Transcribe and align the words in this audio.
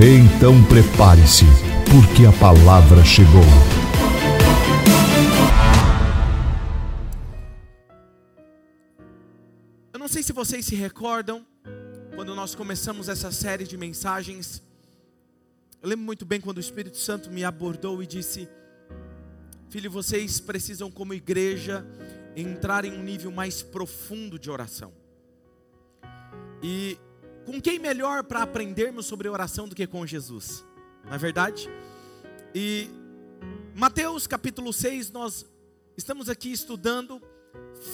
Então 0.00 0.64
prepare-se, 0.66 1.44
porque 1.90 2.24
a 2.24 2.30
palavra 2.38 3.04
chegou. 3.04 3.42
Eu 9.92 9.98
não 9.98 10.06
sei 10.06 10.22
se 10.22 10.32
vocês 10.32 10.64
se 10.64 10.76
recordam, 10.76 11.44
quando 12.14 12.32
nós 12.36 12.54
começamos 12.54 13.08
essa 13.08 13.32
série 13.32 13.64
de 13.64 13.76
mensagens, 13.76 14.62
eu 15.82 15.88
lembro 15.88 16.04
muito 16.04 16.24
bem 16.24 16.40
quando 16.40 16.58
o 16.58 16.60
Espírito 16.60 16.96
Santo 16.96 17.28
me 17.28 17.42
abordou 17.42 18.00
e 18.00 18.06
disse: 18.06 18.48
Filho, 19.68 19.90
vocês 19.90 20.38
precisam, 20.38 20.92
como 20.92 21.12
igreja, 21.12 21.84
entrar 22.36 22.84
em 22.84 22.92
um 22.92 23.02
nível 23.02 23.32
mais 23.32 23.62
profundo 23.62 24.38
de 24.38 24.48
oração. 24.48 24.92
E 26.62 26.96
com 27.48 27.62
quem 27.62 27.78
melhor 27.78 28.24
para 28.24 28.42
aprendermos 28.42 29.06
sobre 29.06 29.26
oração 29.26 29.66
do 29.66 29.74
que 29.74 29.86
com 29.86 30.04
Jesus? 30.06 30.66
Não 31.02 31.14
é 31.14 31.16
verdade? 31.16 31.66
E 32.54 32.90
Mateus 33.74 34.26
capítulo 34.26 34.70
6, 34.70 35.10
nós 35.12 35.46
estamos 35.96 36.28
aqui 36.28 36.52
estudando 36.52 37.22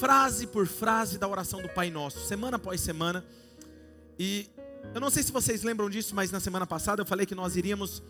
frase 0.00 0.48
por 0.48 0.66
frase 0.66 1.18
da 1.18 1.28
oração 1.28 1.62
do 1.62 1.68
Pai 1.68 1.88
Nosso, 1.88 2.26
semana 2.26 2.56
após 2.56 2.80
semana. 2.80 3.24
E 4.18 4.50
eu 4.92 5.00
não 5.00 5.08
sei 5.08 5.22
se 5.22 5.30
vocês 5.30 5.62
lembram 5.62 5.88
disso, 5.88 6.16
mas 6.16 6.32
na 6.32 6.40
semana 6.40 6.66
passada 6.66 7.02
eu 7.02 7.06
falei 7.06 7.24
que 7.24 7.34
nós 7.36 7.54
iríamos 7.54 8.02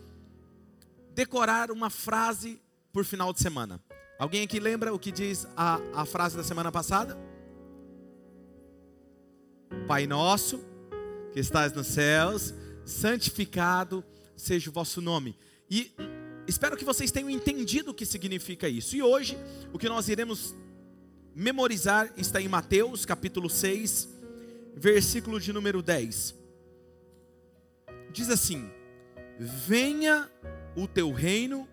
decorar 1.13 1.69
uma 1.69 1.91
frase 1.91 2.59
por 2.91 3.05
final 3.05 3.31
de 3.31 3.39
semana. 3.39 3.79
Alguém 4.17 4.41
aqui 4.41 4.59
lembra 4.59 4.91
o 4.91 4.97
que 4.97 5.11
diz 5.11 5.45
a, 5.55 5.79
a 5.93 6.05
frase 6.07 6.35
da 6.35 6.43
semana 6.43 6.71
passada? 6.71 7.15
Pai 9.87 10.07
nosso, 10.07 10.73
que 11.35 11.41
estás 11.41 11.73
nos 11.73 11.87
céus, 11.87 12.53
santificado 12.85 14.01
seja 14.37 14.69
o 14.69 14.73
vosso 14.73 15.01
nome. 15.01 15.37
E 15.69 15.91
espero 16.47 16.77
que 16.77 16.85
vocês 16.85 17.11
tenham 17.11 17.29
entendido 17.29 17.91
o 17.91 17.93
que 17.93 18.05
significa 18.05 18.69
isso. 18.69 18.95
E 18.95 19.03
hoje, 19.03 19.37
o 19.73 19.77
que 19.77 19.89
nós 19.89 20.07
iremos 20.07 20.55
memorizar 21.35 22.09
está 22.15 22.39
em 22.39 22.47
Mateus, 22.47 23.05
capítulo 23.05 23.49
6, 23.49 24.07
versículo 24.77 25.37
de 25.37 25.51
número 25.51 25.81
10. 25.81 26.33
Diz 28.13 28.29
assim: 28.29 28.71
Venha 29.37 30.31
o 30.73 30.87
teu 30.87 31.11
reino, 31.11 31.67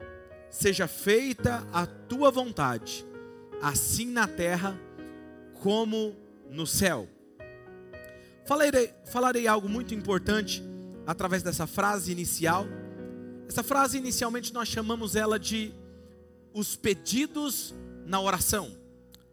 seja 0.50 0.88
feita 0.88 1.64
a 1.72 1.86
tua 1.86 2.32
vontade, 2.32 3.06
assim 3.62 4.06
na 4.06 4.26
terra 4.26 4.76
como 5.60 6.16
no 6.50 6.66
céu. 6.66 7.08
Falarei, 8.44 8.92
falarei 9.04 9.46
algo 9.46 9.68
muito 9.68 9.94
importante 9.94 10.62
através 11.06 11.42
dessa 11.42 11.66
frase 11.66 12.10
inicial. 12.10 12.66
Essa 13.48 13.62
frase 13.62 13.98
inicialmente 13.98 14.52
nós 14.52 14.68
chamamos 14.68 15.14
ela 15.14 15.38
de 15.38 15.72
os 16.52 16.76
pedidos 16.76 17.74
na 18.04 18.20
oração. 18.20 18.76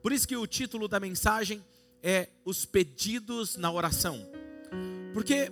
Por 0.01 0.11
isso 0.11 0.27
que 0.27 0.37
o 0.37 0.47
título 0.47 0.87
da 0.87 0.99
mensagem 0.99 1.63
é 2.01 2.29
os 2.45 2.65
pedidos 2.65 3.57
na 3.57 3.71
oração. 3.71 4.29
Porque 5.13 5.51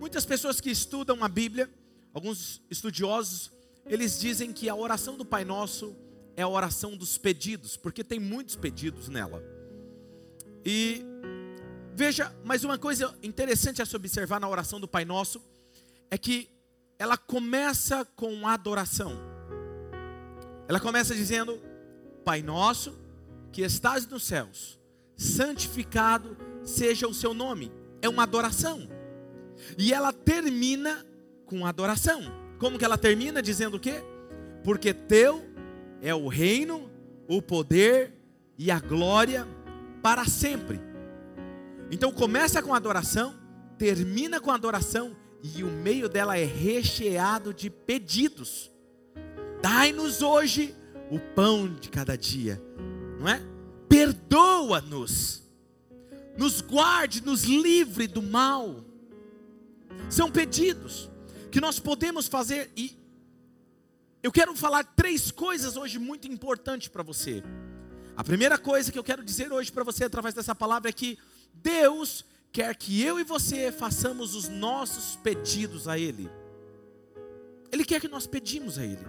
muitas 0.00 0.24
pessoas 0.24 0.60
que 0.60 0.70
estudam 0.70 1.22
a 1.22 1.28
Bíblia, 1.28 1.70
alguns 2.12 2.62
estudiosos, 2.70 3.52
eles 3.86 4.18
dizem 4.18 4.52
que 4.52 4.68
a 4.68 4.74
oração 4.74 5.16
do 5.16 5.24
Pai 5.24 5.44
Nosso 5.44 5.94
é 6.36 6.42
a 6.42 6.48
oração 6.48 6.96
dos 6.96 7.18
pedidos, 7.18 7.76
porque 7.76 8.02
tem 8.02 8.18
muitos 8.18 8.56
pedidos 8.56 9.08
nela. 9.08 9.42
E 10.64 11.02
Veja, 11.98 12.32
mas 12.44 12.62
uma 12.62 12.78
coisa 12.78 13.12
interessante 13.24 13.82
a 13.82 13.84
se 13.84 13.96
observar 13.96 14.38
na 14.38 14.48
oração 14.48 14.78
do 14.78 14.86
Pai 14.86 15.04
Nosso 15.04 15.42
é 16.08 16.16
que 16.16 16.48
ela 16.96 17.16
começa 17.16 18.04
com 18.14 18.46
adoração. 18.46 19.18
Ela 20.68 20.78
começa 20.78 21.12
dizendo: 21.12 21.60
Pai 22.24 22.40
Nosso, 22.40 22.96
que 23.50 23.62
estás 23.62 24.06
nos 24.06 24.22
céus, 24.22 24.78
santificado 25.16 26.36
seja 26.62 27.08
o 27.08 27.12
seu 27.12 27.34
nome. 27.34 27.72
É 28.00 28.08
uma 28.08 28.22
adoração. 28.22 28.88
E 29.76 29.92
ela 29.92 30.12
termina 30.12 31.04
com 31.46 31.66
adoração. 31.66 32.22
Como 32.60 32.78
que 32.78 32.84
ela 32.84 32.96
termina? 32.96 33.42
Dizendo 33.42 33.76
o 33.76 33.80
quê? 33.80 34.04
Porque 34.62 34.94
teu 34.94 35.44
é 36.00 36.14
o 36.14 36.28
reino, 36.28 36.88
o 37.26 37.42
poder 37.42 38.14
e 38.56 38.70
a 38.70 38.78
glória 38.78 39.48
para 40.00 40.26
sempre. 40.26 40.87
Então 41.90 42.12
começa 42.12 42.62
com 42.62 42.74
adoração, 42.74 43.34
termina 43.78 44.40
com 44.40 44.50
adoração 44.50 45.16
e 45.42 45.62
o 45.62 45.68
meio 45.68 46.08
dela 46.08 46.36
é 46.36 46.44
recheado 46.44 47.54
de 47.54 47.70
pedidos. 47.70 48.70
Dai-nos 49.62 50.22
hoje 50.22 50.74
o 51.10 51.18
pão 51.18 51.72
de 51.74 51.88
cada 51.88 52.16
dia, 52.16 52.62
não 53.18 53.28
é? 53.28 53.40
Perdoa-nos, 53.88 55.42
nos 56.36 56.60
guarde, 56.60 57.24
nos 57.24 57.44
livre 57.44 58.06
do 58.06 58.22
mal. 58.22 58.84
São 60.10 60.30
pedidos 60.30 61.10
que 61.50 61.60
nós 61.60 61.78
podemos 61.78 62.28
fazer 62.28 62.70
e 62.76 62.98
eu 64.22 64.32
quero 64.32 64.54
falar 64.54 64.84
três 64.84 65.30
coisas 65.30 65.76
hoje 65.76 65.98
muito 65.98 66.28
importantes 66.28 66.88
para 66.88 67.02
você. 67.02 67.42
A 68.16 68.24
primeira 68.24 68.58
coisa 68.58 68.90
que 68.90 68.98
eu 68.98 69.04
quero 69.04 69.24
dizer 69.24 69.52
hoje 69.52 69.70
para 69.70 69.84
você 69.84 70.04
através 70.04 70.34
dessa 70.34 70.54
palavra 70.54 70.90
é 70.90 70.92
que 70.92 71.16
Deus 71.54 72.24
quer 72.52 72.74
que 72.76 73.02
eu 73.02 73.18
e 73.20 73.24
você 73.24 73.70
façamos 73.70 74.34
os 74.34 74.48
nossos 74.48 75.16
pedidos 75.16 75.86
a 75.88 75.98
Ele. 75.98 76.30
Ele 77.70 77.84
quer 77.84 78.00
que 78.00 78.08
nós 78.08 78.26
pedimos 78.26 78.78
a 78.78 78.84
Ele. 78.84 79.04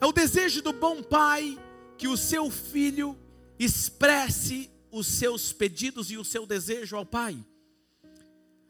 É 0.00 0.06
o 0.06 0.12
desejo 0.12 0.62
do 0.62 0.72
bom 0.72 1.02
Pai 1.02 1.58
que 1.96 2.08
o 2.08 2.16
seu 2.16 2.50
filho 2.50 3.18
expresse 3.58 4.70
os 4.90 5.06
seus 5.06 5.52
pedidos 5.52 6.10
e 6.10 6.16
o 6.16 6.24
seu 6.24 6.46
desejo 6.46 6.96
ao 6.96 7.06
Pai. 7.06 7.36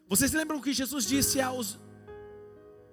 Vocês 0.07 0.31
lembram 0.31 0.61
que 0.61 0.73
Jesus 0.73 1.05
disse 1.05 1.41
aos 1.41 1.77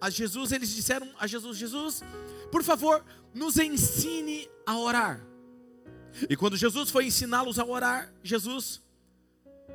a 0.01 0.09
Jesus, 0.09 0.51
eles 0.51 0.71
disseram 0.71 1.09
a 1.19 1.27
Jesus: 1.27 1.59
Jesus, 1.59 2.03
por 2.51 2.63
favor, 2.63 3.05
nos 3.35 3.59
ensine 3.59 4.49
a 4.65 4.79
orar. 4.79 5.21
E 6.29 6.37
quando 6.37 6.57
Jesus 6.57 6.91
foi 6.91 7.07
ensiná-los 7.07 7.59
a 7.59 7.65
orar, 7.65 8.13
Jesus 8.23 8.81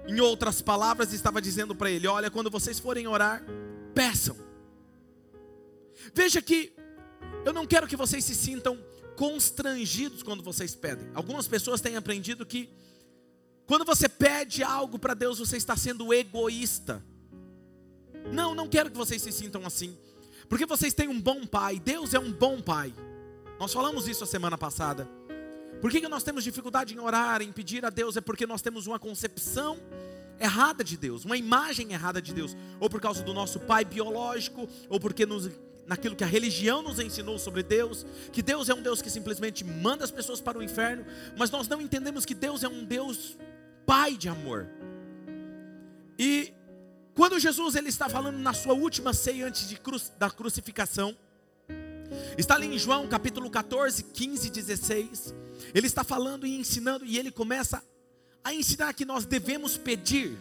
em 0.07 0.19
outras 0.19 0.61
palavras, 0.61 1.13
estava 1.13 1.41
dizendo 1.41 1.75
para 1.75 1.89
ele: 1.89 2.07
Olha, 2.07 2.29
quando 2.29 2.49
vocês 2.49 2.79
forem 2.79 3.07
orar, 3.07 3.43
peçam. 3.93 4.35
Veja 6.13 6.41
que 6.41 6.73
eu 7.45 7.53
não 7.53 7.65
quero 7.65 7.87
que 7.87 7.95
vocês 7.95 8.23
se 8.23 8.35
sintam 8.35 8.77
constrangidos 9.15 10.21
quando 10.23 10.43
vocês 10.43 10.75
pedem. 10.75 11.09
Algumas 11.13 11.47
pessoas 11.47 11.81
têm 11.81 11.95
aprendido 11.95 12.45
que 12.45 12.69
quando 13.65 13.85
você 13.85 14.07
pede 14.07 14.63
algo 14.63 14.99
para 14.99 15.13
Deus, 15.13 15.39
você 15.39 15.57
está 15.57 15.75
sendo 15.75 16.13
egoísta. 16.13 17.03
Não, 18.31 18.53
não 18.53 18.67
quero 18.67 18.91
que 18.91 18.97
vocês 18.97 19.21
se 19.21 19.31
sintam 19.31 19.65
assim. 19.65 19.97
Porque 20.47 20.65
vocês 20.65 20.93
têm 20.93 21.07
um 21.07 21.19
bom 21.19 21.45
pai. 21.45 21.79
Deus 21.79 22.13
é 22.13 22.19
um 22.19 22.31
bom 22.31 22.61
pai. 22.61 22.93
Nós 23.59 23.73
falamos 23.73 24.07
isso 24.07 24.23
a 24.23 24.27
semana 24.27 24.57
passada. 24.57 25.07
Por 25.81 25.91
que, 25.91 26.01
que 26.01 26.07
nós 26.07 26.23
temos 26.23 26.43
dificuldade 26.43 26.93
em 26.93 26.99
orar, 26.99 27.41
em 27.41 27.51
pedir 27.51 27.85
a 27.85 27.89
Deus? 27.89 28.17
É 28.17 28.21
porque 28.21 28.47
nós 28.47 28.61
temos 28.61 28.87
uma 28.87 28.97
concepção 28.97 29.77
errada 30.39 30.83
de 30.83 30.97
Deus, 30.97 31.25
uma 31.25 31.37
imagem 31.37 31.93
errada 31.93 32.21
de 32.21 32.33
Deus, 32.33 32.55
ou 32.79 32.89
por 32.89 32.99
causa 32.99 33.23
do 33.23 33.33
nosso 33.33 33.59
pai 33.59 33.85
biológico, 33.85 34.67
ou 34.89 34.99
porque 34.99 35.25
nos, 35.25 35.49
naquilo 35.85 36.15
que 36.15 36.23
a 36.23 36.27
religião 36.27 36.81
nos 36.81 36.99
ensinou 36.99 37.37
sobre 37.39 37.63
Deus, 37.63 38.05
que 38.31 38.41
Deus 38.41 38.69
é 38.69 38.73
um 38.73 38.81
Deus 38.81 39.01
que 39.01 39.09
simplesmente 39.09 39.63
manda 39.63 40.03
as 40.03 40.11
pessoas 40.11 40.41
para 40.41 40.57
o 40.57 40.63
inferno, 40.63 41.05
mas 41.37 41.51
nós 41.51 41.67
não 41.67 41.81
entendemos 41.81 42.25
que 42.25 42.33
Deus 42.33 42.63
é 42.63 42.67
um 42.67 42.83
Deus 42.83 43.37
pai 43.85 44.17
de 44.17 44.27
amor. 44.27 44.67
E 46.17 46.53
quando 47.13 47.39
Jesus 47.39 47.75
ele 47.75 47.89
está 47.89 48.09
falando 48.09 48.37
na 48.37 48.53
sua 48.53 48.73
última 48.73 49.13
ceia 49.13 49.47
antes 49.47 49.73
da 50.17 50.29
crucificação, 50.29 51.15
está 52.37 52.55
ali 52.55 52.67
em 52.67 52.77
João 52.77 53.07
capítulo 53.07 53.49
14, 53.49 54.03
15 54.03 54.47
e 54.47 54.51
16, 54.51 55.35
ele 55.73 55.87
está 55.87 56.03
falando 56.03 56.45
e 56.45 56.57
ensinando, 56.57 57.05
e 57.05 57.17
ele 57.17 57.31
começa 57.31 57.83
a 58.43 58.53
ensinar 58.53 58.93
que 58.93 59.05
nós 59.05 59.25
devemos 59.25 59.77
pedir. 59.77 60.37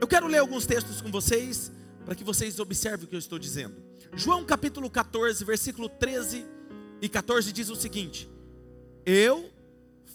Eu 0.00 0.06
quero 0.08 0.26
ler 0.26 0.38
alguns 0.38 0.66
textos 0.66 1.00
com 1.00 1.10
vocês, 1.10 1.70
para 2.04 2.14
que 2.14 2.24
vocês 2.24 2.58
observem 2.58 3.04
o 3.04 3.08
que 3.08 3.14
eu 3.14 3.18
estou 3.18 3.38
dizendo. 3.38 3.76
João 4.14 4.44
capítulo 4.44 4.90
14, 4.90 5.44
versículo 5.44 5.88
13 5.88 6.44
e 7.00 7.08
14 7.08 7.52
diz 7.52 7.68
o 7.68 7.76
seguinte: 7.76 8.28
Eu 9.06 9.50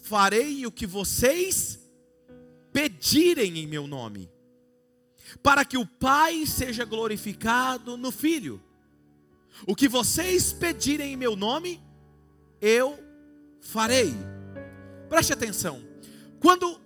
farei 0.04 0.66
o 0.66 0.72
que 0.72 0.86
vocês 0.86 1.80
pedirem 2.72 3.60
em 3.60 3.68
meu 3.68 3.88
nome, 3.88 4.30
para 5.42 5.66
que 5.66 5.78
o 5.78 5.86
Pai 5.86 6.45
seja 6.45 6.86
glorificado 6.86 7.98
no 7.98 8.12
Filho. 8.12 8.62
O 9.65 9.75
que 9.75 9.88
vocês 9.88 10.54
pedirem 10.54 11.13
em 11.13 11.18
meu 11.18 11.36
nome, 11.36 11.81
eu 12.62 12.98
farei. 13.62 14.13
Preste 15.09 15.33
atenção. 15.33 15.81
Quando 16.39 16.80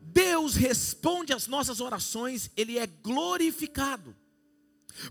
Deus 0.00 0.54
responde 0.54 1.32
às 1.32 1.46
nossas 1.46 1.80
orações, 1.80 2.50
Ele 2.56 2.78
é 2.78 2.86
glorificado. 2.86 4.14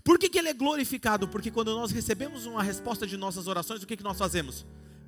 Por 0.02 0.18
que, 0.18 0.30
que 0.30 0.38
Ele 0.38 0.48
é 0.48 0.54
glorificado? 0.54 1.28
Porque 1.28 1.50
quando 1.50 1.74
nós 1.74 1.90
recebemos 1.90 2.46
uma 2.46 2.62
resposta 2.62 3.06
de 3.06 3.16
nossas 3.16 3.46
orações, 3.46 3.82
o 3.82 3.86
que, 3.86 3.96
que 3.96 4.02
nós 4.02 4.16
fazemos? 4.16 4.64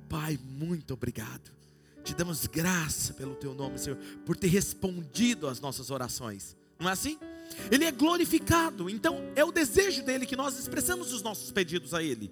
Pai, 0.07 0.39
muito 0.43 0.93
obrigado. 0.93 1.51
Te 2.03 2.13
damos 2.13 2.45
graça 2.45 3.13
pelo 3.13 3.35
Teu 3.35 3.53
nome, 3.53 3.77
Senhor, 3.77 3.97
por 4.25 4.37
ter 4.37 4.47
respondido 4.47 5.47
às 5.47 5.59
nossas 5.59 5.89
orações. 5.89 6.55
Não 6.79 6.87
é 6.87 6.93
assim? 6.93 7.17
Ele 7.71 7.85
é 7.85 7.91
glorificado, 7.91 8.89
então 8.89 9.19
é 9.35 9.43
o 9.43 9.51
desejo 9.51 10.03
dele 10.03 10.25
que 10.25 10.35
nós 10.35 10.57
expressamos 10.57 11.13
os 11.13 11.21
nossos 11.21 11.51
pedidos 11.51 11.93
a 11.93 12.01
Ele. 12.01 12.31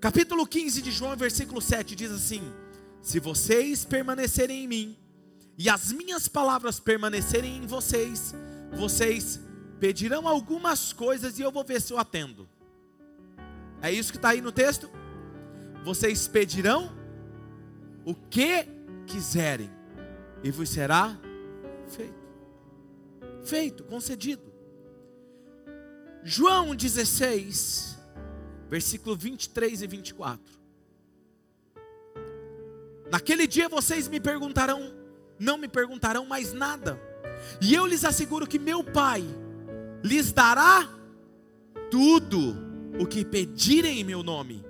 Capítulo 0.00 0.46
15 0.46 0.82
de 0.82 0.90
João, 0.90 1.16
versículo 1.16 1.60
7 1.60 1.94
diz 1.94 2.10
assim: 2.10 2.42
Se 3.00 3.18
vocês 3.20 3.84
permanecerem 3.84 4.64
em 4.64 4.68
mim, 4.68 4.96
e 5.58 5.70
as 5.70 5.90
minhas 5.90 6.28
palavras 6.28 6.78
permanecerem 6.78 7.56
em 7.56 7.66
vocês, 7.66 8.34
vocês 8.72 9.40
pedirão 9.80 10.28
algumas 10.28 10.92
coisas 10.92 11.38
e 11.38 11.42
eu 11.42 11.50
vou 11.50 11.64
ver 11.64 11.80
se 11.80 11.92
eu 11.92 11.98
atendo. 11.98 12.48
É 13.80 13.90
isso 13.90 14.10
que 14.10 14.18
está 14.18 14.30
aí 14.30 14.40
no 14.40 14.52
texto? 14.52 14.90
Vocês 15.84 16.26
pedirão 16.26 16.94
o 18.04 18.14
que 18.14 18.66
quiserem, 19.06 19.70
e 20.42 20.50
vos 20.50 20.68
será 20.68 21.18
feito. 21.88 22.25
Feito, 23.46 23.84
concedido. 23.84 24.42
João 26.22 26.74
16, 26.74 27.96
versículo 28.68 29.16
23 29.16 29.82
e 29.82 29.86
24. 29.86 30.44
Naquele 33.10 33.46
dia 33.46 33.68
vocês 33.68 34.08
me 34.08 34.18
perguntarão 34.18 34.92
não 35.38 35.58
me 35.58 35.68
perguntarão 35.68 36.26
mais 36.26 36.52
nada. 36.52 37.00
E 37.60 37.74
eu 37.74 37.86
lhes 37.86 38.04
asseguro 38.04 38.46
que 38.46 38.58
meu 38.58 38.82
Pai 38.82 39.22
lhes 40.02 40.32
dará 40.32 40.88
tudo 41.90 42.56
o 42.98 43.06
que 43.06 43.24
pedirem 43.24 44.00
em 44.00 44.04
meu 44.04 44.22
nome. 44.22 44.64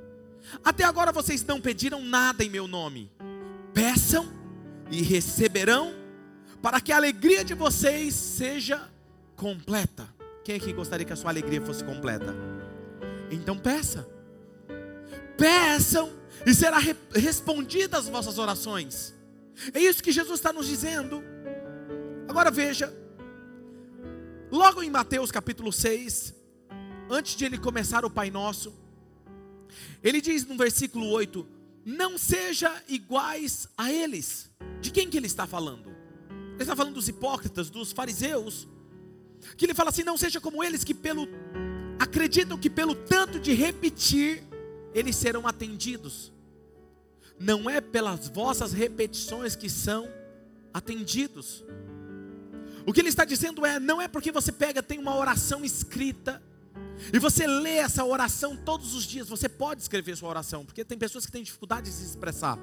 Até 0.64 0.84
agora 0.84 1.12
vocês 1.12 1.44
não 1.44 1.60
pediram 1.60 2.02
nada 2.02 2.44
em 2.44 2.50
meu 2.50 2.66
nome. 2.66 3.10
Peçam 3.72 4.28
e 4.90 5.02
receberão, 5.02 5.94
para 6.66 6.80
que 6.80 6.90
a 6.90 6.96
alegria 6.96 7.44
de 7.44 7.54
vocês 7.54 8.12
seja 8.12 8.90
completa. 9.36 10.12
Quem 10.44 10.56
aqui 10.56 10.72
gostaria 10.72 11.06
que 11.06 11.12
a 11.12 11.16
sua 11.16 11.30
alegria 11.30 11.64
fosse 11.64 11.84
completa? 11.84 12.34
Então 13.30 13.56
peça. 13.56 14.04
Peçam 15.38 16.10
e 16.44 16.52
será 16.52 16.78
respondida 17.14 17.96
as 17.96 18.08
vossas 18.08 18.36
orações. 18.36 19.14
É 19.72 19.78
isso 19.78 20.02
que 20.02 20.10
Jesus 20.10 20.40
está 20.40 20.52
nos 20.52 20.66
dizendo. 20.66 21.22
Agora 22.26 22.50
veja, 22.50 22.92
logo 24.50 24.82
em 24.82 24.90
Mateus 24.90 25.30
capítulo 25.30 25.72
6, 25.72 26.34
antes 27.08 27.36
de 27.36 27.44
ele 27.44 27.58
começar 27.58 28.04
o 28.04 28.10
Pai 28.10 28.28
Nosso, 28.28 28.74
ele 30.02 30.20
diz 30.20 30.44
no 30.44 30.56
versículo 30.56 31.10
8: 31.10 31.46
Não 31.84 32.18
seja 32.18 32.82
iguais 32.88 33.68
a 33.78 33.92
eles. 33.92 34.50
De 34.80 34.90
quem 34.90 35.08
que 35.08 35.16
ele 35.16 35.28
está 35.28 35.46
falando? 35.46 35.95
Ele 36.56 36.62
está 36.62 36.76
falando 36.76 36.94
dos 36.94 37.08
hipócritas, 37.08 37.70
dos 37.70 37.92
fariseus. 37.92 38.68
Que 39.56 39.64
ele 39.64 39.74
fala 39.74 39.90
assim: 39.90 40.02
Não 40.02 40.16
seja 40.16 40.40
como 40.40 40.62
eles 40.62 40.84
que 40.84 40.94
pelo 40.94 41.28
acreditam 41.98 42.58
que 42.58 42.68
pelo 42.68 42.94
tanto 42.94 43.40
de 43.40 43.54
repetir 43.54 44.42
eles 44.92 45.16
serão 45.16 45.46
atendidos 45.46 46.32
não 47.38 47.68
é 47.68 47.80
pelas 47.80 48.28
vossas 48.28 48.72
repetições 48.72 49.54
que 49.54 49.68
são 49.68 50.08
atendidos. 50.72 51.64
O 52.86 52.92
que 52.92 53.00
ele 53.00 53.08
está 53.08 53.24
dizendo 53.24 53.64
é: 53.66 53.78
não 53.78 54.00
é 54.00 54.08
porque 54.08 54.32
você 54.32 54.52
pega, 54.52 54.82
tem 54.82 54.98
uma 54.98 55.16
oração 55.16 55.64
escrita, 55.64 56.42
e 57.12 57.18
você 57.18 57.46
lê 57.46 57.76
essa 57.76 58.04
oração 58.04 58.56
todos 58.56 58.94
os 58.94 59.04
dias, 59.04 59.28
você 59.28 59.48
pode 59.48 59.82
escrever 59.82 60.16
sua 60.16 60.28
oração, 60.28 60.64
porque 60.64 60.84
tem 60.84 60.98
pessoas 60.98 61.26
que 61.26 61.32
têm 61.32 61.42
dificuldade 61.42 61.90
de 61.90 61.96
se 61.96 62.04
expressar. 62.04 62.58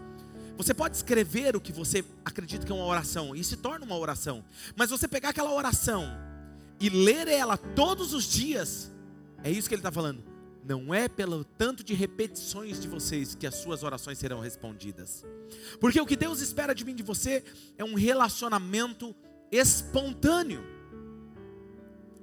Você 0.58 0.74
pode 0.74 0.96
escrever 0.96 1.56
o 1.56 1.62
que 1.62 1.72
você 1.72 2.06
acredita 2.24 2.66
que 2.66 2.72
é 2.72 2.76
uma 2.76 2.86
oração, 2.86 3.36
e 3.36 3.44
se 3.44 3.58
torna 3.58 3.86
uma 3.86 3.98
oração, 3.98 4.44
mas 4.76 4.90
você 4.90 5.08
pegar 5.08 5.30
aquela 5.30 5.54
oração 5.54 6.06
e 6.80 6.90
ler 6.90 7.28
ela 7.28 7.58
todos 7.58 8.14
os 8.14 8.26
dias, 8.26 8.92
é 9.44 9.50
isso 9.50 9.68
que 9.68 9.76
ele 9.76 9.80
está 9.80 9.92
falando 9.92 10.34
não 10.66 10.94
é 10.94 11.08
pelo 11.08 11.44
tanto 11.44 11.84
de 11.84 11.94
repetições 11.94 12.80
de 12.80 12.88
vocês 12.88 13.36
que 13.36 13.46
as 13.46 13.56
suas 13.56 13.84
orações 13.84 14.18
serão 14.18 14.40
respondidas. 14.40 15.26
Porque 15.80 16.00
o 16.00 16.06
que 16.06 16.16
Deus 16.16 16.40
espera 16.40 16.74
de 16.74 16.86
mim 16.86 16.92
e 16.92 16.96
de 16.96 17.04
você 17.04 17.44
é 17.78 17.84
um 17.84 17.96
relacionamento 17.96 19.14
espontâneo, 19.52 20.64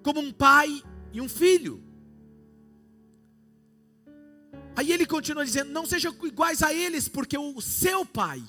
como 0.02 0.20
um 0.20 0.32
pai 0.32 0.82
e 1.12 1.20
um 1.20 1.28
filho. 1.28 1.82
Aí 4.76 4.92
ele 4.92 5.06
continua 5.06 5.44
dizendo: 5.44 5.70
Não 5.70 5.86
sejam 5.86 6.14
iguais 6.24 6.62
a 6.62 6.72
eles, 6.72 7.08
porque 7.08 7.36
o 7.36 7.60
seu 7.60 8.04
pai 8.04 8.42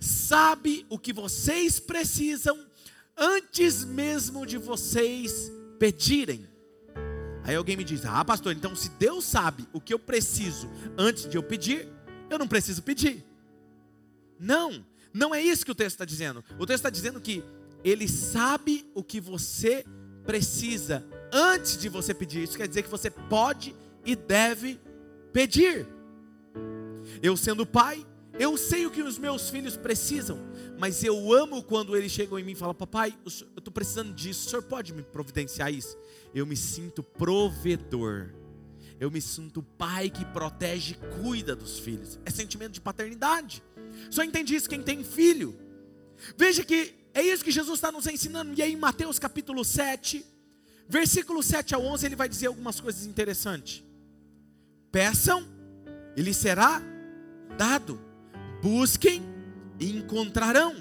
sabe 0.00 0.86
o 0.88 0.98
que 0.98 1.12
vocês 1.12 1.80
precisam 1.80 2.58
antes 3.16 3.84
mesmo 3.84 4.46
de 4.46 4.56
vocês 4.58 5.50
pedirem. 5.78 6.48
Aí 7.44 7.54
alguém 7.56 7.76
me 7.76 7.84
diz: 7.84 8.04
Ah, 8.04 8.24
pastor, 8.24 8.52
então 8.52 8.74
se 8.76 8.90
Deus 8.90 9.24
sabe 9.24 9.66
o 9.72 9.80
que 9.80 9.94
eu 9.94 9.98
preciso 9.98 10.68
antes 10.96 11.28
de 11.28 11.36
eu 11.36 11.42
pedir, 11.42 11.88
eu 12.30 12.38
não 12.38 12.48
preciso 12.48 12.82
pedir. 12.82 13.24
Não, 14.38 14.84
não 15.12 15.34
é 15.34 15.42
isso 15.42 15.64
que 15.64 15.72
o 15.72 15.74
texto 15.74 15.94
está 15.94 16.04
dizendo. 16.04 16.44
O 16.58 16.66
texto 16.66 16.80
está 16.80 16.90
dizendo 16.90 17.20
que 17.20 17.42
Ele 17.82 18.06
sabe 18.06 18.86
o 18.94 19.02
que 19.02 19.20
você 19.20 19.84
precisa 20.24 21.04
antes 21.32 21.76
de 21.76 21.88
você 21.88 22.12
pedir. 22.12 22.42
Isso 22.42 22.56
quer 22.56 22.68
dizer 22.68 22.82
que 22.82 22.90
você 22.90 23.10
pode 23.10 23.74
e 24.04 24.14
deve 24.14 24.78
pedir. 25.32 25.86
Eu 27.22 27.36
sendo 27.36 27.66
pai, 27.66 28.06
eu 28.38 28.56
sei 28.56 28.86
o 28.86 28.90
que 28.90 29.02
os 29.02 29.18
meus 29.18 29.50
filhos 29.50 29.76
precisam, 29.76 30.38
mas 30.78 31.02
eu 31.02 31.32
amo 31.32 31.62
quando 31.62 31.96
eles 31.96 32.12
chegam 32.12 32.38
em 32.38 32.44
mim 32.44 32.52
e 32.52 32.56
falam: 32.56 32.74
Papai, 32.74 33.14
eu 33.24 33.28
estou 33.28 33.72
precisando 33.72 34.12
disso, 34.12 34.46
o 34.46 34.50
senhor 34.50 34.62
pode 34.62 34.92
me 34.92 35.02
providenciar 35.02 35.72
isso? 35.72 35.96
eu 36.34 36.46
me 36.46 36.56
sinto 36.56 37.02
provedor. 37.02 38.30
Eu 39.00 39.10
me 39.10 39.20
sinto 39.20 39.62
pai 39.62 40.10
que 40.10 40.24
protege 40.24 40.94
e 40.94 41.22
cuida 41.22 41.54
dos 41.54 41.78
filhos. 41.78 42.18
É 42.24 42.30
sentimento 42.30 42.72
de 42.72 42.80
paternidade. 42.80 43.62
Só 44.10 44.24
entende 44.24 44.54
isso 44.54 44.68
quem 44.68 44.82
tem 44.82 45.04
filho. 45.04 45.58
Veja 46.36 46.64
que 46.64 46.94
é 47.14 47.22
isso 47.22 47.44
que 47.44 47.52
Jesus 47.52 47.78
está 47.78 47.92
nos 47.92 48.06
ensinando. 48.06 48.52
E 48.56 48.62
aí, 48.62 48.72
em 48.72 48.76
Mateus 48.76 49.18
capítulo 49.18 49.64
7, 49.64 50.24
versículo 50.88 51.42
7 51.42 51.74
ao 51.74 51.84
11, 51.84 52.06
ele 52.06 52.16
vai 52.16 52.28
dizer 52.28 52.48
algumas 52.48 52.80
coisas 52.80 53.06
interessantes. 53.06 53.84
Peçam 54.90 55.46
e 56.16 56.22
lhes 56.22 56.36
será 56.36 56.82
dado. 57.56 58.00
Busquem 58.62 59.22
e 59.78 59.96
encontrarão. 59.96 60.74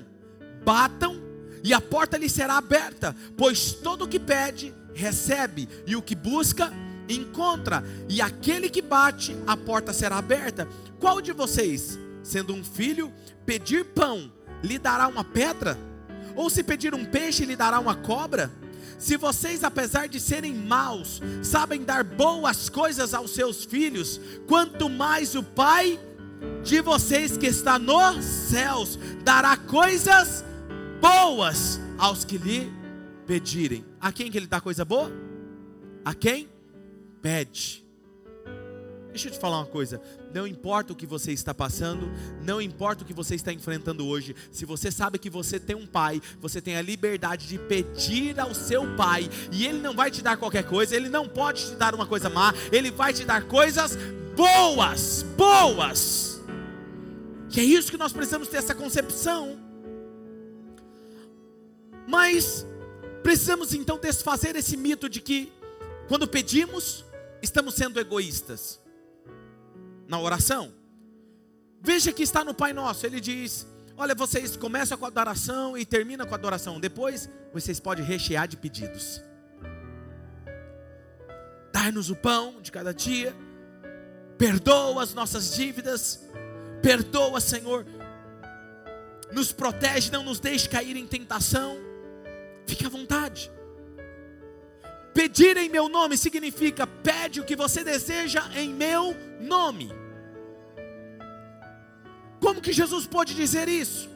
Batam 0.63 1.27
e 1.63 1.73
a 1.73 1.81
porta 1.81 2.17
lhe 2.17 2.29
será 2.29 2.57
aberta. 2.57 3.15
Pois 3.37 3.73
todo 3.73 4.05
o 4.05 4.07
que 4.07 4.19
pede, 4.19 4.73
recebe, 4.93 5.67
e 5.85 5.95
o 5.95 6.01
que 6.01 6.15
busca, 6.15 6.71
encontra, 7.09 7.83
e 8.09 8.21
aquele 8.21 8.69
que 8.69 8.81
bate, 8.81 9.35
a 9.45 9.55
porta 9.55 9.93
será 9.93 10.17
aberta. 10.17 10.67
Qual 10.99 11.21
de 11.21 11.31
vocês, 11.31 11.97
sendo 12.23 12.53
um 12.53 12.63
filho, 12.63 13.13
pedir 13.45 13.85
pão, 13.85 14.31
lhe 14.63 14.77
dará 14.77 15.07
uma 15.07 15.23
pedra? 15.23 15.77
Ou 16.35 16.49
se 16.49 16.63
pedir 16.63 16.93
um 16.93 17.05
peixe, 17.05 17.45
lhe 17.45 17.55
dará 17.55 17.79
uma 17.79 17.95
cobra? 17.95 18.51
Se 18.97 19.15
vocês, 19.15 19.63
apesar 19.63 20.07
de 20.07 20.19
serem 20.19 20.53
maus, 20.53 21.21
sabem 21.43 21.83
dar 21.83 22.03
boas 22.03 22.67
coisas 22.67 23.13
aos 23.13 23.31
seus 23.31 23.63
filhos, 23.63 24.19
quanto 24.47 24.89
mais 24.89 25.35
o 25.35 25.43
Pai 25.43 25.99
de 26.63 26.81
vocês 26.81 27.37
que 27.37 27.47
está 27.47 27.79
nos 27.79 28.23
céus 28.23 28.99
dará 29.23 29.55
coisas 29.55 30.43
boas 30.99 31.79
aos 31.97 32.25
que 32.25 32.37
lhe 32.37 32.71
pedirem. 33.25 33.85
A 33.99 34.11
quem 34.11 34.31
que 34.31 34.37
ele 34.37 34.47
dá 34.47 34.59
coisa 34.59 34.83
boa? 34.83 35.11
A 36.03 36.13
quem? 36.13 36.49
Pede. 37.21 37.86
Deixa 39.17 39.29
eu 39.29 39.33
te 39.33 39.39
falar 39.39 39.57
uma 39.57 39.65
coisa. 39.65 39.99
Não 40.31 40.45
importa 40.45 40.93
o 40.93 40.95
que 40.95 41.07
você 41.07 41.31
está 41.31 41.51
passando, 41.51 42.07
não 42.43 42.61
importa 42.61 43.03
o 43.03 43.07
que 43.07 43.15
você 43.15 43.33
está 43.33 43.51
enfrentando 43.51 44.05
hoje. 44.05 44.35
Se 44.51 44.63
você 44.63 44.91
sabe 44.91 45.17
que 45.17 45.27
você 45.27 45.59
tem 45.59 45.75
um 45.75 45.87
pai, 45.87 46.21
você 46.39 46.61
tem 46.61 46.77
a 46.77 46.83
liberdade 46.83 47.47
de 47.47 47.57
pedir 47.57 48.39
ao 48.39 48.53
seu 48.53 48.95
pai, 48.95 49.27
e 49.51 49.65
ele 49.65 49.79
não 49.79 49.95
vai 49.95 50.11
te 50.11 50.21
dar 50.21 50.37
qualquer 50.37 50.65
coisa, 50.65 50.95
ele 50.95 51.09
não 51.09 51.27
pode 51.27 51.65
te 51.65 51.73
dar 51.73 51.95
uma 51.95 52.05
coisa 52.05 52.29
má, 52.29 52.53
ele 52.71 52.91
vai 52.91 53.11
te 53.11 53.25
dar 53.25 53.41
coisas 53.45 53.97
boas, 54.35 55.23
boas. 55.35 56.39
Que 57.49 57.59
é 57.59 57.63
isso 57.63 57.89
que 57.89 57.97
nós 57.97 58.13
precisamos 58.13 58.47
ter 58.47 58.57
essa 58.57 58.75
concepção. 58.75 59.57
Mas 62.07 62.67
precisamos 63.23 63.73
então 63.73 63.97
desfazer 63.97 64.55
esse 64.55 64.77
mito 64.77 65.09
de 65.09 65.21
que 65.21 65.51
quando 66.07 66.27
pedimos, 66.27 67.03
estamos 67.41 67.73
sendo 67.73 67.99
egoístas 67.99 68.85
na 70.07 70.19
oração. 70.19 70.73
Veja 71.81 72.11
que 72.11 72.23
está 72.23 72.43
no 72.43 72.53
Pai 72.53 72.73
Nosso, 72.73 73.05
ele 73.05 73.19
diz: 73.19 73.67
Olha, 73.95 74.15
vocês 74.15 74.55
começam 74.55 74.97
com 74.97 75.05
a 75.05 75.07
adoração 75.07 75.77
e 75.77 75.85
terminam 75.85 76.25
com 76.25 76.33
a 76.33 76.37
adoração. 76.37 76.79
Depois, 76.79 77.29
vocês 77.53 77.79
podem 77.79 78.05
rechear 78.05 78.47
de 78.47 78.57
pedidos. 78.57 79.21
Dar-nos 81.71 82.09
o 82.09 82.15
pão 82.15 82.61
de 82.61 82.71
cada 82.71 82.93
dia, 82.93 83.35
perdoa 84.37 85.03
as 85.03 85.13
nossas 85.13 85.55
dívidas, 85.55 86.21
perdoa, 86.81 87.39
Senhor, 87.39 87.85
nos 89.31 89.51
protege, 89.51 90.11
não 90.11 90.23
nos 90.23 90.39
deixe 90.39 90.67
cair 90.69 90.95
em 90.95 91.05
tentação. 91.05 91.77
Fique 92.65 92.85
à 92.85 92.89
vontade. 92.89 93.51
Pedir 95.17 95.57
em 95.57 95.67
meu 95.67 95.89
nome 95.89 96.15
significa 96.15 96.85
pede 96.85 97.41
o 97.41 97.43
que 97.43 97.55
você 97.55 97.83
deseja 97.83 98.43
em 98.55 98.71
meu 98.71 99.15
nome. 99.41 99.91
Como 102.39 102.61
que 102.61 102.71
Jesus 102.71 103.07
pode 103.07 103.33
dizer 103.33 103.67
isso? 103.67 104.07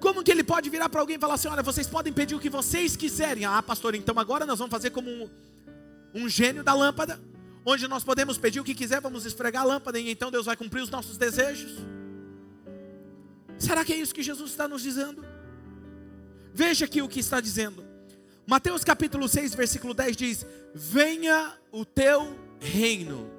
Como 0.00 0.24
que 0.24 0.30
ele 0.30 0.42
pode 0.42 0.70
virar 0.70 0.88
para 0.88 1.02
alguém 1.02 1.16
e 1.16 1.18
falar 1.18 1.34
assim: 1.34 1.48
olha, 1.48 1.62
vocês 1.62 1.86
podem 1.86 2.14
pedir 2.14 2.34
o 2.34 2.40
que 2.40 2.48
vocês 2.48 2.96
quiserem? 2.96 3.44
Ah, 3.44 3.62
pastor, 3.62 3.94
então 3.94 4.18
agora 4.18 4.46
nós 4.46 4.58
vamos 4.58 4.70
fazer 4.70 4.88
como 4.88 5.10
um, 5.10 5.28
um 6.14 6.30
gênio 6.30 6.64
da 6.64 6.72
lâmpada, 6.72 7.20
onde 7.62 7.86
nós 7.86 8.02
podemos 8.02 8.38
pedir 8.38 8.60
o 8.60 8.64
que 8.64 8.74
quiser, 8.74 9.02
vamos 9.02 9.26
esfregar 9.26 9.64
a 9.64 9.66
lâmpada 9.66 10.00
e 10.00 10.08
então 10.08 10.30
Deus 10.30 10.46
vai 10.46 10.56
cumprir 10.56 10.80
os 10.80 10.88
nossos 10.88 11.18
desejos? 11.18 11.72
Será 13.58 13.84
que 13.84 13.92
é 13.92 13.96
isso 13.96 14.14
que 14.14 14.22
Jesus 14.22 14.50
está 14.50 14.66
nos 14.66 14.80
dizendo? 14.80 15.22
Veja 16.54 16.86
aqui 16.86 17.02
o 17.02 17.08
que 17.08 17.20
está 17.20 17.38
dizendo. 17.38 17.93
Mateus 18.46 18.84
capítulo 18.84 19.26
6, 19.26 19.54
versículo 19.54 19.94
10 19.94 20.16
diz: 20.16 20.46
Venha 20.74 21.58
o 21.72 21.84
teu 21.84 22.38
reino, 22.60 23.30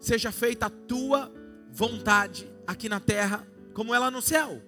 seja 0.00 0.32
feita 0.32 0.66
a 0.66 0.70
tua 0.70 1.32
vontade 1.70 2.50
aqui 2.66 2.88
na 2.88 2.98
terra, 2.98 3.46
como 3.72 3.94
ela 3.94 4.10
no 4.10 4.20
céu. 4.20 4.62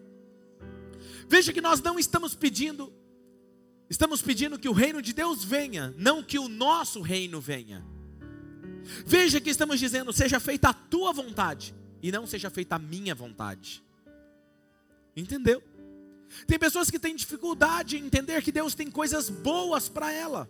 Veja 1.28 1.52
que 1.52 1.60
nós 1.60 1.80
não 1.80 1.98
estamos 1.98 2.34
pedindo, 2.34 2.92
estamos 3.88 4.22
pedindo 4.22 4.58
que 4.58 4.68
o 4.68 4.72
reino 4.72 5.02
de 5.02 5.12
Deus 5.12 5.44
venha, 5.44 5.92
não 5.96 6.22
que 6.22 6.38
o 6.38 6.48
nosso 6.48 7.00
reino 7.00 7.40
venha. 7.40 7.84
Veja 9.04 9.40
que 9.40 9.50
estamos 9.50 9.80
dizendo: 9.80 10.12
seja 10.12 10.38
feita 10.38 10.68
a 10.68 10.74
tua 10.74 11.12
vontade, 11.12 11.74
e 12.00 12.12
não 12.12 12.28
seja 12.28 12.48
feita 12.48 12.76
a 12.76 12.78
minha 12.78 13.14
vontade. 13.14 13.82
Entendeu? 15.16 15.60
Tem 16.46 16.58
pessoas 16.58 16.90
que 16.90 16.98
têm 16.98 17.14
dificuldade 17.14 17.96
em 17.96 18.06
entender 18.06 18.42
que 18.42 18.52
Deus 18.52 18.74
tem 18.74 18.90
coisas 18.90 19.28
boas 19.28 19.88
para 19.88 20.12
ela, 20.12 20.48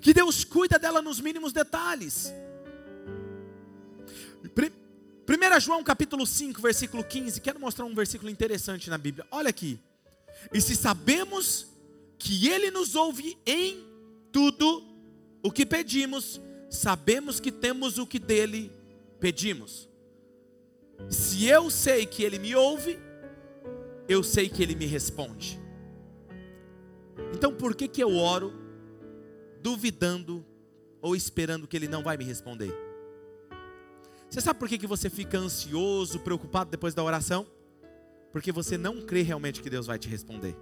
que 0.00 0.14
Deus 0.14 0.44
cuida 0.44 0.78
dela 0.78 1.02
nos 1.02 1.20
mínimos 1.20 1.52
detalhes. 1.52 2.32
1 4.44 5.60
João 5.60 5.84
capítulo 5.84 6.26
5, 6.26 6.60
versículo 6.60 7.04
15, 7.04 7.40
quero 7.40 7.60
mostrar 7.60 7.84
um 7.84 7.94
versículo 7.94 8.30
interessante 8.30 8.90
na 8.90 8.98
Bíblia. 8.98 9.26
Olha 9.30 9.50
aqui. 9.50 9.78
E 10.52 10.60
se 10.60 10.74
sabemos 10.74 11.66
que 12.18 12.48
Ele 12.48 12.70
nos 12.70 12.94
ouve 12.94 13.38
em 13.46 13.84
tudo 14.32 14.84
o 15.42 15.50
que 15.50 15.66
pedimos, 15.66 16.40
sabemos 16.70 17.38
que 17.38 17.52
temos 17.52 17.98
o 17.98 18.06
que 18.06 18.18
dele 18.18 18.72
pedimos. 19.20 19.88
Se 21.08 21.46
eu 21.46 21.70
sei 21.70 22.06
que 22.06 22.22
Ele 22.22 22.38
me 22.38 22.54
ouve, 22.54 22.98
eu 24.12 24.22
sei 24.22 24.48
que 24.48 24.62
Ele 24.62 24.74
me 24.74 24.86
responde. 24.86 25.60
Então 27.34 27.52
por 27.54 27.74
que, 27.74 27.88
que 27.88 28.02
eu 28.02 28.14
oro 28.16 28.52
duvidando 29.62 30.44
ou 31.00 31.16
esperando 31.16 31.66
que 31.66 31.76
Ele 31.76 31.88
não 31.88 32.02
vai 32.02 32.16
me 32.16 32.24
responder? 32.24 32.72
Você 34.28 34.40
sabe 34.40 34.58
por 34.58 34.68
que, 34.68 34.78
que 34.78 34.86
você 34.86 35.10
fica 35.10 35.38
ansioso, 35.38 36.20
preocupado 36.20 36.70
depois 36.70 36.94
da 36.94 37.02
oração? 37.02 37.46
Porque 38.32 38.50
você 38.50 38.78
não 38.78 39.02
crê 39.02 39.22
realmente 39.22 39.60
que 39.60 39.68
Deus 39.68 39.86
vai 39.86 39.98
te 39.98 40.08
responder. 40.08 40.56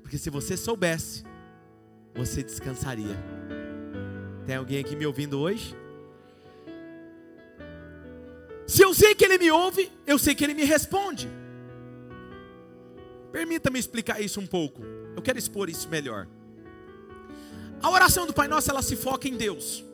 Porque 0.00 0.16
se 0.16 0.30
você 0.30 0.56
soubesse, 0.56 1.24
você 2.14 2.42
descansaria. 2.42 3.16
Tem 4.46 4.56
alguém 4.56 4.78
aqui 4.78 4.96
me 4.96 5.06
ouvindo 5.06 5.38
hoje? 5.38 5.76
Se 8.66 8.82
eu 8.82 8.94
sei 8.94 9.14
que 9.14 9.24
Ele 9.24 9.38
me 9.38 9.50
ouve, 9.50 9.92
eu 10.06 10.18
sei 10.18 10.34
que 10.34 10.42
Ele 10.42 10.54
me 10.54 10.64
responde. 10.64 11.28
Permita-me 13.36 13.78
explicar 13.78 14.18
isso 14.18 14.40
um 14.40 14.46
pouco. 14.46 14.80
Eu 15.14 15.20
quero 15.20 15.38
expor 15.38 15.68
isso 15.68 15.90
melhor. 15.90 16.26
A 17.82 17.90
oração 17.90 18.26
do 18.26 18.32
Pai 18.32 18.48
Nosso, 18.48 18.70
ela 18.70 18.80
se 18.80 18.96
foca 18.96 19.28
em 19.28 19.36
Deus. 19.36 19.84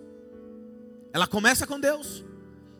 Ela 1.12 1.26
começa 1.26 1.66
com 1.66 1.80
Deus 1.80 2.24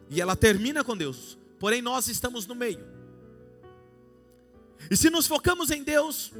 e 0.09 0.21
ela 0.21 0.37
termina 0.37 0.85
com 0.85 0.97
Deus. 0.97 1.37
Porém, 1.59 1.83
nós 1.83 2.07
estamos 2.07 2.47
no 2.47 2.54
meio. 2.54 2.78
E 4.88 4.97
se 4.97 5.11
nos 5.11 5.26
focamos 5.26 5.73
em 5.73 5.83
Deus, 5.83 6.33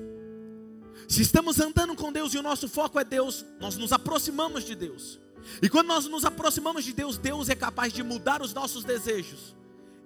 se 1.09 1.21
estamos 1.21 1.59
andando 1.59 1.97
com 1.97 2.13
Deus 2.13 2.33
e 2.33 2.39
o 2.39 2.45
nosso 2.45 2.69
foco 2.69 3.01
é 3.01 3.05
Deus, 3.05 3.45
nós 3.59 3.77
nos 3.77 3.91
aproximamos 3.91 4.63
de 4.63 4.77
Deus. 4.77 5.19
E 5.61 5.69
quando 5.69 5.89
nós 5.89 6.07
nos 6.07 6.25
aproximamos 6.25 6.85
de 6.85 6.93
Deus, 6.93 7.19
Deus 7.19 7.49
é 7.49 7.57
capaz 7.57 7.93
de 7.93 8.05
mudar 8.05 8.41
os 8.41 8.55
nossos 8.55 8.85
desejos 8.85 9.57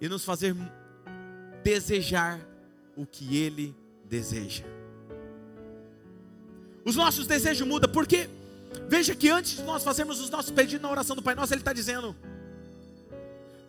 e 0.01 0.09
nos 0.09 0.25
fazer 0.25 0.57
desejar 1.63 2.41
o 2.97 3.05
que 3.05 3.37
Ele 3.37 3.77
deseja. 4.09 4.65
Os 6.85 6.95
nossos 6.95 7.27
desejos 7.27 7.67
mudam, 7.67 7.91
porque 7.91 8.29
veja 8.89 9.15
que 9.15 9.29
antes 9.29 9.57
de 9.57 9.63
nós 9.63 9.83
fazermos 9.83 10.21
os 10.21 10.31
nossos 10.31 10.53
pedidos 10.53 10.83
na 10.83 10.91
oração 10.91 11.17
do 11.17 11.23
Pai 11.23 11.35
Nosso, 11.35 11.53
Ele 11.53 11.61
está 11.61 11.73
dizendo: 11.73 12.15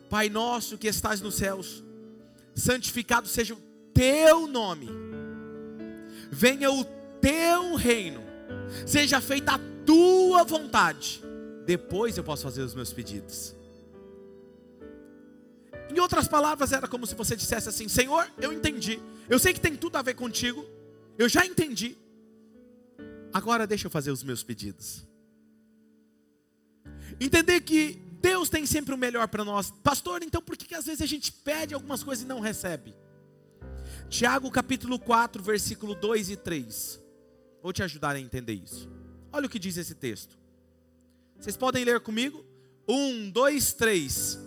Pai 0.09 0.29
Nosso 0.29 0.77
que 0.77 0.87
estás 0.87 1.19
nos 1.19 1.35
céus, 1.35 1.83
santificado 2.53 3.27
seja 3.27 3.55
o 3.55 3.61
teu 3.93 4.47
nome, 4.47 4.87
venha 6.29 6.71
o 6.71 6.85
teu 7.19 7.75
reino, 7.75 8.21
seja 8.85 9.19
feita 9.19 9.53
a 9.53 9.59
tua 9.83 10.43
vontade, 10.43 11.23
depois 11.65 12.17
eu 12.17 12.23
posso 12.23 12.43
fazer 12.43 12.61
os 12.61 12.75
meus 12.75 12.93
pedidos. 12.93 13.56
Em 15.89 15.99
outras 15.99 16.27
palavras, 16.27 16.71
era 16.71 16.87
como 16.87 17.07
se 17.07 17.15
você 17.15 17.35
dissesse 17.35 17.69
assim: 17.69 17.87
Senhor, 17.87 18.29
eu 18.37 18.51
entendi, 18.51 18.99
eu 19.29 19.39
sei 19.39 19.53
que 19.53 19.61
tem 19.61 19.75
tudo 19.75 19.95
a 19.97 20.01
ver 20.01 20.15
contigo, 20.15 20.65
eu 21.17 21.27
já 21.29 21.45
entendi, 21.45 21.97
agora 23.33 23.65
deixa 23.65 23.87
eu 23.87 23.91
fazer 23.91 24.11
os 24.11 24.23
meus 24.23 24.43
pedidos. 24.43 25.05
Entender 27.19 27.61
que 27.61 28.01
Deus 28.21 28.49
tem 28.49 28.65
sempre 28.65 28.93
o 28.93 28.97
melhor 28.97 29.27
para 29.27 29.43
nós, 29.43 29.71
pastor, 29.83 30.21
então 30.23 30.41
por 30.41 30.57
que, 30.57 30.65
que 30.65 30.75
às 30.75 30.85
vezes 30.85 31.01
a 31.01 31.05
gente 31.05 31.31
pede 31.31 31.73
algumas 31.73 32.03
coisas 32.03 32.23
e 32.23 32.27
não 32.27 32.39
recebe? 32.39 32.93
Tiago 34.09 34.49
capítulo 34.51 34.99
4, 34.99 35.41
versículo 35.41 35.95
2 35.95 36.29
e 36.29 36.35
3. 36.35 36.99
Vou 37.61 37.73
te 37.73 37.83
ajudar 37.83 38.15
a 38.15 38.19
entender 38.19 38.53
isso. 38.53 38.89
Olha 39.31 39.47
o 39.47 39.49
que 39.49 39.59
diz 39.59 39.77
esse 39.77 39.95
texto. 39.95 40.37
Vocês 41.39 41.57
podem 41.57 41.83
ler 41.83 41.99
comigo? 41.99 42.43
Um, 42.87 43.29
dois, 43.29 43.73
três. 43.73 44.39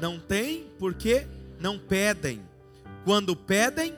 Não 0.00 0.18
tem 0.18 0.70
porque 0.78 1.26
não 1.58 1.78
pedem. 1.78 2.42
Quando 3.04 3.34
pedem, 3.34 3.94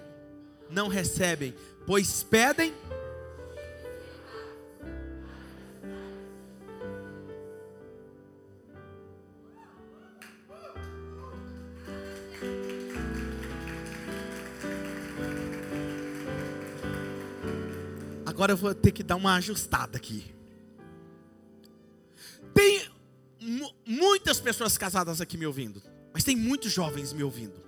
não 0.70 0.88
recebem, 0.88 1.54
pois 1.86 2.22
pedem. 2.22 2.72
Agora 18.24 18.52
eu 18.52 18.56
vou 18.56 18.72
ter 18.72 18.92
que 18.92 19.02
dar 19.02 19.16
uma 19.16 19.34
ajustada 19.34 19.96
aqui. 19.96 20.37
Muitas 23.88 24.38
pessoas 24.38 24.76
casadas 24.76 25.20
aqui 25.20 25.38
me 25.38 25.46
ouvindo, 25.46 25.82
mas 26.12 26.22
tem 26.22 26.36
muitos 26.36 26.70
jovens 26.70 27.12
me 27.12 27.22
ouvindo. 27.22 27.66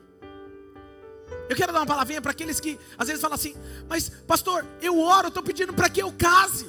Eu 1.49 1.57
quero 1.57 1.73
dar 1.73 1.81
uma 1.81 1.87
palavrinha 1.87 2.21
para 2.21 2.33
aqueles 2.33 2.61
que 2.61 2.79
às 2.99 3.09
vezes 3.09 3.23
falam 3.23 3.35
assim: 3.35 3.55
Mas, 3.89 4.09
pastor, 4.09 4.65
eu 4.83 5.01
oro, 5.01 5.29
estou 5.29 5.43
pedindo 5.43 5.73
para 5.73 5.89
que 5.89 6.03
eu 6.03 6.13
case. 6.13 6.69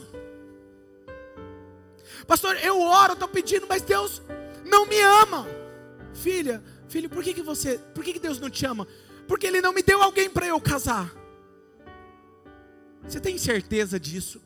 Pastor, 2.26 2.56
eu 2.64 2.80
oro, 2.80 3.14
estou 3.14 3.28
pedindo, 3.28 3.68
mas 3.68 3.82
Deus 3.82 4.22
não 4.66 4.86
me 4.86 5.00
ama. 5.00 5.46
Filha, 6.14 6.64
filho, 6.88 7.10
por 7.10 7.24
que, 7.24 7.34
que 7.34 7.42
você, 7.42 7.78
por 7.94 8.04
que, 8.04 8.14
que 8.14 8.20
Deus 8.20 8.40
não 8.40 8.50
te 8.50 8.66
ama? 8.66 8.88
Porque 9.28 9.48
Ele 9.48 9.62
não 9.62 9.74
me 9.74 9.84
deu 9.84 10.02
alguém 10.02 10.30
para 10.30 10.48
eu 10.48 10.60
casar. 10.62 11.12
Você 13.04 13.20
tem 13.20 13.38
certeza 13.38 14.00
disso? 14.00 14.42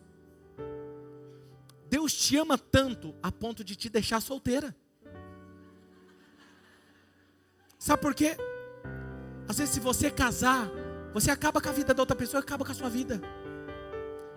Deus 1.90 2.14
te 2.14 2.38
ama 2.38 2.58
tanto 2.58 3.14
a 3.22 3.32
ponto 3.32 3.64
de 3.64 3.76
te 3.76 3.90
deixar 3.90 4.22
solteira. 4.22 4.76
Sabe 7.86 8.02
por 8.02 8.16
quê? 8.16 8.36
Às 9.48 9.60
vezes, 9.60 9.76
se 9.76 9.80
você 9.80 10.10
casar, 10.10 10.68
você 11.14 11.30
acaba 11.30 11.62
com 11.62 11.70
a 11.70 11.72
vida 11.72 11.94
da 11.94 12.02
outra 12.02 12.16
pessoa, 12.16 12.42
acaba 12.42 12.66
com 12.66 12.72
a 12.72 12.74
sua 12.74 12.90
vida. 12.90 13.22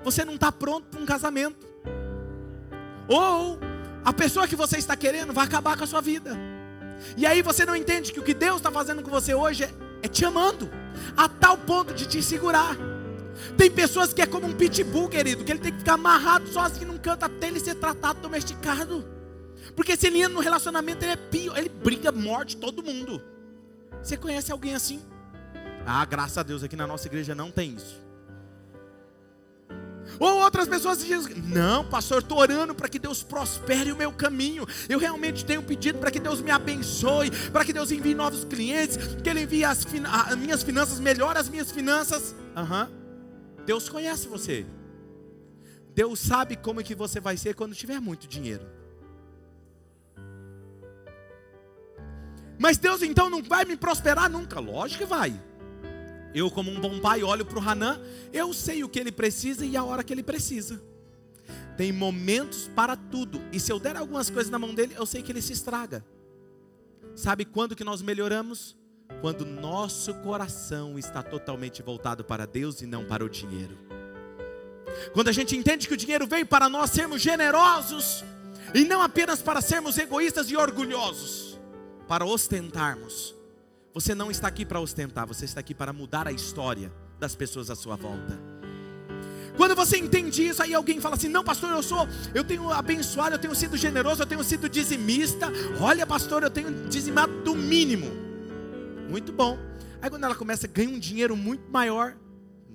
Você 0.05 0.23
não 0.23 0.35
está 0.35 0.52
pronto 0.52 0.87
para 0.88 1.00
um 1.00 1.07
casamento. 1.07 1.67
Ou 3.09 3.59
a 4.05 4.12
pessoa 4.12 4.47
que 4.47 4.55
você 4.55 4.76
está 4.76 4.95
querendo 4.95 5.33
vai 5.33 5.47
acabar 5.47 5.78
com 5.78 5.85
a 5.85 5.87
sua 5.87 6.02
vida. 6.02 6.37
E 7.17 7.25
aí 7.25 7.40
você 7.40 7.64
não 7.64 7.75
entende 7.75 8.12
que 8.12 8.21
o 8.21 8.23
que 8.23 8.35
Deus 8.35 8.57
está 8.57 8.71
fazendo 8.71 9.02
com 9.02 9.11
você 9.11 9.33
hoje 9.33 9.64
é, 9.64 9.71
é 10.02 10.09
te 10.09 10.26
amando, 10.26 10.71
a 11.17 11.26
tal 11.26 11.57
ponto 11.57 11.95
de 11.95 12.07
te 12.07 12.23
segurar. 12.23 12.76
Tem 13.57 13.71
pessoas 13.71 14.12
que 14.12 14.21
é 14.21 14.26
como 14.26 14.47
um 14.47 14.52
pitbull, 14.52 15.09
querido, 15.09 15.43
que 15.43 15.50
ele 15.50 15.61
tem 15.61 15.73
que 15.73 15.78
ficar 15.78 15.95
amarrado 15.95 16.47
sozinho 16.49 16.88
num 16.88 16.99
canto 16.99 17.25
até 17.25 17.47
ele 17.49 17.61
ser 17.61 17.76
tratado 17.76 18.21
domesticado. 18.21 19.09
Porque 19.75 19.97
se 19.97 20.09
ele 20.09 20.19
entra 20.19 20.35
no 20.35 20.40
relacionamento, 20.40 21.02
ele 21.02 21.12
é 21.12 21.17
pio, 21.17 21.57
ele 21.57 21.71
briga, 21.71 22.12
morde 22.12 22.55
todo 22.59 22.85
mundo. 22.85 23.38
Você 24.02 24.17
conhece 24.17 24.52
alguém 24.52 24.75
assim? 24.75 25.00
Ah, 25.87 26.05
graças 26.05 26.38
a 26.38 26.43
Deus, 26.43 26.62
aqui 26.62 26.76
na 26.76 26.87
nossa 26.87 27.07
igreja 27.07 27.35
não 27.35 27.50
tem 27.50 27.75
isso. 27.75 28.09
Ou 30.19 30.38
outras 30.38 30.67
pessoas 30.67 31.05
dizem: 31.05 31.37
Não, 31.43 31.85
pastor, 31.85 32.23
estou 32.23 32.38
orando 32.38 32.75
para 32.75 32.88
que 32.88 32.99
Deus 32.99 33.23
prospere 33.23 33.93
o 33.93 33.97
meu 33.97 34.12
caminho. 34.12 34.67
Eu 34.88 34.99
realmente 34.99 35.45
tenho 35.45 35.62
pedido 35.62 35.99
para 35.99 36.11
que 36.11 36.19
Deus 36.19 36.40
me 36.40 36.50
abençoe, 36.50 37.31
para 37.52 37.64
que 37.64 37.73
Deus 37.73 37.90
envie 37.90 38.14
novos 38.14 38.45
clientes, 38.45 38.97
que 39.23 39.28
Ele 39.28 39.43
envie 39.43 39.64
as, 39.64 39.87
as 40.28 40.37
minhas 40.37 40.62
finanças, 40.62 40.99
melhore 40.99 41.38
as 41.38 41.49
minhas 41.49 41.71
finanças. 41.71 42.35
Uhum. 42.57 43.64
Deus 43.64 43.88
conhece 43.88 44.28
você. 44.28 44.67
Deus 45.95 46.19
sabe 46.21 46.57
como 46.57 46.81
é 46.81 46.83
que 46.83 46.95
você 46.95 47.21
vai 47.21 47.37
ser 47.37 47.55
quando 47.55 47.75
tiver 47.75 48.00
muito 48.00 48.26
dinheiro. 48.26 48.77
Mas 52.59 52.77
Deus 52.77 53.03
então 53.03 53.31
não 53.31 53.43
vai 53.43 53.65
me 53.65 53.77
prosperar 53.77 54.29
nunca. 54.31 54.59
Lógico 54.59 55.05
que 55.05 55.09
vai. 55.09 55.41
Eu, 56.35 56.50
como 56.50 56.71
um 56.71 56.81
bom 56.81 56.99
pai, 57.00 57.23
olho 57.23 57.45
para 57.45 57.59
o 57.59 57.62
Hanan, 57.62 58.00
eu 58.33 58.53
sei 58.53 58.85
o 58.85 58.88
que 58.88 58.99
ele 58.99 59.12
precisa 59.12 59.65
e 59.65 59.77
a 59.77 59.85
hora 59.85 60.05
que 60.05 60.12
ele 60.12 60.23
precisa. 60.23 60.81
Tem 61.77 61.93
momentos 61.93 62.69
para 62.75 62.97
tudo. 62.97 63.41
E 63.53 63.61
se 63.61 63.73
eu 63.73 63.79
der 63.79 63.97
algumas 63.97 64.29
coisas 64.29 64.50
na 64.50 64.59
mão 64.59 64.75
dele, 64.75 64.95
eu 64.97 65.07
sei 65.07 65.23
que 65.23 65.33
ele 65.33 65.41
se 65.41 65.53
estraga. 65.53 66.05
Sabe 67.15 67.45
quando 67.45 67.75
que 67.75 67.85
nós 67.85 68.03
melhoramos? 68.03 68.77
Quando 69.21 69.45
nosso 69.47 70.12
coração 70.15 70.99
está 70.99 71.23
totalmente 71.23 71.83
voltado 71.83 72.25
para 72.25 72.47
Deus 72.47 72.83
e 72.83 72.87
não 72.87 73.05
para 73.05 73.25
o 73.25 73.29
dinheiro. 73.29 73.79
Quando 75.12 75.29
a 75.29 75.33
gente 75.33 75.57
entende 75.57 75.87
que 75.87 75.95
o 75.95 75.97
dinheiro 75.97 76.27
veio 76.27 76.47
para 76.47 76.69
nós 76.69 76.91
sermos 76.91 77.23
generosos 77.23 78.25
e 78.75 78.85
não 78.85 79.00
apenas 79.00 79.41
para 79.41 79.61
sermos 79.61 79.97
egoístas 79.97 80.50
e 80.50 80.57
orgulhosos, 80.57 81.48
para 82.09 82.25
ostentarmos. 82.25 83.35
Você 83.93 84.15
não 84.15 84.31
está 84.31 84.49
aqui 84.49 84.65
para 84.65 84.81
ostentar, 84.81 85.27
você 85.27 85.45
está 85.45 85.61
aqui 85.61 85.75
para 85.75 85.93
mudar 85.93 86.27
a 86.27 86.33
história 86.33 86.93
das 87.19 87.35
pessoas 87.35 87.71
à 87.71 87.77
sua 87.77 87.97
volta. 87.97 88.38
Quando 89.57 89.75
você 89.75 89.99
entende 89.99 90.47
isso, 90.47 90.62
aí 90.62 90.73
alguém 90.73 91.00
fala 91.00 91.17
assim: 91.17 91.29
"Não, 91.29 91.45
pastor, 91.45 91.71
eu 91.71 91.83
sou, 91.83 92.07
eu 92.33 92.45
tenho 92.45 92.71
abençoado, 92.71 93.35
eu 93.35 93.38
tenho 93.38 93.55
sido 93.55 93.77
generoso, 93.77 94.23
eu 94.23 94.27
tenho 94.27 94.43
sido 94.45 94.69
dizimista. 94.69 95.49
Olha, 95.81 96.07
pastor, 96.07 96.42
eu 96.42 96.51
tenho 96.51 96.88
dizimado 96.88 97.42
do 97.42 97.55
mínimo". 97.55 98.07
Muito 99.11 99.33
bom. 99.33 99.59
Aí 100.01 100.09
quando 100.09 100.25
ela 100.25 100.35
começa 100.35 100.66
a 100.66 100.71
ganhar 100.71 100.90
um 100.90 100.99
dinheiro 100.99 101.37
muito 101.37 101.68
maior, 101.71 102.16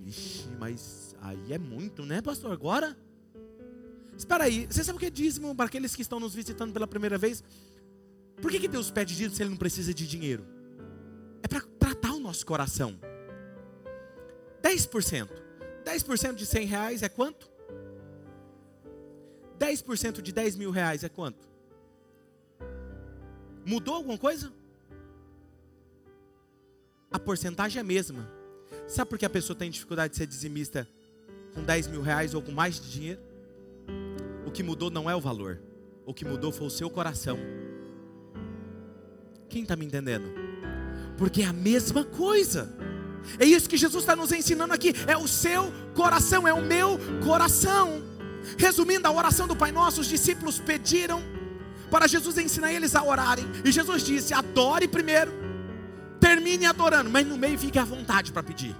Ixi, 0.06 0.50
mas 0.60 1.16
aí 1.22 1.54
é 1.54 1.58
muito, 1.58 2.06
né, 2.06 2.22
pastor? 2.22 2.52
Agora? 2.52 2.98
Espera 4.18 4.44
aí, 4.44 4.68
você 4.70 4.84
sabe 4.84 4.98
o 4.98 5.00
que 5.00 5.06
é 5.06 5.10
dízimo 5.10 5.56
para 5.56 5.66
aqueles 5.66 5.96
que 5.96 6.02
estão 6.02 6.20
nos 6.20 6.36
visitando 6.36 6.74
pela 6.74 6.86
primeira 6.86 7.18
vez? 7.18 7.44
Por 8.44 8.52
que, 8.52 8.60
que 8.60 8.68
Deus 8.68 8.92
pede 8.92 9.16
dízimo 9.16 9.36
se 9.36 9.42
Ele 9.42 9.50
não 9.52 9.58
precisa 9.58 9.92
de 9.92 10.06
dinheiro? 10.06 10.46
é 11.44 11.48
para 11.48 11.62
tratar 11.78 12.14
o 12.14 12.20
nosso 12.20 12.46
coração. 12.46 12.98
10%. 14.62 15.30
10% 15.84 16.36
de 16.36 16.46
100 16.46 16.66
reais 16.66 17.04
é 17.04 17.10
quanto? 17.10 17.52
10% 19.60 20.22
de 20.22 20.32
10 20.32 20.56
mil 20.56 20.72
reais 20.72 21.04
é 21.04 21.10
quanto? 21.10 21.46
Mudou 23.66 23.96
alguma 23.96 24.18
coisa? 24.18 24.54
A 27.12 27.20
porcentagem 27.20 27.80
é 27.80 27.82
a 27.82 27.84
mesma. 27.84 28.30
Sabe 28.88 29.10
por 29.10 29.20
que 29.20 29.26
a 29.26 29.30
pessoa 29.30 29.56
tem 29.58 29.70
dificuldade 29.70 30.12
de 30.12 30.18
ser 30.18 30.28
dizimista 30.28 30.88
com 31.54 31.64
10 31.64 31.88
mil 31.88 32.02
reais 32.02 32.34
ou 32.34 32.42
com 32.42 32.52
mais 32.52 32.80
de 32.80 32.90
dinheiro? 32.90 33.22
O 34.46 34.52
que 34.52 34.64
mudou 34.64 34.90
não 34.90 35.10
é 35.10 35.16
o 35.16 35.22
valor. 35.22 35.62
O 36.06 36.14
que 36.14 36.26
mudou 36.26 36.52
foi 36.52 36.68
o 36.68 36.72
seu 36.72 36.90
coração. 36.90 37.38
Quem 39.54 39.62
está 39.62 39.76
me 39.76 39.86
entendendo? 39.86 40.44
porque 41.18 41.42
é 41.42 41.46
a 41.46 41.54
mesma 41.54 42.04
coisa. 42.04 42.74
É 43.40 43.46
isso 43.46 43.70
que 43.70 43.78
Jesus 43.78 44.04
está 44.04 44.16
nos 44.16 44.32
ensinando 44.32 44.74
aqui. 44.74 44.94
É 45.08 45.16
o 45.16 45.28
seu 45.28 45.72
coração, 45.94 46.48
é 46.48 46.54
o 46.54 46.62
meu 46.62 47.00
coração. 47.24 48.04
Resumindo 48.58 49.08
a 49.08 49.12
oração 49.12 49.48
do 49.48 49.56
Pai 49.56 49.72
Nosso, 49.72 50.02
os 50.02 50.08
discípulos 50.08 50.60
pediram 50.60 51.24
para 51.90 52.08
Jesus 52.08 52.38
ensinar 52.38 52.74
eles 52.74 52.96
a 52.96 53.04
orarem. 53.04 53.46
E 53.64 53.72
Jesus 53.72 54.04
disse: 54.04 54.34
adore 54.34 54.88
primeiro, 54.88 55.32
termine 56.20 56.66
adorando, 56.66 57.10
mas 57.10 57.26
no 57.26 57.38
meio 57.38 57.58
fique 57.58 57.80
à 57.80 57.86
vontade 57.86 58.32
para 58.32 58.44
pedir. 58.44 58.76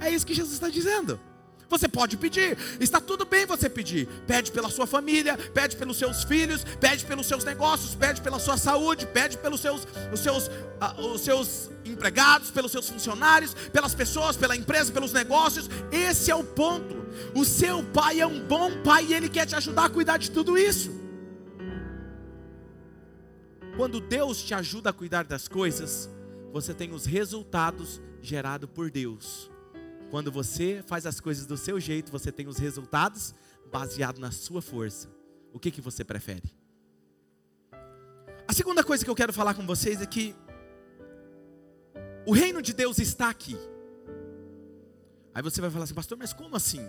É 0.00 0.10
isso 0.10 0.26
que 0.26 0.34
Jesus 0.34 0.54
está 0.54 0.68
dizendo. 0.68 1.20
Você 1.70 1.86
pode 1.86 2.16
pedir, 2.16 2.58
está 2.80 3.00
tudo 3.00 3.24
bem 3.24 3.46
você 3.46 3.70
pedir. 3.70 4.08
Pede 4.26 4.50
pela 4.50 4.68
sua 4.68 4.88
família, 4.88 5.38
pede 5.54 5.76
pelos 5.76 5.96
seus 5.96 6.24
filhos, 6.24 6.64
pede 6.80 7.06
pelos 7.06 7.26
seus 7.26 7.44
negócios, 7.44 7.94
pede 7.94 8.20
pela 8.20 8.40
sua 8.40 8.56
saúde, 8.56 9.06
pede 9.06 9.38
pelos 9.38 9.60
seus, 9.60 9.86
os 10.12 10.18
seus, 10.18 10.48
uh, 10.48 11.00
os 11.14 11.20
seus 11.20 11.70
empregados, 11.84 12.50
pelos 12.50 12.72
seus 12.72 12.88
funcionários, 12.88 13.54
pelas 13.72 13.94
pessoas, 13.94 14.36
pela 14.36 14.56
empresa, 14.56 14.92
pelos 14.92 15.12
negócios. 15.12 15.70
Esse 15.92 16.32
é 16.32 16.34
o 16.34 16.42
ponto. 16.42 17.06
O 17.36 17.44
seu 17.44 17.84
pai 17.84 18.20
é 18.20 18.26
um 18.26 18.40
bom 18.40 18.82
pai 18.82 19.06
e 19.06 19.14
ele 19.14 19.28
quer 19.28 19.46
te 19.46 19.54
ajudar 19.54 19.84
a 19.84 19.90
cuidar 19.90 20.16
de 20.16 20.28
tudo 20.32 20.58
isso. 20.58 20.90
Quando 23.76 24.00
Deus 24.00 24.42
te 24.42 24.54
ajuda 24.54 24.90
a 24.90 24.92
cuidar 24.92 25.22
das 25.24 25.46
coisas, 25.46 26.10
você 26.52 26.74
tem 26.74 26.92
os 26.92 27.06
resultados 27.06 28.00
gerados 28.20 28.68
por 28.74 28.90
Deus. 28.90 29.49
Quando 30.10 30.32
você 30.32 30.82
faz 30.84 31.06
as 31.06 31.20
coisas 31.20 31.46
do 31.46 31.56
seu 31.56 31.78
jeito, 31.78 32.10
você 32.10 32.32
tem 32.32 32.48
os 32.48 32.58
resultados 32.58 33.32
baseados 33.70 34.20
na 34.20 34.32
sua 34.32 34.60
força. 34.60 35.08
O 35.52 35.58
que, 35.58 35.70
que 35.70 35.80
você 35.80 36.04
prefere? 36.04 36.52
A 38.46 38.52
segunda 38.52 38.82
coisa 38.82 39.04
que 39.04 39.10
eu 39.10 39.14
quero 39.14 39.32
falar 39.32 39.54
com 39.54 39.64
vocês 39.64 40.02
é 40.02 40.06
que 40.06 40.34
o 42.26 42.32
reino 42.32 42.60
de 42.60 42.72
Deus 42.72 42.98
está 42.98 43.30
aqui. 43.30 43.56
Aí 45.32 45.42
você 45.42 45.60
vai 45.60 45.70
falar 45.70 45.84
assim, 45.84 45.94
pastor, 45.94 46.18
mas 46.18 46.32
como 46.32 46.56
assim? 46.56 46.84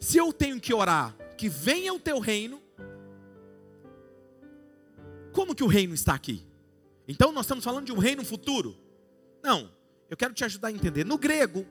Se 0.00 0.18
eu 0.18 0.32
tenho 0.32 0.60
que 0.60 0.74
orar 0.74 1.16
que 1.38 1.48
venha 1.48 1.94
o 1.94 2.00
teu 2.00 2.18
reino, 2.18 2.60
como 5.32 5.54
que 5.54 5.62
o 5.62 5.68
reino 5.68 5.94
está 5.94 6.14
aqui? 6.14 6.44
Então 7.06 7.30
nós 7.30 7.44
estamos 7.44 7.64
falando 7.64 7.86
de 7.86 7.92
um 7.92 7.98
reino 7.98 8.24
futuro? 8.24 8.76
Não, 9.40 9.70
eu 10.10 10.16
quero 10.16 10.34
te 10.34 10.44
ajudar 10.44 10.68
a 10.68 10.72
entender. 10.72 11.04
No 11.04 11.16
grego, 11.16 11.64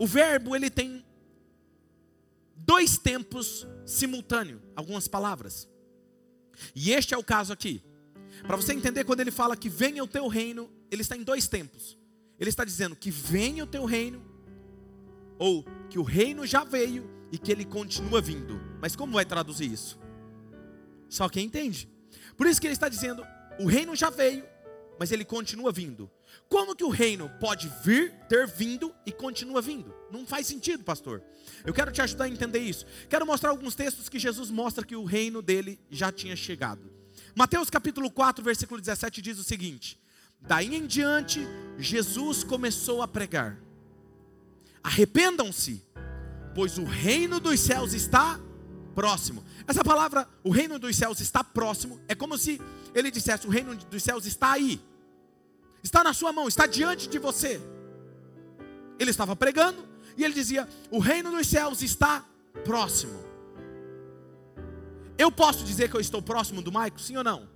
o 0.00 0.06
verbo 0.06 0.56
ele 0.56 0.70
tem 0.70 1.04
dois 2.56 2.96
tempos 2.96 3.68
simultâneos, 3.84 4.62
algumas 4.74 5.06
palavras. 5.06 5.68
E 6.74 6.90
este 6.90 7.12
é 7.12 7.18
o 7.18 7.22
caso 7.22 7.52
aqui. 7.52 7.82
Para 8.46 8.56
você 8.56 8.72
entender 8.72 9.04
quando 9.04 9.20
ele 9.20 9.30
fala 9.30 9.54
que 9.54 9.68
venha 9.68 10.02
o 10.02 10.08
teu 10.08 10.26
reino, 10.26 10.70
ele 10.90 11.02
está 11.02 11.18
em 11.18 11.22
dois 11.22 11.48
tempos. 11.48 11.98
Ele 12.38 12.48
está 12.48 12.64
dizendo 12.64 12.96
que 12.96 13.10
venha 13.10 13.62
o 13.62 13.66
teu 13.66 13.84
reino 13.84 14.24
ou 15.38 15.66
que 15.90 15.98
o 15.98 16.02
reino 16.02 16.46
já 16.46 16.64
veio 16.64 17.06
e 17.30 17.36
que 17.36 17.52
ele 17.52 17.66
continua 17.66 18.22
vindo. 18.22 18.58
Mas 18.80 18.96
como 18.96 19.12
vai 19.12 19.26
traduzir 19.26 19.70
isso? 19.70 20.00
Só 21.10 21.28
quem 21.28 21.44
entende. 21.44 21.86
Por 22.38 22.46
isso 22.46 22.58
que 22.58 22.66
ele 22.66 22.72
está 22.72 22.88
dizendo: 22.88 23.22
o 23.58 23.66
reino 23.66 23.94
já 23.94 24.08
veio, 24.08 24.46
mas 25.00 25.10
ele 25.10 25.24
continua 25.24 25.72
vindo. 25.72 26.10
Como 26.46 26.76
que 26.76 26.84
o 26.84 26.90
reino 26.90 27.30
pode 27.40 27.72
vir, 27.82 28.12
ter 28.28 28.46
vindo 28.46 28.94
e 29.06 29.10
continua 29.10 29.62
vindo? 29.62 29.94
Não 30.10 30.26
faz 30.26 30.46
sentido, 30.46 30.84
pastor. 30.84 31.22
Eu 31.64 31.72
quero 31.72 31.90
te 31.90 32.02
ajudar 32.02 32.24
a 32.24 32.28
entender 32.28 32.58
isso. 32.58 32.84
Quero 33.08 33.24
mostrar 33.24 33.48
alguns 33.48 33.74
textos 33.74 34.10
que 34.10 34.18
Jesus 34.18 34.50
mostra 34.50 34.84
que 34.84 34.94
o 34.94 35.04
reino 35.04 35.40
dele 35.40 35.80
já 35.90 36.12
tinha 36.12 36.36
chegado. 36.36 36.82
Mateus 37.34 37.70
capítulo 37.70 38.10
4, 38.10 38.44
versículo 38.44 38.78
17 38.78 39.22
diz 39.22 39.38
o 39.38 39.42
seguinte: 39.42 39.98
Daí 40.38 40.76
em 40.76 40.86
diante, 40.86 41.40
Jesus 41.78 42.44
começou 42.44 43.00
a 43.00 43.08
pregar: 43.08 43.58
Arrependam-se, 44.82 45.82
pois 46.54 46.76
o 46.76 46.84
reino 46.84 47.40
dos 47.40 47.58
céus 47.58 47.94
está 47.94 48.38
próximo. 48.94 49.44
Essa 49.66 49.82
palavra, 49.82 50.28
o 50.42 50.50
reino 50.50 50.78
dos 50.78 50.94
céus 50.96 51.20
está 51.20 51.42
próximo, 51.42 52.00
é 52.08 52.14
como 52.14 52.36
se 52.36 52.60
ele 52.94 53.10
dissesse: 53.10 53.46
O 53.46 53.50
reino 53.50 53.74
dos 53.74 54.02
céus 54.02 54.26
está 54.26 54.52
aí, 54.52 54.80
está 55.82 56.04
na 56.04 56.12
sua 56.12 56.32
mão, 56.32 56.48
está 56.48 56.66
diante 56.66 57.08
de 57.08 57.18
você. 57.18 57.60
Ele 58.98 59.10
estava 59.10 59.34
pregando 59.34 59.82
e 60.16 60.24
ele 60.24 60.34
dizia: 60.34 60.68
O 60.90 60.98
reino 60.98 61.30
dos 61.30 61.46
céus 61.46 61.82
está 61.82 62.24
próximo. 62.64 63.18
Eu 65.16 65.30
posso 65.30 65.64
dizer 65.64 65.90
que 65.90 65.96
eu 65.96 66.00
estou 66.00 66.22
próximo 66.22 66.62
do 66.62 66.72
Maico, 66.72 67.00
sim 67.00 67.16
ou 67.16 67.24
não? 67.24 67.48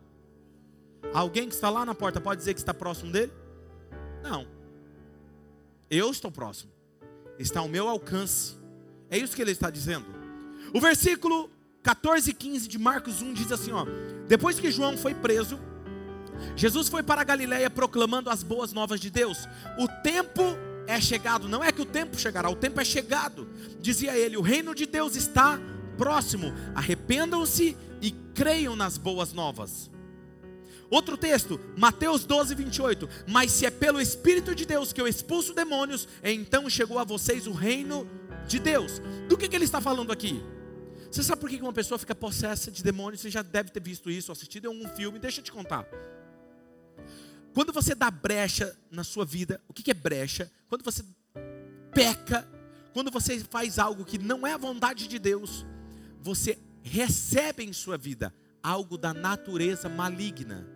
Alguém 1.12 1.49
que 1.49 1.55
está 1.55 1.70
lá 1.70 1.85
na 1.85 1.94
porta 1.94 2.20
pode 2.20 2.38
dizer 2.38 2.55
que 2.55 2.61
está 2.61 2.75
próximo 2.75 3.11
dele? 3.11 3.33
Não. 4.23 4.47
Eu 5.90 6.11
estou 6.11 6.31
próximo. 6.31 6.70
Está 7.38 7.61
ao 7.61 7.68
meu 7.68 7.88
alcance. 7.88 8.57
É 9.11 9.18
isso 9.18 9.35
que 9.35 9.42
ele 9.42 9.53
está 9.53 9.70
dizendo. 9.70 10.07
O 10.74 10.80
versículo 10.80 11.48
14 11.84 12.32
e 12.32 12.34
15 12.34 12.66
de 12.66 12.78
Marcos 12.80 13.22
1 13.22 13.32
diz 13.32 13.52
assim: 13.52 13.70
ó, 13.70 13.87
Depois 14.26 14.58
que 14.58 14.72
João 14.72 14.98
foi 14.98 15.14
preso, 15.14 15.56
Jesus 16.56 16.88
foi 16.88 17.00
para 17.00 17.20
a 17.20 17.24
Galiléia 17.24 17.70
proclamando 17.70 18.28
as 18.28 18.42
boas 18.42 18.72
novas 18.72 18.98
de 18.98 19.08
Deus. 19.08 19.48
O 19.78 19.87
tempo 20.02 20.42
é 20.88 21.00
chegado, 21.00 21.48
não 21.48 21.62
é 21.62 21.70
que 21.70 21.80
o 21.80 21.87
tempo 21.87 22.18
chegará, 22.18 22.50
o 22.50 22.56
tempo 22.56 22.80
é 22.80 22.84
chegado. 22.84 23.48
Dizia 23.80 24.18
ele: 24.18 24.37
O 24.37 24.42
reino 24.42 24.74
de 24.74 24.84
Deus 24.84 25.14
está 25.14 25.60
próximo, 25.96 26.52
arrependam-se 26.74 27.76
e 28.02 28.10
creiam 28.34 28.74
nas 28.74 28.98
boas 28.98 29.32
novas. 29.32 29.88
Outro 30.90 31.16
texto, 31.16 31.60
Mateus 31.76 32.24
12, 32.24 32.52
28. 32.52 33.08
Mas 33.28 33.52
se 33.52 33.64
é 33.64 33.70
pelo 33.70 34.00
Espírito 34.00 34.56
de 34.56 34.66
Deus 34.66 34.92
que 34.92 35.00
eu 35.00 35.06
expulso 35.06 35.54
demônios, 35.54 36.08
então 36.22 36.68
chegou 36.68 36.98
a 36.98 37.04
vocês 37.04 37.46
o 37.46 37.52
reino 37.52 38.08
de 38.48 38.58
Deus. 38.58 39.00
Do 39.28 39.38
que, 39.38 39.48
que 39.48 39.54
ele 39.54 39.64
está 39.64 39.80
falando 39.80 40.10
aqui? 40.10 40.42
Você 41.14 41.22
sabe 41.22 41.40
por 41.40 41.48
que 41.48 41.62
uma 41.62 41.72
pessoa 41.72 41.96
fica 41.96 42.12
possessa 42.12 42.72
de 42.72 42.83
demônios? 42.83 43.20
Você 43.20 43.31
já 43.31 43.40
deve 43.40 43.70
ter 43.70 43.81
visto 43.81 44.11
isso, 44.11 44.33
assistido 44.33 44.64
em 44.64 44.85
um 44.85 44.88
filme. 44.96 45.16
Deixa 45.16 45.38
eu 45.38 45.44
te 45.44 45.53
contar. 45.53 45.87
Quando 47.55 47.72
você 47.72 47.94
dá 47.94 48.11
brecha 48.11 48.77
na 48.90 49.05
sua 49.05 49.24
vida, 49.24 49.61
o 49.68 49.72
que 49.72 49.92
é 49.92 49.94
brecha? 49.94 50.50
Quando 50.68 50.83
você 50.83 51.05
peca, 51.92 52.44
quando 52.92 53.12
você 53.12 53.38
faz 53.38 53.79
algo 53.79 54.05
que 54.05 54.18
não 54.18 54.44
é 54.44 54.55
a 54.55 54.59
vontade 54.59 55.07
de 55.07 55.20
Deus, 55.20 55.64
você 56.20 56.59
recebe 56.83 57.62
em 57.62 57.72
sua 57.72 57.96
vida 57.96 58.35
algo 58.61 58.98
da 58.98 59.14
natureza 59.14 59.88
maligna. 59.88 60.66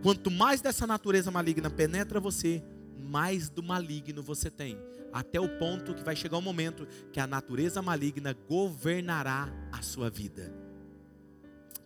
Quanto 0.00 0.30
mais 0.30 0.60
dessa 0.60 0.86
natureza 0.86 1.28
maligna 1.28 1.68
penetra 1.68 2.20
você, 2.20 2.62
mais 2.98 3.48
do 3.48 3.62
maligno 3.62 4.22
você 4.22 4.50
tem. 4.50 4.78
Até 5.12 5.40
o 5.40 5.58
ponto 5.58 5.94
que 5.94 6.02
vai 6.02 6.14
chegar 6.14 6.36
o 6.36 6.40
um 6.40 6.42
momento 6.42 6.86
que 7.12 7.20
a 7.20 7.26
natureza 7.26 7.80
maligna 7.80 8.34
governará 8.46 9.48
a 9.72 9.80
sua 9.80 10.10
vida. 10.10 10.52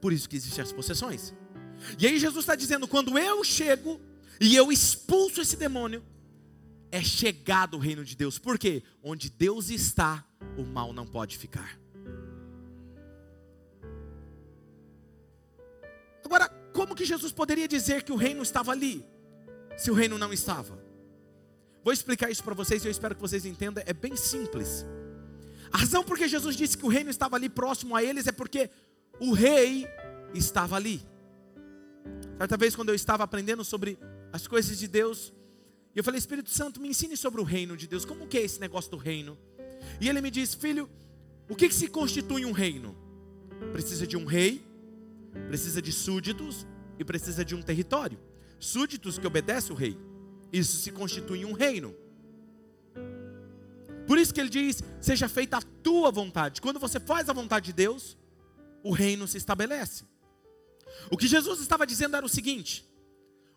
Por 0.01 0.13
isso 0.13 0.29
que 0.29 0.37
existem 0.37 0.63
as 0.63 0.73
possessões. 0.73 1.33
E 1.99 2.07
aí 2.07 2.19
Jesus 2.19 2.43
está 2.43 2.55
dizendo: 2.55 2.89
quando 2.89 3.17
eu 3.17 3.45
chego 3.45 4.01
e 4.41 4.57
eu 4.57 4.73
expulso 4.73 5.41
esse 5.41 5.57
demônio, 5.57 6.03
é 6.91 7.03
chegado 7.03 7.77
o 7.77 7.81
reino 7.81 8.05
de 8.05 8.17
Deus. 8.17 8.39
Por 8.39 8.59
quê? 8.59 8.83
Onde 9.03 9.31
Deus 9.31 9.71
está, 9.71 10.27
o 10.59 10.65
mal 10.65 10.93
não 10.93 11.07
pode 11.07 11.39
ficar. 11.39 11.79
Agora, 16.25 16.49
como 16.73 16.95
que 16.95 17.05
Jesus 17.05 17.33
poderia 17.33 17.69
dizer 17.69 18.03
que 18.03 18.13
o 18.13 18.17
reino 18.17 18.43
estava 18.43 18.73
ali, 18.73 19.05
se 19.77 19.91
o 19.91 19.95
reino 19.95 20.19
não 20.19 20.33
estava? 20.33 20.82
Vou 21.85 21.93
explicar 21.93 22.31
isso 22.31 22.45
para 22.45 22.55
vocês 22.55 22.85
e 22.85 22.89
eu 22.89 22.91
espero 22.91 23.15
que 23.15 23.21
vocês 23.21 23.45
entendam, 23.45 23.83
é 23.87 23.93
bem 23.93 24.17
simples. 24.17 24.87
A 25.73 25.79
razão 25.79 26.05
por 26.05 26.17
que 26.17 26.29
Jesus 26.29 26.55
disse 26.55 26.77
que 26.77 26.85
o 26.85 26.89
reino 26.89 27.11
estava 27.11 27.37
ali 27.37 27.49
próximo 27.49 27.97
a 27.97 28.03
eles 28.03 28.27
é 28.27 28.33
porque 28.33 28.71
o 29.19 29.33
rei 29.33 29.87
estava 30.35 30.77
ali. 30.77 31.03
Certa 32.39 32.57
vez, 32.57 32.77
quando 32.77 32.91
eu 32.91 32.95
estava 32.95 33.25
aprendendo 33.25 33.65
sobre 33.65 33.99
as 34.33 34.47
coisas 34.47 34.79
de 34.79 34.87
Deus, 34.87 35.33
eu 35.95 36.03
falei, 36.03 36.19
Espírito 36.19 36.51
Santo, 36.51 36.81
me 36.81 36.89
ensine 36.89 37.17
sobre 37.17 37.41
o 37.41 37.45
reino 37.45 37.77
de 37.77 37.87
Deus. 37.87 38.05
Como 38.05 38.27
que 38.27 38.39
é 38.39 38.43
esse 38.43 38.61
negócio 38.61 38.91
do 38.91 38.97
reino? 38.97 39.39
E 40.01 40.09
ele 40.09 40.21
me 40.21 40.31
disse, 40.31 40.57
filho, 40.57 40.89
o 41.49 41.55
que, 41.55 41.69
que 41.69 41.75
se 41.75 41.89
constitui 41.89 42.45
um 42.45 42.53
reino? 42.53 42.97
Precisa 43.73 44.07
de 44.07 44.17
um 44.17 44.25
rei, 44.25 44.65
precisa 45.49 45.81
de 45.81 45.93
súditos 45.93 46.67
e 46.99 47.05
precisa 47.05 47.45
de 47.45 47.55
um 47.55 47.63
território. 47.63 48.19
Súditos 48.59 49.19
que 49.19 49.27
obedecem 49.27 49.75
o 49.75 49.79
rei. 49.79 49.97
Isso 50.53 50.77
se 50.77 50.91
constitui 50.93 51.45
um 51.45 51.53
reino. 51.53 51.95
Por 54.07 54.19
isso 54.19 54.35
que 54.35 54.41
ele 54.41 54.51
diz: 54.51 54.83
seja 55.01 55.29
feita 55.29 55.59
a 55.59 55.63
tua 55.63 56.11
vontade. 56.11 56.61
Quando 56.61 56.79
você 56.79 57.01
faz 57.01 57.29
a 57.29 57.33
vontade 57.33 57.67
de 57.67 57.73
Deus, 57.73 58.17
o 58.83 58.93
reino 58.93 59.27
se 59.27 59.39
estabelece. 59.39 60.05
O 61.11 61.17
que 61.17 61.27
Jesus 61.27 61.61
estava 61.61 61.87
dizendo 61.87 62.17
era 62.17 62.27
o 62.27 62.29
seguinte: 62.29 62.85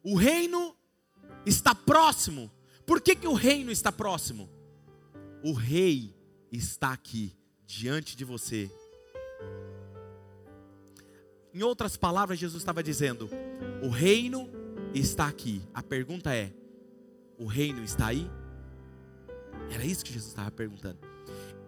o 0.03 0.15
reino 0.15 0.75
está 1.45 1.75
próximo. 1.75 2.51
Por 2.85 3.01
que, 3.01 3.15
que 3.15 3.27
o 3.27 3.33
reino 3.33 3.71
está 3.71 3.91
próximo? 3.91 4.49
O 5.43 5.51
rei 5.51 6.15
está 6.51 6.93
aqui, 6.93 7.35
diante 7.65 8.15
de 8.15 8.23
você, 8.23 8.71
em 11.55 11.63
outras 11.63 11.95
palavras, 11.95 12.37
Jesus 12.37 12.61
estava 12.61 12.83
dizendo: 12.83 13.29
o 13.81 13.87
reino 13.87 14.49
está 14.93 15.25
aqui. 15.25 15.61
A 15.73 15.81
pergunta 15.81 16.35
é: 16.35 16.51
o 17.37 17.45
reino 17.45 17.83
está 17.83 18.07
aí? 18.07 18.29
Era 19.69 19.85
isso 19.85 20.03
que 20.03 20.13
Jesus 20.13 20.31
estava 20.31 20.51
perguntando. 20.51 20.99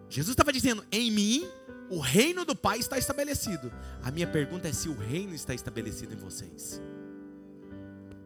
Jesus 0.08 0.30
estava 0.30 0.52
dizendo: 0.52 0.84
em 0.90 1.10
mim, 1.10 1.48
o 1.90 1.98
reino 2.00 2.44
do 2.44 2.54
Pai 2.54 2.78
está 2.78 2.98
estabelecido. 2.98 3.72
A 4.02 4.10
minha 4.10 4.26
pergunta 4.26 4.68
é 4.68 4.72
se 4.72 4.88
o 4.88 4.94
reino 4.94 5.34
está 5.34 5.54
estabelecido 5.54 6.14
em 6.14 6.16
vocês. 6.16 6.80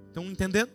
Estão 0.08 0.24
entendendo? 0.26 0.70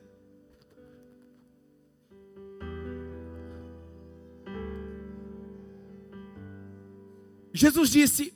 Jesus 7.54 7.90
disse: 7.90 8.34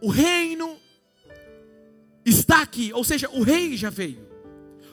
o 0.00 0.08
reino 0.08 0.78
está 2.24 2.62
aqui, 2.62 2.92
ou 2.92 3.04
seja, 3.04 3.28
o 3.30 3.42
rei 3.42 3.76
já 3.76 3.90
veio. 3.90 4.29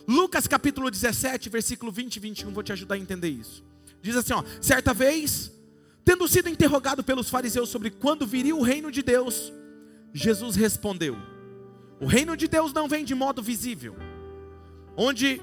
Lucas 0.08 0.48
capítulo 0.48 0.90
17, 0.90 1.50
versículo 1.50 1.92
20 1.92 2.16
e 2.16 2.20
21, 2.22 2.54
vou 2.54 2.64
te 2.64 2.72
ajudar 2.72 2.96
a 2.96 2.98
entender 2.98 3.28
isso. 3.28 3.62
Diz 4.02 4.16
assim, 4.16 4.32
ó, 4.32 4.42
certa 4.62 4.94
vez, 4.94 5.52
tendo 6.06 6.26
sido 6.30 6.48
interrogado 6.48 7.04
pelos 7.04 7.30
fariseus 7.30 7.68
sobre 7.68 7.90
quando 7.90 8.26
viria 8.26 8.56
o 8.56 8.62
reino 8.62 8.90
de 8.90 9.04
Deus, 9.04 9.52
Jesus 10.14 10.56
respondeu: 10.56 11.18
O 12.00 12.06
reino 12.06 12.38
de 12.38 12.48
Deus 12.48 12.72
não 12.72 12.88
vem 12.88 13.04
de 13.04 13.14
modo 13.14 13.44
visível, 13.44 13.98
onde 14.96 15.42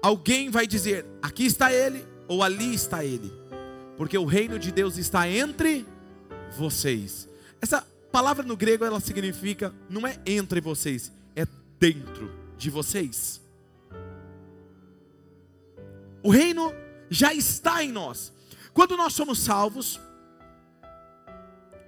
alguém 0.00 0.48
vai 0.48 0.64
dizer: 0.64 1.04
aqui 1.20 1.44
está 1.44 1.72
ele 1.72 2.06
ou 2.28 2.44
ali 2.44 2.72
está 2.72 3.04
ele, 3.04 3.32
porque 3.96 4.16
o 4.16 4.24
reino 4.24 4.56
de 4.56 4.70
Deus 4.70 4.96
está 4.96 5.28
entre 5.28 5.84
vocês. 6.56 7.28
Essa 7.60 7.84
palavra 8.12 8.44
no 8.44 8.56
grego 8.56 8.84
ela 8.84 9.00
significa 9.00 9.74
não 9.88 10.06
é 10.06 10.16
entre 10.24 10.60
vocês, 10.60 11.10
é 11.34 11.44
dentro 11.80 12.39
de 12.60 12.70
vocês. 12.70 13.40
O 16.22 16.30
reino 16.30 16.72
já 17.08 17.32
está 17.32 17.82
em 17.82 17.90
nós. 17.90 18.32
Quando 18.72 18.96
nós 18.96 19.14
somos 19.14 19.38
salvos, 19.40 19.98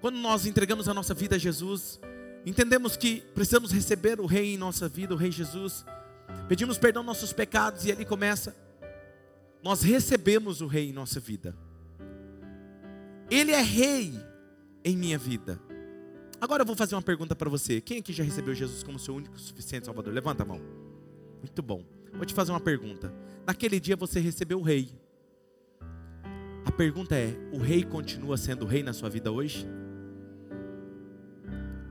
quando 0.01 0.17
nós 0.19 0.47
entregamos 0.47 0.89
a 0.89 0.95
nossa 0.95 1.15
vida 1.15 1.37
a 1.37 1.39
Jesus, 1.39 2.01
entendemos 2.45 2.97
que 2.97 3.21
precisamos 3.35 3.71
receber 3.71 4.19
o 4.19 4.27
Rei 4.27 4.55
em 4.55 4.59
nossa 4.59 4.89
vida, 4.89 5.15
o 5.15 5.17
Rei 5.17 5.31
Jesus, 5.31 5.85
pedimos 6.49 6.79
perdão 6.79 7.03
dos 7.03 7.15
nossos 7.15 7.33
pecados 7.33 7.85
e 7.85 7.93
ali 7.93 8.05
começa. 8.05 8.57
Nós 9.63 9.83
recebemos 9.83 10.61
o 10.61 10.67
Rei 10.67 10.89
em 10.89 10.93
nossa 10.93 11.21
vida. 11.21 11.55
Ele 13.31 13.53
é 13.53 13.61
Rei 13.61 14.13
em 14.85 14.97
minha 14.97 15.19
vida. 15.19 15.61
Agora 16.42 16.62
eu 16.62 16.66
vou 16.66 16.74
fazer 16.74 16.96
uma 16.96 17.02
pergunta 17.02 17.37
para 17.37 17.48
você. 17.48 17.81
Quem 17.81 17.98
aqui 17.98 18.12
já 18.12 18.24
recebeu 18.24 18.52
Jesus 18.52 18.83
como 18.83 18.98
seu 18.98 19.14
único 19.14 19.38
suficiente 19.38 19.87
Salvador? 19.87 20.12
Levanta 20.12 20.42
a 20.42 20.46
mão. 20.46 20.61
Muito 21.38 21.62
bom. 21.62 21.85
Vou 22.14 22.26
te 22.26 22.35
fazer 22.35 22.50
uma 22.50 22.59
pergunta. 22.59 23.14
Naquele 23.46 23.78
dia 23.78 23.94
você 23.94 24.18
recebeu 24.18 24.59
o 24.59 24.62
rei. 24.62 24.90
A 26.64 26.72
pergunta 26.72 27.14
é: 27.14 27.33
o 27.52 27.59
rei 27.59 27.85
continua 27.85 28.37
sendo 28.37 28.66
rei 28.66 28.83
na 28.83 28.92
sua 28.92 29.09
vida 29.09 29.31
hoje? 29.31 29.64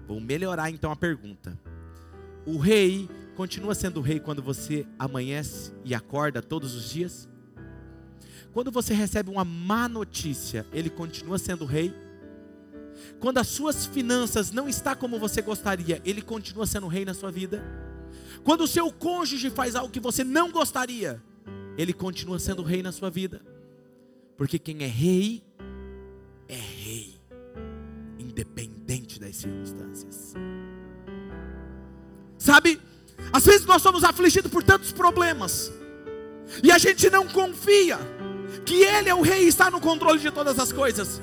Vou 0.06 0.20
melhorar 0.20 0.70
então 0.70 0.92
a 0.92 0.98
pergunta. 0.98 1.58
O 2.46 2.58
rei 2.58 3.10
continua 3.38 3.74
sendo 3.74 4.02
rei 4.02 4.20
quando 4.20 4.44
você 4.44 4.86
amanhece 5.00 5.72
e 5.86 5.96
acorda 5.96 6.42
todos 6.42 6.76
os 6.76 6.90
dias? 6.90 7.30
Quando 8.52 8.70
você 8.70 8.94
recebe 8.94 9.30
uma 9.30 9.46
má 9.46 9.88
notícia, 9.88 10.66
ele 10.74 10.90
continua 10.90 11.38
sendo 11.38 11.64
rei? 11.64 12.11
Quando 13.20 13.38
as 13.38 13.48
suas 13.48 13.86
finanças 13.86 14.52
não 14.52 14.68
está 14.68 14.96
como 14.96 15.20
você 15.20 15.42
gostaria, 15.42 16.02
ele 16.04 16.22
continua 16.22 16.66
sendo 16.66 16.88
rei 16.88 17.06
na 17.06 17.14
sua 17.14 17.32
vida? 17.32 17.64
Quando 18.44 18.62
o 18.62 18.68
seu 18.68 18.92
cônjuge 18.92 19.50
faz 19.50 19.76
algo 19.76 19.92
que 19.92 20.00
você 20.00 20.24
não 20.24 20.52
gostaria, 20.52 21.22
ele 21.78 21.94
continua 21.94 22.40
sendo 22.40 22.64
rei 22.64 22.82
na 22.82 22.92
sua 22.92 23.10
vida? 23.10 23.42
Porque 24.38 24.58
quem 24.58 24.84
é 24.84 24.88
rei 24.88 25.44
é 26.48 26.56
rei, 26.56 27.22
independente 28.18 29.20
das 29.20 29.36
circunstâncias. 29.36 30.34
Sabe, 32.38 32.82
às 33.32 33.46
vezes 33.46 33.66
nós 33.66 33.82
somos 33.82 34.04
afligidos 34.04 34.52
por 34.52 34.64
tantos 34.64 34.92
problemas, 34.92 35.72
e 36.64 36.72
a 36.72 36.78
gente 36.78 37.10
não 37.10 37.28
confia 37.28 38.00
que 38.66 38.84
Ele 38.84 39.10
é 39.10 39.16
o 39.16 39.22
Rei 39.22 39.46
e 39.46 39.48
está 39.48 39.72
no 39.72 39.80
controle 39.80 40.20
de 40.20 40.32
todas 40.32 40.60
as 40.60 40.72
coisas. 40.72 41.22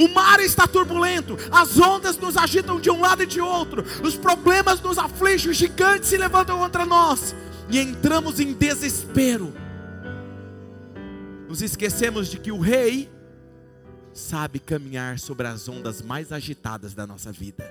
O 0.00 0.08
mar 0.08 0.40
está 0.40 0.66
turbulento, 0.66 1.36
as 1.52 1.78
ondas 1.78 2.16
nos 2.16 2.34
agitam 2.34 2.80
de 2.80 2.90
um 2.90 3.02
lado 3.02 3.22
e 3.22 3.26
de 3.26 3.38
outro, 3.38 3.84
os 4.02 4.16
problemas 4.16 4.80
nos 4.80 4.96
afligem, 4.96 5.50
os 5.50 5.58
gigantes 5.58 6.08
se 6.08 6.16
levantam 6.16 6.58
contra 6.58 6.86
nós, 6.86 7.34
e 7.68 7.78
entramos 7.78 8.40
em 8.40 8.54
desespero. 8.54 9.52
Nos 11.46 11.60
esquecemos 11.60 12.28
de 12.28 12.38
que 12.38 12.50
o 12.50 12.58
Rei 12.58 13.10
sabe 14.14 14.58
caminhar 14.58 15.18
sobre 15.18 15.46
as 15.46 15.68
ondas 15.68 16.00
mais 16.00 16.32
agitadas 16.32 16.94
da 16.94 17.06
nossa 17.06 17.30
vida. 17.30 17.70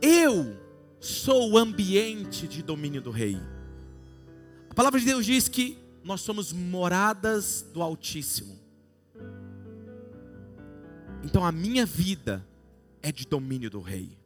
Eu 0.00 0.56
sou 0.98 1.50
o 1.52 1.58
ambiente 1.58 2.48
de 2.48 2.62
domínio 2.62 3.02
do 3.02 3.10
rei. 3.10 3.38
A 4.70 4.74
palavra 4.74 4.98
de 4.98 5.04
Deus 5.04 5.26
diz 5.26 5.48
que 5.48 5.83
nós 6.04 6.20
somos 6.20 6.52
moradas 6.52 7.62
do 7.72 7.82
Altíssimo. 7.82 8.60
Então 11.22 11.44
a 11.44 11.50
minha 11.50 11.86
vida 11.86 12.46
é 13.02 13.10
de 13.10 13.26
domínio 13.26 13.70
do 13.70 13.80
rei. 13.80 14.18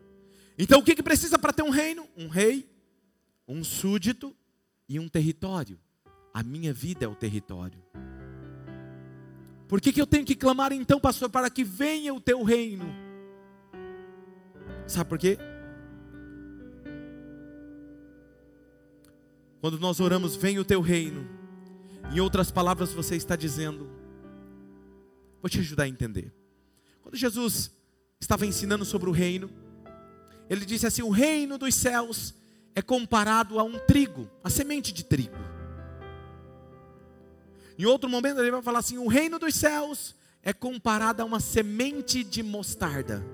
Então 0.59 0.81
o 0.81 0.83
que, 0.83 0.97
que 0.97 1.03
precisa 1.03 1.39
para 1.39 1.53
ter 1.53 1.63
um 1.63 1.71
reino? 1.71 2.07
Um 2.17 2.27
rei, 2.27 2.69
um 3.47 3.63
súdito 3.63 4.37
e 4.89 4.99
um 4.99 5.09
território. 5.09 5.79
A 6.35 6.43
minha 6.43 6.73
vida 6.73 7.05
é 7.05 7.09
o 7.09 7.15
território. 7.15 7.81
Por 9.69 9.81
que, 9.81 9.93
que 9.93 10.01
eu 10.01 10.07
tenho 10.07 10.25
que 10.25 10.35
clamar 10.35 10.73
então, 10.73 10.99
pastor, 10.99 11.31
para 11.31 11.49
que 11.49 11.63
venha 11.63 12.13
o 12.13 12.21
teu 12.21 12.43
reino? 12.43 12.87
Sabe 14.87 15.09
por 15.09 15.19
quê? 15.19 15.39
Quando 19.61 19.79
nós 19.79 20.01
oramos, 20.01 20.35
vem 20.35 20.59
o 20.59 20.65
teu 20.65 20.81
reino. 20.81 21.38
Em 22.11 22.21
outras 22.21 22.51
palavras, 22.51 22.93
você 22.93 23.17
está 23.17 23.37
dizendo, 23.37 23.89
vou 25.43 25.51
te 25.51 25.59
ajudar 25.61 25.85
a 25.85 25.89
entender. 25.89 26.33
Quando 27.03 27.17
Jesus 27.17 27.71
estava 28.19 28.47
ensinando 28.47 28.85
sobre 28.85 29.09
o 29.11 29.13
reino, 29.13 29.51
ele 30.49 30.65
disse 30.65 30.87
assim: 30.87 31.03
o 31.03 31.11
reino 31.11 31.59
dos 31.59 31.75
céus 31.75 32.35
é 32.75 32.81
comparado 32.81 33.59
a 33.59 33.63
um 33.63 33.79
trigo, 33.79 34.29
a 34.43 34.49
semente 34.49 34.93
de 34.93 35.05
trigo. 35.05 35.37
Em 37.79 37.85
outro 37.85 38.09
momento, 38.09 38.41
ele 38.41 38.51
vai 38.51 38.63
falar 38.63 38.79
assim: 38.79 38.97
o 38.97 39.07
reino 39.07 39.39
dos 39.39 39.55
céus 39.55 40.17
é 40.43 40.53
comparado 40.53 41.23
a 41.23 41.25
uma 41.27 41.41
semente 41.41 42.25
de 42.25 42.43
mostarda. 42.43 43.25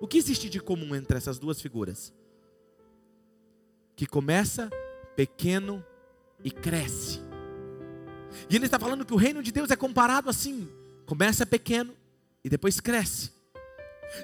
O 0.00 0.06
que 0.06 0.18
existe 0.18 0.48
de 0.48 0.60
comum 0.60 0.94
entre 0.94 1.16
essas 1.16 1.38
duas 1.38 1.60
figuras? 1.60 2.12
Que 3.96 4.06
começa 4.06 4.70
pequeno 5.16 5.84
e 6.44 6.50
cresce. 6.50 7.29
E 8.48 8.56
ele 8.56 8.66
está 8.66 8.78
falando 8.78 9.04
que 9.04 9.14
o 9.14 9.16
reino 9.16 9.42
de 9.42 9.52
Deus 9.52 9.70
é 9.70 9.76
comparado 9.76 10.30
assim: 10.30 10.68
começa 11.06 11.44
pequeno 11.44 11.94
e 12.44 12.48
depois 12.48 12.80
cresce. 12.80 13.30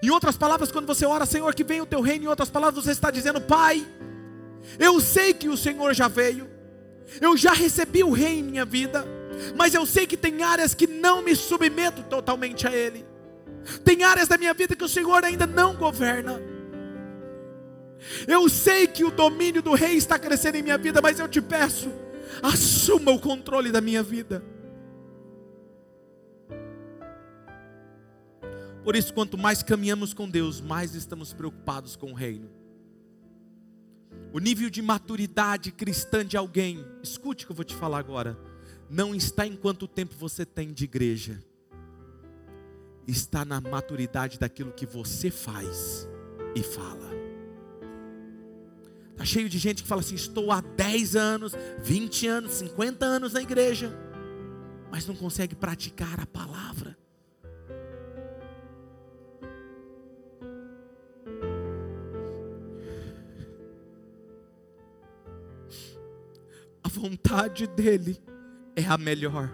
Em 0.03 0.11
outras 0.11 0.37
palavras, 0.37 0.73
quando 0.73 0.87
você 0.87 1.07
ora, 1.07 1.27
Senhor, 1.27 1.55
que 1.55 1.65
venha 1.65 1.83
o 1.83 1.87
teu 1.87 2.01
reino, 2.01 2.25
em 2.25 2.29
outras 2.29 2.51
palavras, 2.51 2.85
você 2.85 2.91
está 2.91 3.11
dizendo, 3.11 3.41
Pai, 3.41 3.87
eu 4.79 5.01
sei 5.01 5.33
que 5.33 5.49
o 5.49 5.57
Senhor 5.57 5.95
já 5.95 6.09
veio, 6.09 6.49
eu 7.21 7.37
já 7.37 7.53
recebi 7.53 8.03
o 8.03 8.11
rei 8.11 8.41
em 8.41 8.43
minha 8.43 8.65
vida, 8.65 9.07
mas 9.55 9.75
eu 9.75 9.87
sei 9.87 10.07
que 10.07 10.17
tem 10.17 10.43
áreas 10.43 10.75
que 10.75 10.87
não 10.87 11.23
me 11.23 11.37
submeto 11.37 12.03
totalmente 12.03 12.67
a 12.67 12.75
Ele, 12.75 13.07
tem 13.85 14.03
áreas 14.03 14.29
da 14.29 14.37
minha 14.37 14.55
vida 14.55 14.75
que 14.75 14.85
o 14.85 14.89
Senhor 14.89 15.25
ainda 15.25 15.47
não 15.47 15.77
governa. 15.77 16.41
Eu 18.27 18.49
sei 18.49 18.87
que 18.87 19.05
o 19.05 19.11
domínio 19.11 19.63
do 19.63 19.75
rei 19.75 19.95
está 19.95 20.19
crescendo 20.19 20.57
em 20.57 20.63
minha 20.63 20.79
vida, 20.79 21.01
mas 21.01 21.19
eu 21.19 21.29
te 21.29 21.41
peço, 21.41 21.91
assuma 22.43 23.13
o 23.13 23.21
controle 23.21 23.71
da 23.71 23.81
minha 23.81 24.03
vida. 24.03 24.43
Por 28.85 28.95
isso, 28.95 29.13
quanto 29.13 29.37
mais 29.37 29.63
caminhamos 29.65 30.15
com 30.15 30.29
Deus, 30.29 30.61
mais 30.61 30.95
estamos 30.95 31.33
preocupados 31.33 31.97
com 31.97 32.13
o 32.13 32.15
reino. 32.15 32.49
O 34.33 34.39
nível 34.39 34.71
de 34.71 34.81
maturidade 34.81 35.73
cristã 35.73 36.25
de 36.25 36.37
alguém, 36.37 36.85
escute 37.03 37.45
o 37.45 37.47
que 37.49 37.53
eu 37.53 37.57
vou 37.57 37.65
te 37.65 37.75
falar 37.75 37.99
agora, 37.99 38.39
não 38.89 39.15
está 39.15 39.45
em 39.47 39.57
quanto 39.57 39.89
tempo 39.89 40.15
você 40.17 40.47
tem 40.47 40.73
de 40.73 40.85
igreja, 40.85 41.43
está 43.09 43.45
na 43.45 43.61
maturidade 43.61 44.39
daquilo 44.39 44.73
que 44.73 44.87
você 44.87 45.31
faz 45.31 46.09
e 46.55 46.63
fala. 46.63 47.26
Está 49.17 49.25
cheio 49.25 49.49
de 49.49 49.57
gente 49.57 49.83
que 49.83 49.89
fala 49.89 50.03
assim: 50.03 50.15
estou 50.15 50.53
há 50.53 50.61
10 50.61 51.17
anos, 51.17 51.55
20 51.83 52.27
anos, 52.27 52.53
50 52.53 53.07
anos 53.07 53.33
na 53.33 53.41
igreja, 53.41 53.91
mas 54.91 55.07
não 55.07 55.17
consegue 55.17 55.55
praticar 55.55 56.21
a 56.21 56.27
palavra. 56.27 56.95
A 66.85 66.89
vontade 66.91 67.67
dele 67.69 68.23
é 68.77 68.85
a 68.85 68.99
melhor. 68.99 69.51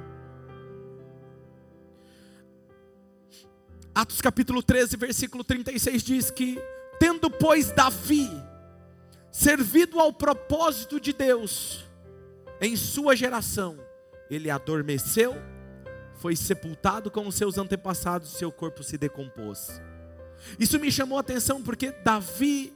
Atos 3.95 4.21
capítulo 4.21 4.61
13, 4.61 4.97
versículo 4.97 5.45
36 5.45 6.03
diz 6.03 6.31
que, 6.33 6.61
tendo 6.99 7.31
pois 7.31 7.71
Davi, 7.71 8.29
servido 9.33 9.99
ao 9.99 10.13
propósito 10.13 11.01
de 11.01 11.13
Deus 11.13 11.85
em 12.61 12.77
sua 12.77 13.17
geração, 13.17 13.79
ele 14.31 14.51
adormeceu, 14.51 15.35
foi 16.15 16.37
sepultado 16.37 17.11
com 17.11 17.27
os 17.27 17.35
seus 17.35 17.59
antepassados, 17.59 18.37
seu 18.37 18.53
corpo 18.53 18.85
se 18.85 18.97
decompôs. 18.97 19.81
Isso 20.59 20.79
me 20.79 20.93
chamou 20.93 21.17
a 21.17 21.23
atenção 21.23 21.63
porque 21.63 21.91
Davi 21.91 22.73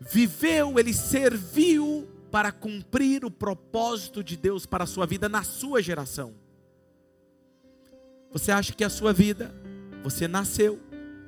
viveu, 0.00 0.78
ele 0.78 0.92
serviu 0.92 2.08
para 2.30 2.50
cumprir 2.50 3.24
o 3.24 3.30
propósito 3.30 4.24
de 4.24 4.36
Deus 4.36 4.66
para 4.66 4.84
a 4.84 4.86
sua 4.86 5.06
vida 5.06 5.28
na 5.28 5.42
sua 5.42 5.82
geração. 5.82 6.34
Você 8.32 8.50
acha 8.50 8.72
que 8.72 8.84
a 8.84 8.90
sua 8.90 9.12
vida, 9.12 9.54
você 10.02 10.26
nasceu 10.26 10.80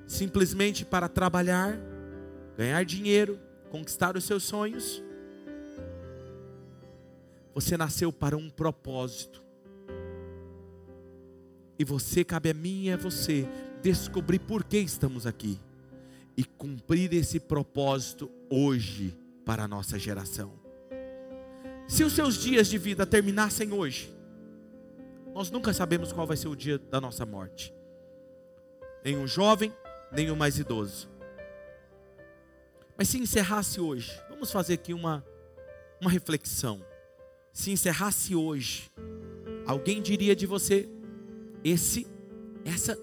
simplesmente 0.06 0.84
para 0.84 1.08
trabalhar, 1.08 1.78
ganhar 2.56 2.84
dinheiro, 2.84 3.38
conquistar 3.68 4.16
os 4.16 4.24
seus 4.24 4.44
sonhos. 4.44 5.02
Você 7.54 7.76
nasceu 7.76 8.12
para 8.12 8.36
um 8.36 8.50
propósito. 8.50 9.42
E 11.78 11.84
você, 11.84 12.24
cabe 12.24 12.50
a 12.50 12.54
mim 12.54 12.84
e 12.84 12.92
a 12.92 12.96
você, 12.96 13.46
descobrir 13.82 14.40
por 14.40 14.64
que 14.64 14.78
estamos 14.78 15.26
aqui. 15.26 15.58
E 16.36 16.44
cumprir 16.44 17.12
esse 17.14 17.38
propósito 17.38 18.30
hoje 18.50 19.16
para 19.44 19.64
a 19.64 19.68
nossa 19.68 19.98
geração. 19.98 20.52
Se 21.88 22.04
os 22.04 22.12
seus 22.12 22.36
dias 22.36 22.68
de 22.68 22.78
vida 22.78 23.06
terminassem 23.06 23.72
hoje, 23.72 24.14
nós 25.34 25.50
nunca 25.50 25.72
sabemos 25.72 26.12
qual 26.12 26.26
vai 26.26 26.36
ser 26.36 26.48
o 26.48 26.56
dia 26.56 26.78
da 26.78 27.00
nossa 27.00 27.24
morte. 27.24 27.72
Nem 29.04 29.16
um 29.16 29.26
jovem, 29.26 29.72
nem 30.12 30.30
o 30.30 30.36
mais 30.36 30.58
idoso. 30.58 31.08
Mas 32.98 33.08
se 33.08 33.18
encerrasse 33.18 33.80
hoje, 33.80 34.10
vamos 34.28 34.50
fazer 34.50 34.74
aqui 34.74 34.92
uma, 34.92 35.24
uma 36.00 36.10
reflexão. 36.10 36.84
Se 37.52 37.70
encerrasse 37.70 38.34
hoje, 38.34 38.90
alguém 39.64 40.02
diria 40.02 40.34
de 40.34 40.46
você: 40.46 40.88
esse, 41.62 42.08
essa 42.64 42.98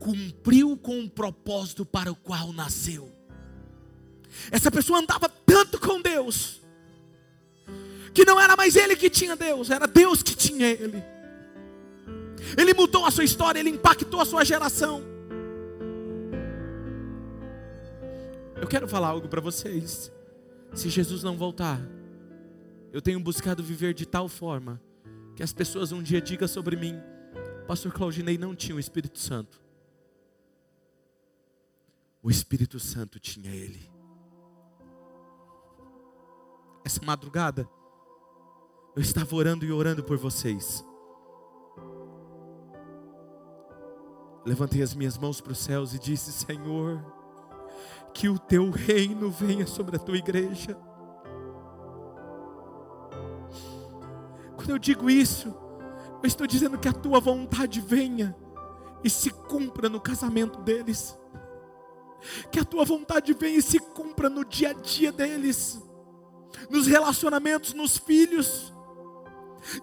cumpriu 0.00 0.78
com 0.78 1.04
o 1.04 1.10
propósito 1.10 1.84
para 1.84 2.10
o 2.10 2.16
qual 2.16 2.54
nasceu. 2.54 3.12
Essa 4.50 4.70
pessoa 4.70 5.00
andava 5.00 5.28
tanto 5.28 5.78
com 5.78 6.00
Deus, 6.00 6.62
que 8.14 8.24
não 8.24 8.40
era 8.40 8.56
mais 8.56 8.76
ele 8.76 8.96
que 8.96 9.10
tinha 9.10 9.36
Deus, 9.36 9.68
era 9.68 9.86
Deus 9.86 10.22
que 10.22 10.34
tinha 10.34 10.68
ele. 10.68 11.04
Ele 12.56 12.72
mudou 12.72 13.04
a 13.04 13.10
sua 13.10 13.24
história, 13.24 13.60
ele 13.60 13.68
impactou 13.68 14.20
a 14.20 14.24
sua 14.24 14.42
geração. 14.42 15.11
Eu 18.62 18.68
quero 18.68 18.86
falar 18.86 19.08
algo 19.08 19.28
para 19.28 19.40
vocês. 19.40 20.12
Se 20.72 20.88
Jesus 20.88 21.24
não 21.24 21.36
voltar, 21.36 21.80
eu 22.92 23.02
tenho 23.02 23.18
buscado 23.18 23.60
viver 23.60 23.92
de 23.92 24.06
tal 24.06 24.28
forma 24.28 24.80
que 25.34 25.42
as 25.42 25.52
pessoas 25.52 25.90
um 25.90 26.00
dia 26.00 26.20
digam 26.20 26.46
sobre 26.46 26.76
mim: 26.76 26.94
Pastor 27.66 27.92
Claudinei 27.92 28.38
não 28.38 28.54
tinha 28.54 28.76
o 28.76 28.78
Espírito 28.78 29.18
Santo. 29.18 29.60
O 32.22 32.30
Espírito 32.30 32.78
Santo 32.78 33.18
tinha 33.18 33.52
ele. 33.52 33.90
Essa 36.84 37.04
madrugada, 37.04 37.68
eu 38.94 39.02
estava 39.02 39.34
orando 39.34 39.64
e 39.64 39.72
orando 39.72 40.04
por 40.04 40.16
vocês. 40.16 40.84
Levantei 44.46 44.82
as 44.82 44.94
minhas 44.94 45.18
mãos 45.18 45.40
para 45.40 45.50
os 45.50 45.58
céus 45.58 45.94
e 45.94 45.98
disse: 45.98 46.30
Senhor, 46.30 47.21
que 48.12 48.28
o 48.28 48.38
teu 48.38 48.70
reino 48.70 49.30
venha 49.30 49.66
sobre 49.66 49.96
a 49.96 49.98
tua 49.98 50.16
igreja. 50.16 50.76
Quando 54.56 54.70
eu 54.70 54.78
digo 54.78 55.10
isso, 55.10 55.48
eu 56.22 56.26
estou 56.26 56.46
dizendo 56.46 56.78
que 56.78 56.88
a 56.88 56.92
tua 56.92 57.18
vontade 57.18 57.80
venha 57.80 58.36
e 59.02 59.10
se 59.10 59.30
cumpra 59.30 59.88
no 59.88 60.00
casamento 60.00 60.60
deles. 60.60 61.18
Que 62.50 62.60
a 62.60 62.64
tua 62.64 62.84
vontade 62.84 63.32
venha 63.32 63.58
e 63.58 63.62
se 63.62 63.80
cumpra 63.80 64.30
no 64.30 64.44
dia 64.44 64.70
a 64.70 64.72
dia 64.72 65.10
deles, 65.10 65.82
nos 66.70 66.86
relacionamentos, 66.86 67.74
nos 67.74 67.98
filhos. 67.98 68.72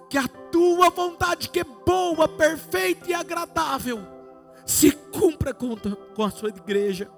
Que 0.09 0.17
a 0.17 0.27
tua 0.27 0.89
vontade, 0.89 1.49
que 1.49 1.59
é 1.59 1.63
boa, 1.63 2.27
perfeita 2.27 3.09
e 3.09 3.13
agradável, 3.13 3.99
se 4.65 4.91
cumpra 4.91 5.53
com, 5.53 6.23
a 6.23 6.31
sua 6.31 6.49
igreja. 6.49 7.11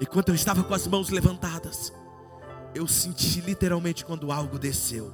Enquanto 0.00 0.30
eu 0.30 0.34
estava 0.34 0.64
com 0.64 0.72
as 0.72 0.86
mãos 0.86 1.10
levantadas, 1.10 1.92
eu 2.74 2.86
senti 2.88 3.40
literalmente 3.40 4.04
quando 4.04 4.32
algo 4.32 4.58
desceu. 4.58 5.12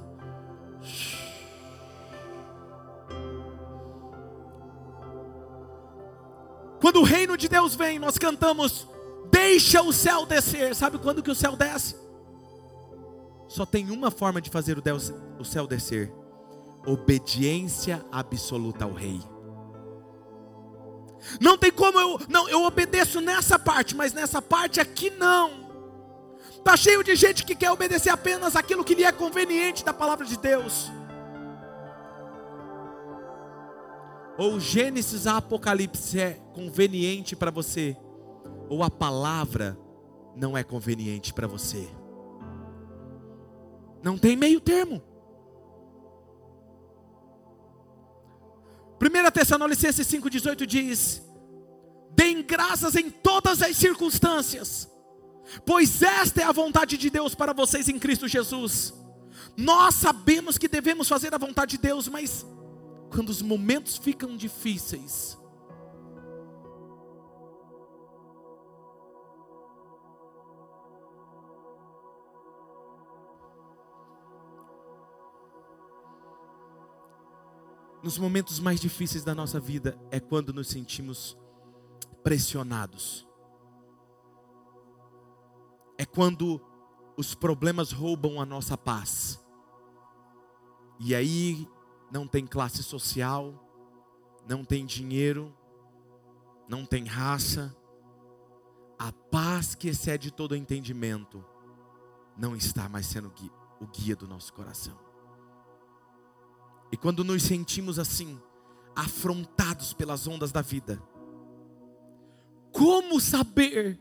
Quando 6.79 7.01
o 7.01 7.03
reino 7.03 7.35
de 7.35 7.49
Deus 7.49 7.75
vem, 7.75 7.99
nós 7.99 8.17
cantamos: 8.17 8.87
Deixa 9.29 9.81
o 9.81 9.91
céu 9.91 10.25
descer. 10.25 10.73
Sabe 10.73 10.97
quando 10.97 11.21
que 11.21 11.31
o 11.31 11.35
céu 11.35 11.55
desce? 11.55 11.95
Só 13.47 13.65
tem 13.65 13.91
uma 13.91 14.11
forma 14.11 14.41
de 14.41 14.49
fazer 14.49 14.77
o, 14.77 14.83
o 15.39 15.43
céu 15.43 15.67
descer: 15.67 16.13
obediência 16.85 18.05
absoluta 18.11 18.85
ao 18.85 18.93
rei. 18.93 19.19
Não 21.39 21.57
tem 21.57 21.71
como 21.71 21.99
eu, 21.99 22.19
não, 22.29 22.47
eu 22.49 22.63
obedeço 22.63 23.21
nessa 23.21 23.59
parte, 23.59 23.95
mas 23.95 24.13
nessa 24.13 24.41
parte 24.41 24.79
aqui 24.79 25.09
não. 25.09 25.67
Tá 26.63 26.75
cheio 26.75 27.03
de 27.03 27.15
gente 27.15 27.45
que 27.45 27.55
quer 27.55 27.71
obedecer 27.71 28.09
apenas 28.09 28.55
aquilo 28.55 28.83
que 28.83 28.95
lhe 28.95 29.03
é 29.03 29.11
conveniente 29.11 29.85
da 29.85 29.93
palavra 29.93 30.25
de 30.25 30.37
Deus. 30.37 30.91
Ou 34.37 34.59
Gênesis 34.59 35.25
a 35.25 35.37
Apocalipse 35.37 36.19
é 36.19 36.39
conveniente 36.53 37.35
para 37.35 37.49
você, 37.49 37.97
ou 38.69 38.83
a 38.83 38.89
palavra 38.89 39.77
não 40.35 40.55
é 40.55 40.63
conveniente 40.63 41.33
para 41.33 41.47
você. 41.47 41.87
Não 44.03 44.17
tem 44.17 44.35
meio 44.35 44.61
termo. 44.61 45.01
1 49.17 49.31
Tessalonicenses 49.31 50.07
5,18 50.07 50.65
diz: 50.65 51.21
Deem 52.11 52.43
graças 52.43 52.95
em 52.95 53.09
todas 53.09 53.61
as 53.61 53.75
circunstâncias, 53.75 54.87
pois 55.65 56.01
esta 56.01 56.41
é 56.41 56.43
a 56.43 56.51
vontade 56.51 56.97
de 56.97 57.09
Deus 57.09 57.33
para 57.33 57.53
vocês 57.53 57.89
em 57.89 57.97
Cristo 57.97 58.27
Jesus. 58.27 58.93
Nós 59.55 59.95
sabemos 59.95 60.57
que 60.57 60.67
devemos 60.67 61.07
fazer 61.07 61.33
a 61.33 61.37
vontade 61.37 61.71
de 61.71 61.77
Deus, 61.79 62.07
mas 62.07 62.45
quando 63.09 63.29
os 63.29 63.41
momentos 63.41 63.97
ficam 63.97 64.37
difíceis, 64.37 65.37
nos 78.07 78.17
momentos 78.17 78.57
mais 78.57 78.79
difíceis 78.79 79.25
da 79.25 79.35
nossa 79.35 79.59
vida 79.59 79.99
é 80.09 80.17
quando 80.17 80.53
nos 80.53 80.69
sentimos 80.69 81.37
pressionados. 82.23 83.27
É 85.97 86.05
quando 86.05 86.61
os 87.17 87.35
problemas 87.35 87.91
roubam 87.91 88.39
a 88.39 88.45
nossa 88.45 88.77
paz. 88.77 89.45
E 91.01 91.13
aí 91.13 91.67
não 92.09 92.25
tem 92.25 92.47
classe 92.47 92.81
social, 92.81 93.53
não 94.47 94.63
tem 94.63 94.85
dinheiro, 94.85 95.53
não 96.65 96.85
tem 96.85 97.03
raça. 97.03 97.75
A 98.97 99.11
paz 99.11 99.75
que 99.75 99.89
excede 99.89 100.31
todo 100.31 100.55
entendimento 100.55 101.43
não 102.37 102.55
está 102.55 102.87
mais 102.87 103.05
sendo 103.05 103.33
o 103.81 103.85
guia 103.87 104.15
do 104.15 104.29
nosso 104.29 104.53
coração. 104.53 105.06
E 106.91 106.97
quando 106.97 107.23
nos 107.23 107.43
sentimos 107.43 107.99
assim, 107.99 108.39
afrontados 108.95 109.93
pelas 109.93 110.27
ondas 110.27 110.51
da 110.51 110.61
vida, 110.61 111.01
como 112.71 113.19
saber 113.19 113.99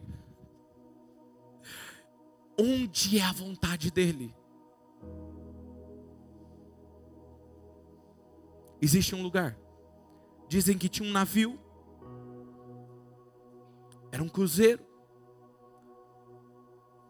onde 2.59 3.19
é 3.19 3.23
a 3.23 3.33
vontade 3.33 3.91
dEle? 3.91 4.35
Existe 8.81 9.15
um 9.15 9.23
lugar, 9.23 9.59
dizem 10.49 10.77
que 10.77 10.89
tinha 10.89 11.09
um 11.09 11.13
navio, 11.13 11.59
era 14.13 14.23
um 14.23 14.29
cruzeiro, 14.29 14.85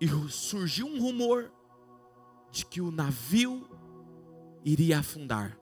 e 0.00 0.08
surgiu 0.28 0.86
um 0.86 1.00
rumor 1.00 1.52
de 2.50 2.64
que 2.64 2.80
o 2.80 2.90
navio 2.90 3.68
iria 4.64 4.98
afundar. 4.98 5.58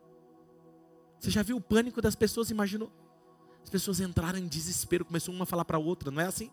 Você 1.24 1.30
já 1.30 1.42
viu 1.42 1.56
o 1.56 1.60
pânico 1.60 2.02
das 2.02 2.14
pessoas? 2.14 2.50
Imaginou? 2.50 2.92
As 3.62 3.70
pessoas 3.70 3.98
entraram 3.98 4.38
em 4.38 4.46
desespero, 4.46 5.06
começou 5.06 5.34
uma 5.34 5.44
a 5.44 5.46
falar 5.46 5.64
para 5.64 5.78
a 5.78 5.80
outra, 5.80 6.10
não 6.10 6.20
é 6.20 6.26
assim? 6.26 6.50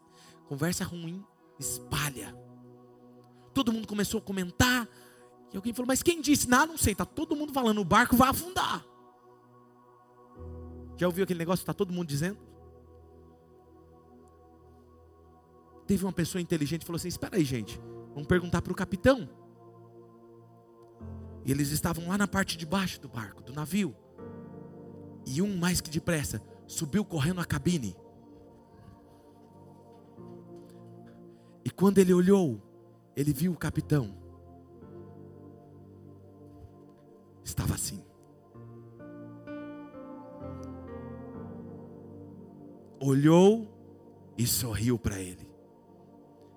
Conversa 0.47 0.85
ruim, 0.85 1.21
espalha. 1.59 2.33
Todo 3.53 3.73
mundo 3.73 3.85
começou 3.85 4.19
a 4.19 4.21
comentar. 4.21 4.87
E 5.51 5.57
alguém 5.57 5.73
falou: 5.73 5.87
Mas 5.87 6.01
quem 6.01 6.21
disse? 6.21 6.47
Não, 6.47 6.65
não 6.65 6.77
sei, 6.77 6.93
está 6.93 7.03
todo 7.03 7.35
mundo 7.35 7.51
falando, 7.51 7.81
o 7.81 7.83
barco 7.83 8.15
vai 8.15 8.29
afundar. 8.29 8.85
Já 10.95 11.05
ouviu 11.05 11.25
aquele 11.25 11.39
negócio 11.39 11.63
está 11.63 11.73
todo 11.73 11.91
mundo 11.91 12.07
dizendo? 12.07 12.39
Teve 15.85 16.05
uma 16.05 16.13
pessoa 16.13 16.41
inteligente 16.41 16.79
que 16.79 16.87
falou 16.87 16.95
assim: 16.95 17.09
Espera 17.09 17.35
aí, 17.35 17.43
gente, 17.43 17.77
vamos 18.13 18.25
perguntar 18.25 18.61
para 18.61 18.71
o 18.71 18.75
capitão. 18.75 19.29
E 21.43 21.51
eles 21.51 21.71
estavam 21.71 22.07
lá 22.07 22.17
na 22.17 22.25
parte 22.25 22.55
de 22.55 22.65
baixo 22.65 23.01
do 23.01 23.09
barco, 23.09 23.43
do 23.43 23.51
navio. 23.51 23.93
E 25.25 25.41
um 25.41 25.57
mais 25.57 25.81
que 25.81 25.89
depressa 25.89 26.41
subiu 26.67 27.03
correndo 27.03 27.41
a 27.41 27.45
cabine. 27.45 27.95
E 31.63 31.69
quando 31.69 31.99
ele 31.99 32.13
olhou, 32.13 32.61
ele 33.15 33.33
viu 33.33 33.51
o 33.51 33.57
capitão. 33.57 34.15
Estava 37.43 37.75
assim. 37.75 38.03
Olhou 42.99 43.67
e 44.37 44.45
sorriu 44.47 44.97
para 44.97 45.19
ele. 45.19 45.49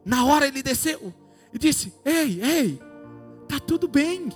Na 0.04 0.24
hora 0.26 0.46
ele 0.46 0.62
desceu 0.62 1.12
e 1.52 1.58
disse: 1.58 1.92
Ei, 2.04 2.40
ei, 2.42 2.78
tá 3.48 3.58
tudo 3.58 3.88
bem. 3.88 4.28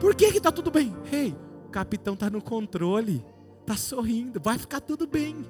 Por 0.00 0.14
que 0.14 0.32
que 0.32 0.40
tá 0.40 0.50
tudo 0.50 0.70
bem? 0.70 0.94
Ei, 1.12 1.36
o 1.66 1.70
capitão 1.70 2.16
tá 2.16 2.30
no 2.30 2.40
controle 2.40 3.24
está 3.62 3.76
sorrindo, 3.76 4.40
vai 4.40 4.58
ficar 4.58 4.80
tudo 4.80 5.06
bem. 5.06 5.46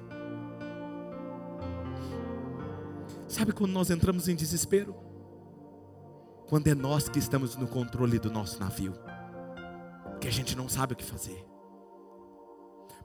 Sabe 3.27 3.51
quando 3.51 3.71
nós 3.71 3.89
entramos 3.89 4.27
em 4.27 4.35
desespero? 4.35 4.95
Quando 6.47 6.67
é 6.67 6.75
nós 6.75 7.09
que 7.09 7.17
estamos 7.17 7.55
no 7.55 7.67
controle 7.67 8.19
do 8.19 8.31
nosso 8.31 8.59
navio, 8.59 8.93
que 10.21 10.27
a 10.27 10.31
gente 10.31 10.55
não 10.55 10.69
sabe 10.69 10.93
o 10.93 10.95
que 10.95 11.03
fazer. 11.03 11.43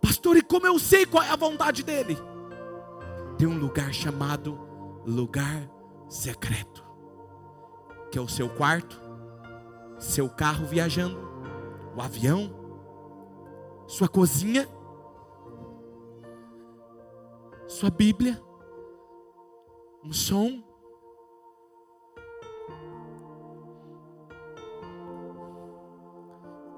Pastor, 0.01 0.37
e 0.37 0.43
como 0.43 0.67
eu 0.67 0.79
sei 0.79 1.07
qual 1.07 1.25
é 1.25 1.31
a 1.31 1.37
vontade 1.37 1.83
dele? 1.83 2.17
Tem 3.39 3.49
um 3.49 3.59
lugar 3.59 3.93
chamado 3.93 4.59
lugar 5.07 5.69
secreto, 6.09 6.85
que 8.11 8.19
é 8.19 8.21
o 8.21 8.29
seu 8.29 8.49
quarto, 8.51 9.01
seu 9.99 10.29
carro 10.29 10.67
viajando, 10.67 11.19
o 11.97 12.03
avião, 12.03 12.55
sua 13.87 14.09
cozinha 14.09 14.69
sua 17.79 17.91
Bíblia, 17.91 18.43
um 20.05 20.13
som. 20.13 20.65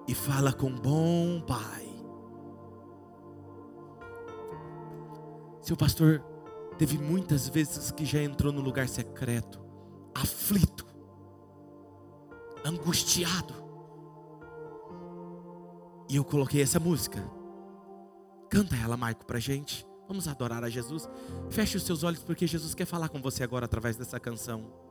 e 0.06 0.14
fala 0.14 0.52
com 0.52 0.74
bom 0.74 1.40
pai. 1.46 1.88
Seu 5.62 5.76
pastor 5.76 6.20
teve 6.76 6.98
muitas 6.98 7.48
vezes 7.48 7.92
que 7.92 8.04
já 8.04 8.20
entrou 8.20 8.52
no 8.52 8.60
lugar 8.60 8.88
secreto, 8.88 9.64
aflito, 10.12 10.84
angustiado. 12.64 13.54
E 16.08 16.16
eu 16.16 16.24
coloquei 16.24 16.60
essa 16.60 16.80
música. 16.80 17.22
Canta 18.50 18.74
ela, 18.74 18.96
Marco, 18.96 19.24
pra 19.24 19.38
gente. 19.38 19.88
Vamos 20.10 20.26
adorar 20.26 20.64
a 20.64 20.68
Jesus. 20.68 21.08
Feche 21.50 21.76
os 21.76 21.84
seus 21.84 22.02
olhos, 22.02 22.20
porque 22.20 22.44
Jesus 22.44 22.74
quer 22.74 22.84
falar 22.84 23.08
com 23.08 23.22
você 23.22 23.44
agora 23.44 23.66
através 23.66 23.94
dessa 23.94 24.18
canção. 24.18 24.89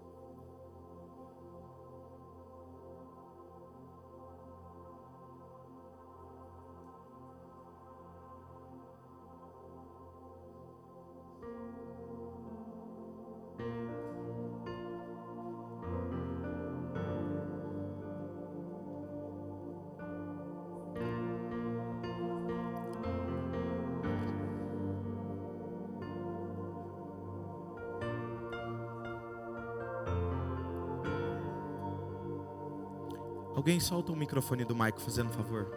Alguém 33.70 33.80
solta 33.80 34.12
o 34.12 34.16
microfone 34.16 34.66
do 34.66 34.76
Maico, 34.76 35.00
fazendo 35.00 35.30
favor. 35.30 35.68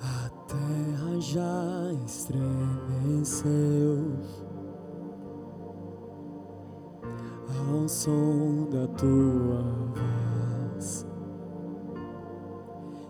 A 0.00 0.28
terra 0.46 1.18
já 1.18 1.92
estremeceu 2.06 3.48
ao 7.48 7.88
som 7.88 8.68
da 8.70 8.86
tua 8.94 9.64
voz. 10.78 11.04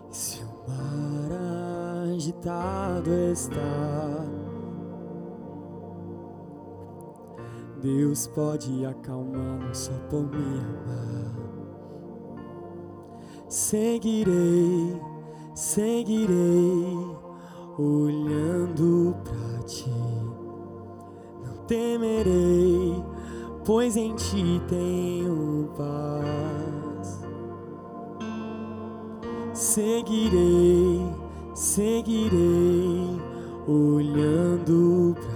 Se 0.09 0.43
o 0.43 0.67
mar 0.67 2.11
agitado 2.15 3.11
está 3.31 4.40
Deus 7.81 8.27
pode 8.27 8.85
acalmá-lo 8.85 9.73
só 9.73 9.91
por 10.07 10.21
me 10.21 10.59
amar. 10.59 11.33
Seguirei, 13.49 15.01
seguirei, 15.55 16.95
olhando 17.79 19.15
pra 19.23 19.63
ti. 19.63 19.89
Não 21.43 21.65
temerei, 21.65 23.03
pois 23.65 23.97
em 23.97 24.13
ti 24.15 24.61
tenho 24.67 25.67
paz. 25.75 27.25
Seguirei, 29.53 31.01
seguirei, 31.55 33.19
olhando 33.67 35.15
pra 35.15 35.30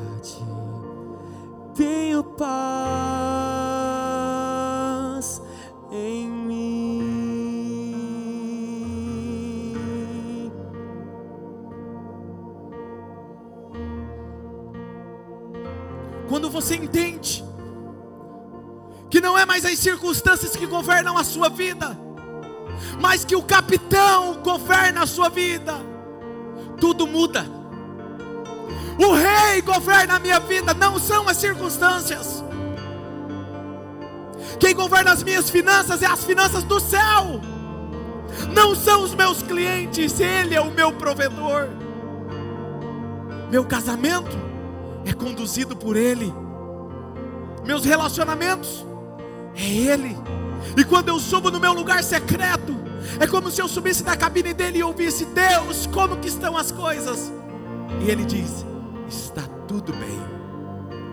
você 16.65 16.77
entende 16.77 17.45
que 19.07 19.21
não 19.21 19.37
é 19.37 19.45
mais 19.45 19.63
as 19.65 19.77
circunstâncias 19.77 20.55
que 20.55 20.65
governam 20.65 21.15
a 21.15 21.23
sua 21.23 21.47
vida, 21.47 21.95
mas 22.99 23.23
que 23.23 23.35
o 23.35 23.43
capitão 23.43 24.41
governa 24.41 25.03
a 25.03 25.05
sua 25.05 25.29
vida, 25.29 25.75
tudo 26.79 27.05
muda. 27.05 27.45
O 28.97 29.13
rei 29.13 29.61
governa 29.61 30.15
a 30.15 30.19
minha 30.19 30.39
vida, 30.39 30.73
não 30.73 30.97
são 30.97 31.29
as 31.29 31.37
circunstâncias. 31.37 32.43
Quem 34.59 34.73
governa 34.73 35.11
as 35.11 35.21
minhas 35.21 35.51
finanças 35.51 36.01
é 36.01 36.07
as 36.07 36.23
finanças 36.23 36.63
do 36.63 36.79
céu. 36.79 37.41
Não 38.55 38.73
são 38.73 39.03
os 39.03 39.13
meus 39.13 39.43
clientes, 39.43 40.19
ele 40.19 40.55
é 40.55 40.61
o 40.61 40.71
meu 40.71 40.91
provedor. 40.93 41.69
Meu 43.51 43.63
casamento 43.63 44.35
é 45.05 45.13
conduzido 45.13 45.75
por 45.75 45.95
ele. 45.95 46.33
Meus 47.65 47.83
relacionamentos 47.83 48.85
é 49.55 49.63
ele. 49.63 50.15
E 50.77 50.83
quando 50.83 51.09
eu 51.09 51.19
subo 51.19 51.49
no 51.49 51.59
meu 51.59 51.73
lugar 51.73 52.03
secreto, 52.03 52.75
é 53.19 53.27
como 53.27 53.49
se 53.49 53.61
eu 53.61 53.67
subisse 53.67 54.03
na 54.03 54.15
cabine 54.15 54.53
dele 54.53 54.79
e 54.79 54.83
ouvisse: 54.83 55.25
Deus, 55.25 55.87
como 55.87 56.17
que 56.17 56.27
estão 56.27 56.57
as 56.57 56.71
coisas? 56.71 57.31
E 58.05 58.09
ele 58.09 58.25
diz: 58.25 58.65
está 59.07 59.43
tudo 59.67 59.93
bem, 59.93 60.19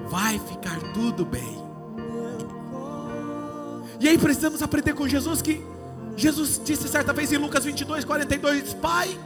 vai 0.09 0.39
ficar 0.39 0.81
tudo 0.93 1.25
bem. 1.25 1.63
E 4.01 4.09
aí 4.09 4.19
precisamos 4.19 4.63
aprender 4.63 4.95
com 4.95 5.07
Jesus 5.07 5.41
que 5.41 5.65
Jesus 6.17 6.61
disse 6.65 6.89
certa 6.89 7.13
vez 7.13 7.33
em 7.33 7.37
Lucas 7.37 7.65
22, 7.65 8.05
42: 8.05 8.75
Pai, 8.75 9.17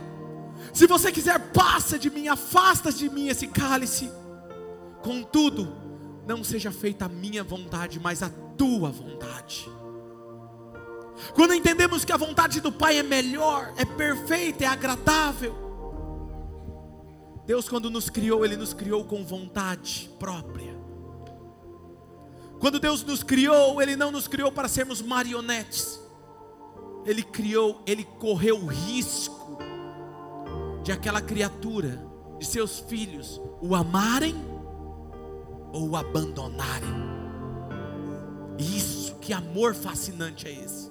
se 0.72 0.86
você 0.86 1.10
quiser, 1.10 1.38
passa 1.52 1.98
de 1.98 2.10
mim, 2.10 2.28
afasta 2.28 2.92
de 2.92 3.08
mim 3.08 3.28
esse 3.28 3.46
cálice. 3.46 4.10
Contudo, 5.02 5.86
não 6.26 6.42
seja 6.42 6.70
feita 6.70 7.04
a 7.04 7.08
minha 7.08 7.44
vontade, 7.44 8.00
mas 8.00 8.22
a 8.22 8.28
tua 8.56 8.90
vontade. 8.90 9.70
Quando 11.34 11.54
entendemos 11.54 12.04
que 12.04 12.12
a 12.12 12.16
vontade 12.16 12.60
do 12.60 12.72
Pai 12.72 12.98
é 12.98 13.02
melhor, 13.02 13.72
é 13.76 13.84
perfeita, 13.84 14.64
é 14.64 14.66
agradável, 14.66 15.66
Deus, 17.46 17.68
quando 17.68 17.88
nos 17.88 18.10
criou, 18.10 18.44
Ele 18.44 18.56
nos 18.56 18.74
criou 18.74 19.04
com 19.04 19.24
vontade 19.24 20.10
própria. 20.18 20.76
Quando 22.58 22.80
Deus 22.80 23.04
nos 23.04 23.22
criou, 23.22 23.80
Ele 23.80 23.94
não 23.94 24.10
nos 24.10 24.26
criou 24.26 24.50
para 24.50 24.66
sermos 24.66 25.00
marionetes. 25.00 26.00
Ele 27.04 27.22
criou, 27.22 27.80
Ele 27.86 28.02
correu 28.02 28.58
o 28.58 28.66
risco 28.66 29.58
de 30.82 30.90
aquela 30.90 31.20
criatura, 31.20 32.04
de 32.36 32.44
seus 32.44 32.80
filhos, 32.80 33.40
o 33.60 33.76
amarem 33.76 34.34
ou 35.76 35.90
o 35.90 35.96
abandonarem. 35.96 37.06
Isso, 38.58 39.14
que 39.16 39.34
amor 39.34 39.74
fascinante 39.74 40.48
é 40.48 40.52
esse. 40.52 40.90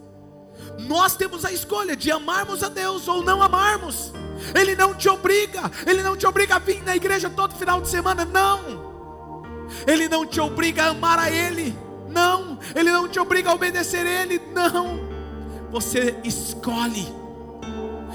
Nós 0.88 1.16
temos 1.16 1.44
a 1.44 1.52
escolha 1.52 1.96
de 1.96 2.12
amarmos 2.12 2.62
a 2.62 2.70
Deus 2.70 3.08
ou 3.08 3.24
não 3.24 3.42
amarmos. 3.42 4.14
Ele 4.54 4.76
não 4.76 4.94
te 4.94 5.10
obriga, 5.10 5.72
Ele 5.88 6.04
não 6.04 6.16
te 6.16 6.28
obriga 6.28 6.58
a 6.58 6.60
vir 6.60 6.84
na 6.84 6.96
igreja 6.96 7.30
todo 7.30 7.56
final 7.56 7.82
de 7.82 7.90
semana, 7.90 8.24
não. 8.24 8.86
Ele 9.88 10.08
não 10.08 10.24
te 10.26 10.40
obriga 10.40 10.84
a 10.84 10.90
amar 10.90 11.18
a 11.18 11.32
Ele, 11.32 11.76
não. 12.10 12.60
Ele 12.76 12.92
não 12.92 13.08
te 13.08 13.20
obriga 13.20 13.50
a 13.50 13.54
obedecer 13.56 14.06
a 14.06 14.22
Ele, 14.22 14.40
não. 14.54 15.00
Você 15.72 16.16
escolhe. 16.24 17.08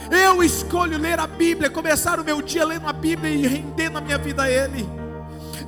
Eu 0.09 0.43
escolho 0.43 0.99
ler 0.99 1.19
a 1.19 1.27
Bíblia, 1.27 1.69
começar 1.69 2.21
o 2.21 2.25
meu 2.25 2.41
dia 2.41 2.65
lendo 2.65 2.87
a 2.87 2.93
Bíblia 2.93 3.33
e 3.33 3.47
rendendo 3.47 3.99
a 3.99 4.01
minha 4.01 4.19
vida 4.19 4.45
a 4.45 4.51
Ele. 4.51 5.00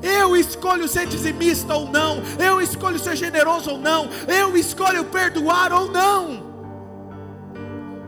Eu 0.03 0.37
escolho 0.37 0.89
ser 0.89 1.07
dizimista 1.07 1.75
ou 1.75 1.89
não, 1.89 2.21
eu 2.39 2.61
escolho 2.61 2.99
ser 2.99 3.15
generoso 3.15 3.71
ou 3.71 3.79
não, 3.79 4.09
eu 4.27 4.57
escolho 4.57 5.05
perdoar 5.05 5.73
ou 5.73 5.91
não. 5.91 6.53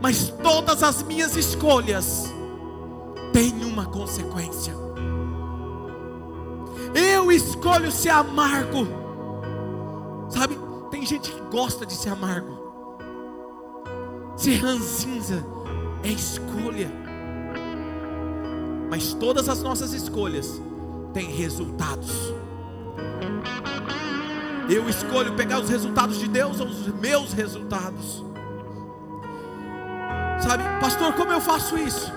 Mas 0.03 0.29
todas 0.43 0.83
as 0.83 1.03
minhas 1.03 1.37
escolhas 1.37 2.35
tem 3.33 3.65
uma 3.65 3.87
consequência. 3.87 4.75
Eu 6.95 7.33
escolho 7.33 7.91
ser 7.91 8.11
amargo. 8.11 8.87
Sabe, 10.29 10.59
tem 10.91 11.07
gente 11.07 11.31
que 11.31 11.41
gosta 11.51 11.87
de 11.87 11.95
ser 11.95 12.11
amargo. 12.11 12.59
Ser 14.37 14.57
ranzinza 14.57 15.45
é 16.03 16.09
escolha. 16.09 16.91
Mas 18.91 19.15
todas 19.15 19.49
as 19.49 19.63
nossas 19.63 19.93
escolhas 19.93 20.61
têm 21.15 21.31
resultados. 21.31 22.35
Eu 24.69 24.89
escolho 24.89 25.35
pegar 25.35 25.61
os 25.61 25.71
resultados 25.71 26.19
de 26.19 26.29
Deus 26.29 26.61
ou 26.61 26.67
os 26.67 26.89
meus 26.89 27.33
resultados. 27.33 28.25
Sabe, 30.43 30.65
pastor, 30.81 31.15
como 31.15 31.33
eu 31.33 31.41
faço 31.41 31.79
isso? 31.79 32.13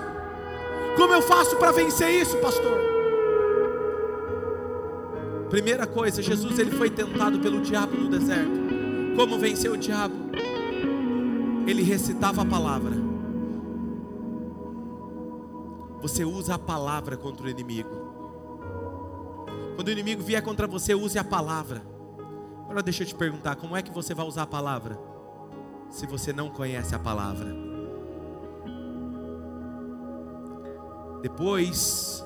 Como 0.96 1.14
eu 1.14 1.22
faço 1.22 1.56
para 1.56 1.70
vencer 1.70 2.10
isso, 2.10 2.36
pastor? 2.38 2.78
Primeira 5.48 5.86
coisa, 5.86 6.20
Jesus 6.20 6.58
ele 6.58 6.72
foi 6.72 6.90
tentado 6.90 7.38
pelo 7.38 7.60
diabo 7.60 7.96
no 7.96 8.08
deserto. 8.08 8.58
Como 9.16 9.38
vencer 9.38 9.70
o 9.70 9.76
diabo? 9.76 10.14
Ele 11.66 11.82
recitava 11.82 12.42
a 12.42 12.44
palavra. 12.44 12.96
Você 16.00 16.24
usa 16.24 16.54
a 16.54 16.58
palavra 16.58 17.16
contra 17.16 17.46
o 17.46 17.50
inimigo. 17.50 18.07
Quando 19.78 19.86
o 19.86 19.92
inimigo 19.92 20.20
vier 20.24 20.42
contra 20.42 20.66
você, 20.66 20.92
use 20.92 21.16
a 21.20 21.22
palavra. 21.22 21.80
Agora 22.64 22.82
deixa 22.82 23.04
eu 23.04 23.06
te 23.06 23.14
perguntar, 23.14 23.54
como 23.54 23.76
é 23.76 23.80
que 23.80 23.92
você 23.92 24.12
vai 24.12 24.26
usar 24.26 24.42
a 24.42 24.46
palavra? 24.46 24.98
Se 25.88 26.04
você 26.04 26.32
não 26.32 26.50
conhece 26.50 26.96
a 26.96 26.98
palavra. 26.98 27.54
Depois, 31.22 32.24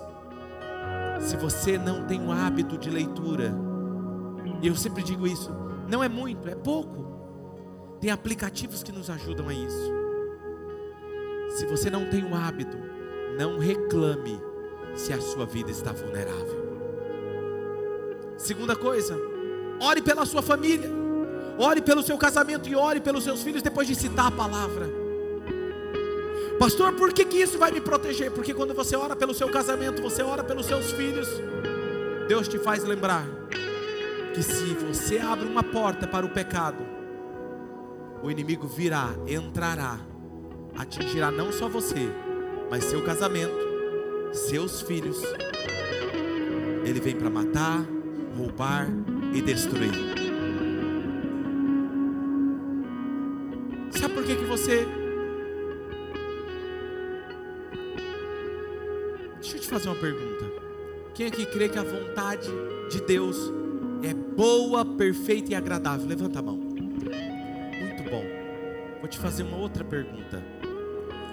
se 1.21 1.37
você 1.37 1.77
não 1.77 2.07
tem 2.07 2.27
o 2.27 2.33
hábito 2.33 2.79
de 2.79 2.89
leitura, 2.89 3.55
e 4.63 4.67
eu 4.67 4.75
sempre 4.75 5.03
digo 5.03 5.27
isso, 5.27 5.51
não 5.91 6.03
é 6.03 6.09
muito, 6.09 6.49
é 6.49 6.55
pouco. 6.55 7.05
Tem 8.01 8.11
aplicativos 8.11 8.83
que 8.83 8.93
nos 8.93 9.11
ajudam 9.11 9.51
a 9.51 9.53
isso. 9.53 9.93
Se 11.51 11.67
você 11.67 11.91
não 11.91 12.09
tem 12.09 12.25
o 12.25 12.35
hábito, 12.35 12.79
não 13.39 13.59
reclame 13.59 14.41
se 14.95 15.13
a 15.13 15.21
sua 15.21 15.45
vida 15.45 15.71
está 15.71 15.93
vulnerável. 15.93 16.62
Segunda 18.43 18.75
coisa, 18.75 19.17
ore 19.79 20.03
pela 20.03 20.27
sua 20.27 20.43
família, 20.43 20.91
ore 21.57 21.81
pelo 21.81 22.03
seu 22.03 22.19
casamento 22.19 22.69
e 22.69 22.75
ore 22.75 22.99
pelos 22.99 23.23
seus 23.23 23.41
filhos 23.41 23.63
depois 23.63 23.87
de 23.87 23.95
citar 23.95 24.27
a 24.27 24.31
palavra. 24.33 24.91
Pastor, 26.59 26.93
por 26.95 27.13
que, 27.13 27.25
que 27.25 27.37
isso 27.37 27.57
vai 27.57 27.71
me 27.71 27.81
proteger? 27.81 28.33
Porque 28.33 28.53
quando 28.53 28.75
você 28.75 28.97
ora 28.97 29.15
pelo 29.15 29.33
seu 29.33 29.49
casamento, 29.49 30.03
você 30.03 30.25
ora 30.25 30.43
pelos 30.43 30.67
seus 30.67 30.91
filhos, 30.91 31.29
Deus 32.27 32.49
te 32.49 32.59
faz 32.59 32.83
lembrar 32.83 33.25
que 34.35 34.43
se 34.43 34.75
você 34.75 35.19
abre 35.19 35.47
uma 35.47 35.63
porta 35.63 36.05
para 36.09 36.27
o 36.27 36.31
pecado, 36.31 36.85
o 38.25 38.29
inimigo 38.29 38.67
virá, 38.67 39.11
entrará, 39.29 40.01
atingirá 40.77 41.31
não 41.31 41.53
só 41.53 41.69
você, 41.69 42.11
mas 42.69 42.83
seu 42.83 43.05
casamento, 43.05 43.55
seus 44.33 44.83
filhos. 44.83 45.23
Ele 46.85 46.99
vem 46.99 47.15
para 47.15 47.31
matar, 47.31 47.87
roubar 48.37 48.87
e 49.35 49.43
destruir. 49.43 49.93
Sabe 53.91 54.15
por 54.15 54.25
que, 54.25 54.37
que 54.37 54.45
você. 54.45 54.87
Deixa 59.35 59.57
eu 59.57 59.61
te 59.61 59.69
fazer 59.69 59.89
uma 59.89 59.97
pergunta. 59.97 60.51
Quem 61.15 61.27
aqui 61.27 61.45
crê 61.47 61.69
que 61.69 61.79
a 61.79 61.83
vontade 61.83 62.49
de 62.91 63.01
Deus 63.03 63.37
é 64.03 64.15
boa, 64.15 64.85
perfeita 64.85 65.53
e 65.53 65.55
agradável? 65.55 66.07
Levanta 66.07 66.39
a 66.39 66.43
mão. 66.43 66.57
Muito 66.57 68.11
bom. 68.11 68.25
Vou 69.01 69.09
te 69.09 69.19
fazer 69.19 69.43
uma 69.43 69.59
outra 69.59 69.85
pergunta. 69.85 70.43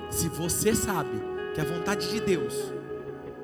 Se 0.09 0.27
você 0.27 0.75
sabe 0.75 1.21
que 1.53 1.61
a 1.61 1.63
vontade 1.63 2.09
de 2.09 2.19
Deus, 2.19 2.53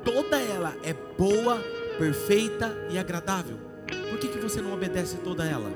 toda 0.04 0.40
ela 0.40 0.76
é 0.84 0.94
boa, 1.18 1.64
perfeita 1.98 2.76
e 2.90 2.98
agradável, 2.98 3.58
por 4.10 4.20
que, 4.20 4.28
que 4.28 4.38
você 4.38 4.62
não 4.62 4.74
obedece 4.74 5.18
toda 5.18 5.46
ela? 5.46 5.72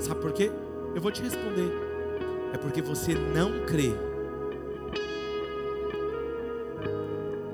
Sabe 0.00 0.20
por 0.20 0.32
quê? 0.32 0.50
Eu 0.94 1.00
vou 1.00 1.10
te 1.10 1.22
responder. 1.22 1.70
É 2.52 2.58
porque 2.58 2.82
você 2.82 3.14
não 3.14 3.64
crê. 3.64 3.92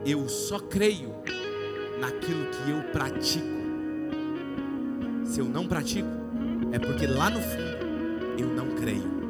Eu 0.05 0.28
só 0.28 0.59
creio 0.59 1.14
naquilo 2.01 2.47
que 2.47 2.70
eu 2.70 2.82
pratico. 2.93 3.61
Se 5.24 5.41
eu 5.41 5.45
não 5.47 5.66
pratico, 5.66 6.09
é 6.72 6.78
porque 6.78 7.07
lá 7.07 7.30
no 7.30 7.41
fundo 7.41 8.38
eu 8.38 8.49
não 8.49 8.74
creio. 8.74 9.20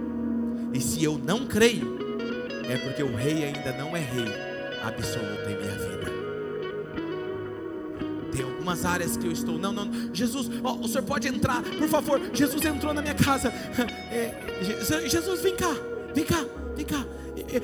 E 0.73 0.81
se 0.81 1.05
eu 1.05 1.19
não 1.19 1.47
creio, 1.47 1.99
é 2.69 2.77
porque 2.79 3.03
o 3.03 3.15
rei 3.15 3.45
ainda 3.45 3.73
não 3.77 3.97
é 3.97 4.01
rei 4.01 4.50
absoluto 4.83 5.49
em 5.49 5.57
minha 5.57 5.79
vida. 5.79 6.11
Tem 8.33 8.45
algumas 8.45 8.85
áreas 8.85 9.17
que 9.17 9.27
eu 9.27 9.33
estou, 9.33 9.59
não, 9.59 9.73
não, 9.73 10.15
Jesus, 10.15 10.51
ó, 10.63 10.75
o 10.75 10.89
senhor 10.89 11.03
pode 11.03 11.29
entrar, 11.29 11.63
por 11.63 11.89
favor. 11.89 12.21
Jesus 12.33 12.65
entrou 12.65 12.95
na 12.95 13.03
minha 13.03 13.15
casa. 13.15 13.53
É, 14.13 14.35
Jesus, 15.09 15.41
vem 15.41 15.55
cá, 15.55 15.73
vem 16.13 16.25
cá, 16.25 16.45
vem 16.75 16.85
cá. 16.85 17.07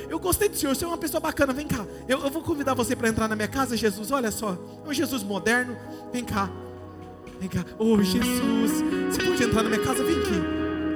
Eu 0.08 0.18
gostei 0.18 0.48
do 0.48 0.56
senhor, 0.56 0.74
você 0.74 0.84
é 0.84 0.88
uma 0.88 0.96
pessoa 0.96 1.20
bacana, 1.20 1.52
vem 1.52 1.66
cá. 1.66 1.84
Eu, 2.08 2.20
eu 2.20 2.30
vou 2.30 2.40
convidar 2.40 2.72
você 2.74 2.94
para 2.94 3.08
entrar 3.08 3.28
na 3.28 3.34
minha 3.34 3.48
casa, 3.48 3.76
Jesus. 3.76 4.10
Olha 4.12 4.30
só, 4.30 4.56
é 4.84 4.88
um 4.88 4.92
Jesus 4.92 5.22
moderno, 5.22 5.76
vem 6.12 6.24
cá, 6.24 6.48
vem 7.40 7.48
cá. 7.48 7.64
Oh, 7.78 8.00
Jesus, 8.02 8.82
você 9.10 9.22
pode 9.22 9.42
entrar 9.42 9.62
na 9.64 9.68
minha 9.68 9.82
casa, 9.82 10.04
vem 10.04 10.18
aqui. 10.18 10.40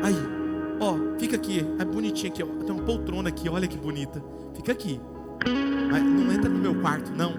Aí, 0.02 0.14
ó, 0.80 1.18
fica 1.18 1.36
aqui, 1.36 1.66
é 1.78 1.84
bonitinho 1.84 2.32
aqui, 2.32 2.42
ó. 2.42 2.46
Tem 2.46 2.74
uma 2.74 2.84
poltrona 2.84 3.28
aqui, 3.28 3.48
olha 3.48 3.66
que 3.66 3.76
bonita. 3.76 4.22
Fica 4.54 4.72
aqui. 4.72 5.00
Mas 5.90 6.02
não 6.02 6.32
entra 6.32 6.48
no 6.48 6.58
meu 6.58 6.74
quarto, 6.80 7.10
não. 7.12 7.34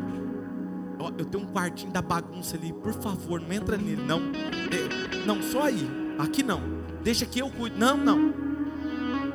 Ó, 0.99 1.11
eu 1.17 1.25
tenho 1.25 1.43
um 1.43 1.47
quartinho 1.47 1.91
da 1.91 2.01
bagunça 2.01 2.55
ali, 2.55 2.73
por 2.73 2.93
favor, 2.93 3.41
não 3.41 3.51
entra 3.51 3.77
nele, 3.77 4.03
não. 4.03 4.19
É, 4.19 5.25
não, 5.25 5.41
só 5.41 5.63
aí. 5.63 5.89
Aqui 6.17 6.43
não. 6.43 6.61
Deixa 7.03 7.25
que 7.25 7.39
eu 7.39 7.49
cuido. 7.49 7.77
Não, 7.79 7.97
não. 7.97 8.33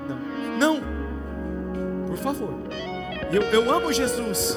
Não. 0.09 0.19
Não. 0.59 0.81
Por 2.07 2.17
favor. 2.17 2.55
Eu, 3.33 3.43
eu 3.43 3.73
amo 3.73 3.93
Jesus. 3.93 4.57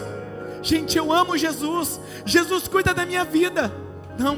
Gente, 0.61 0.97
eu 0.97 1.11
amo 1.11 1.37
Jesus. 1.37 1.99
Jesus 2.25 2.67
cuida 2.67 2.93
da 2.93 3.05
minha 3.05 3.23
vida. 3.23 3.71
Não. 4.17 4.37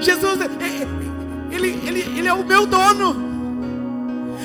Jesus, 0.00 0.38
ele, 1.50 1.68
ele, 1.86 2.18
ele 2.18 2.28
é 2.28 2.34
o 2.34 2.44
meu 2.44 2.66
dono. 2.66 3.29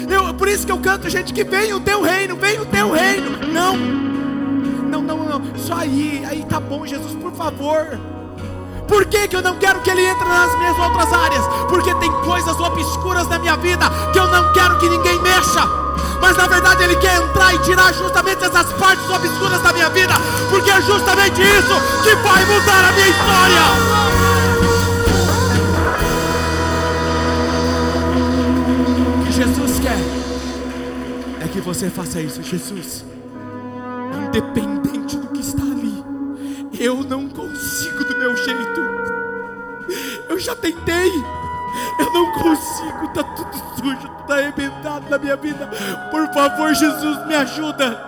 Eu, 0.10 0.34
por 0.34 0.48
isso 0.48 0.66
que 0.66 0.72
eu 0.72 0.80
canto, 0.80 1.10
gente, 1.10 1.34
que 1.34 1.44
vem 1.44 1.74
o 1.74 1.80
teu 1.80 2.02
reino, 2.02 2.36
vem 2.36 2.60
o 2.60 2.66
teu 2.66 2.92
reino. 2.92 3.38
Não, 3.52 3.76
não, 3.76 5.02
não, 5.02 5.18
não. 5.26 5.42
Só 5.58 5.76
aí, 5.76 6.24
aí 6.28 6.46
tá 6.48 6.60
bom, 6.60 6.86
Jesus, 6.86 7.14
por 7.16 7.32
favor. 7.34 8.00
Por 8.88 9.06
que, 9.06 9.28
que 9.28 9.36
eu 9.36 9.42
não 9.42 9.56
quero 9.58 9.82
que 9.82 9.90
Ele 9.90 10.06
entre 10.06 10.28
nas 10.28 10.56
minhas 10.58 10.78
outras 10.78 11.12
áreas? 11.12 11.44
Porque 11.68 11.94
tem 11.96 12.12
coisas 12.22 12.60
obscuras 12.60 13.28
na 13.28 13.40
minha 13.40 13.58
vida 13.58 13.90
que 14.14 14.20
eu 14.20 14.28
não 14.28 14.54
quero 14.54 14.78
que 14.78 14.88
ninguém 14.88 15.20
mexa. 15.22 15.68
Mas 16.22 16.38
na 16.38 16.48
verdade 16.48 16.84
Ele 16.84 16.96
quer 16.98 17.22
entrar 17.22 17.54
e 17.54 17.60
tirar 17.60 17.94
justamente 17.94 18.44
essas 18.44 18.72
partes 18.74 19.10
obscuras 19.10 19.62
da 19.62 19.74
minha 19.74 19.90
vida, 19.90 20.14
porque 20.50 20.70
é 20.70 20.82
justamente 20.82 21.42
isso 21.42 22.04
que 22.04 22.16
vai 22.16 22.46
mudar 22.46 22.86
a 22.86 22.92
minha 22.92 23.08
história. 23.08 24.25
Que 31.56 31.62
você 31.62 31.90
faça 31.90 32.20
isso, 32.20 32.44
Jesus. 32.44 33.06
Independente 34.28 35.16
do 35.16 35.28
que 35.30 35.40
está 35.40 35.62
ali, 35.62 36.04
eu 36.78 37.02
não 37.02 37.30
consigo 37.30 38.04
do 38.04 38.18
meu 38.18 38.36
jeito. 38.36 38.82
Eu 40.28 40.38
já 40.38 40.54
tentei. 40.54 41.12
Eu 41.98 42.12
não 42.12 42.32
consigo, 42.34 43.08
tá 43.14 43.24
tudo 43.24 43.54
sujo, 43.78 44.10
tudo 44.18 44.34
arrebentado 44.34 45.10
na 45.10 45.18
minha 45.18 45.38
vida. 45.38 45.70
Por 46.12 46.28
favor, 46.34 46.74
Jesus, 46.74 47.26
me 47.26 47.36
ajuda. 47.36 48.04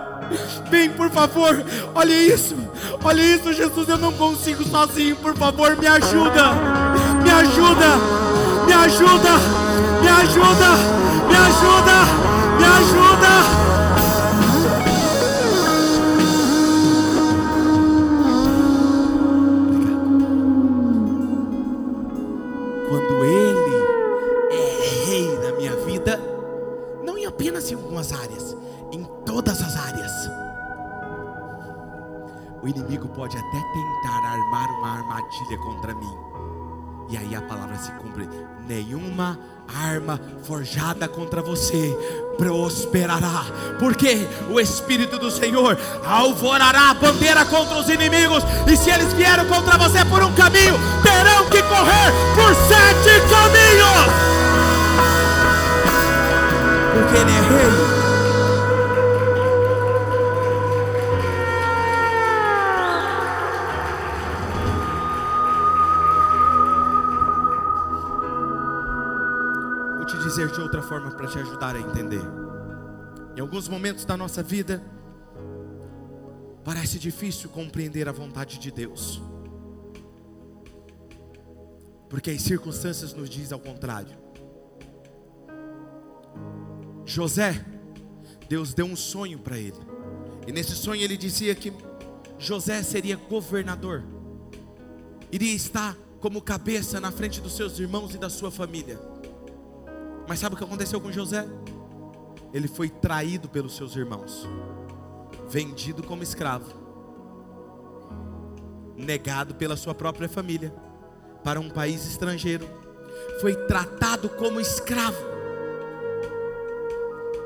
Vem, 0.70 0.90
por 0.90 1.10
favor, 1.10 1.64
olha 1.94 2.14
isso, 2.14 2.54
olha 3.02 3.22
isso, 3.22 3.52
Jesus. 3.52 3.88
Eu 3.88 3.96
não 3.96 4.12
consigo 4.12 4.62
sozinho, 4.64 5.16
por 5.16 5.34
favor, 5.34 5.74
me 5.76 5.86
ajuda, 5.86 6.52
me 7.22 7.30
ajuda, 7.30 7.96
me 8.66 8.72
ajuda, 8.74 9.36
me 10.02 10.08
ajuda, 10.08 10.08
me 10.08 10.08
ajuda, 10.08 10.70
me 11.28 11.36
ajuda. 11.36 12.27
Quando 22.88 23.24
Ele 23.24 23.76
é 24.50 25.04
rei 25.06 25.38
na 25.38 25.52
minha 25.52 25.76
vida, 25.84 26.18
não 27.04 27.18
em 27.18 27.26
apenas 27.26 27.70
em 27.70 27.74
algumas 27.74 28.12
áreas, 28.12 28.56
em 28.92 29.04
todas 29.24 29.60
as 29.60 29.76
áreas. 29.76 30.12
O 32.62 32.66
inimigo 32.66 33.08
pode 33.08 33.36
até 33.36 33.60
tentar 33.72 34.28
armar 34.28 34.70
uma 34.78 34.88
armadilha 34.98 35.58
contra 35.58 35.94
mim. 35.94 36.18
E 37.10 37.16
aí 37.16 37.34
a 37.34 37.42
palavra 37.42 37.76
se 37.78 37.90
cumpre: 37.92 38.28
nenhuma 38.66 39.38
arma 39.68 40.20
forjada 40.44 41.08
contra 41.08 41.42
você 41.42 41.96
prosperará, 42.36 43.44
porque 43.78 44.26
o 44.50 44.58
Espírito 44.60 45.18
do 45.18 45.30
Senhor 45.30 45.78
alvorará 46.06 46.90
a 46.90 46.94
bandeira 46.94 47.44
contra 47.44 47.78
os 47.78 47.88
inimigos, 47.88 48.42
e 48.66 48.76
se 48.76 48.90
eles 48.90 49.12
vieram 49.12 49.44
contra 49.46 49.76
você 49.76 50.04
por 50.06 50.22
um 50.22 50.32
caminho, 50.34 50.74
terão 51.02 51.50
que 51.50 51.62
correr 51.62 52.12
por 52.34 52.54
sete 52.54 53.20
caminhos, 53.28 54.08
porque 56.94 57.16
Ele 57.18 57.32
é 57.32 57.40
Rei. 57.40 58.07
De 70.58 70.62
outra 70.62 70.82
forma 70.82 71.12
para 71.12 71.28
te 71.28 71.38
ajudar 71.38 71.76
a 71.76 71.78
entender. 71.78 72.20
Em 73.36 73.40
alguns 73.40 73.68
momentos 73.68 74.04
da 74.04 74.16
nossa 74.16 74.42
vida, 74.42 74.82
parece 76.64 76.98
difícil 76.98 77.48
compreender 77.48 78.08
a 78.08 78.12
vontade 78.12 78.58
de 78.58 78.72
Deus, 78.72 79.22
porque 82.08 82.32
as 82.32 82.42
circunstâncias 82.42 83.14
nos 83.14 83.30
dizem 83.30 83.54
ao 83.54 83.60
contrário. 83.60 84.16
José, 87.06 87.64
Deus 88.48 88.74
deu 88.74 88.86
um 88.86 88.96
sonho 88.96 89.38
para 89.38 89.56
ele, 89.56 89.78
e 90.44 90.50
nesse 90.50 90.74
sonho 90.74 91.00
ele 91.00 91.16
dizia 91.16 91.54
que 91.54 91.72
José 92.36 92.82
seria 92.82 93.14
governador, 93.14 94.02
iria 95.30 95.54
estar 95.54 95.96
como 96.18 96.42
cabeça 96.42 96.98
na 96.98 97.12
frente 97.12 97.40
dos 97.40 97.54
seus 97.54 97.78
irmãos 97.78 98.12
e 98.12 98.18
da 98.18 98.28
sua 98.28 98.50
família. 98.50 99.17
Mas 100.28 100.40
sabe 100.40 100.54
o 100.54 100.58
que 100.58 100.64
aconteceu 100.64 101.00
com 101.00 101.10
José? 101.10 101.48
Ele 102.52 102.68
foi 102.68 102.90
traído 102.90 103.48
pelos 103.48 103.74
seus 103.74 103.96
irmãos, 103.96 104.46
vendido 105.48 106.02
como 106.02 106.22
escravo, 106.22 106.66
negado 108.94 109.54
pela 109.54 109.74
sua 109.74 109.94
própria 109.94 110.28
família 110.28 110.70
para 111.42 111.58
um 111.58 111.70
país 111.70 112.06
estrangeiro, 112.06 112.68
foi 113.40 113.54
tratado 113.54 114.28
como 114.28 114.60
escravo, 114.60 115.16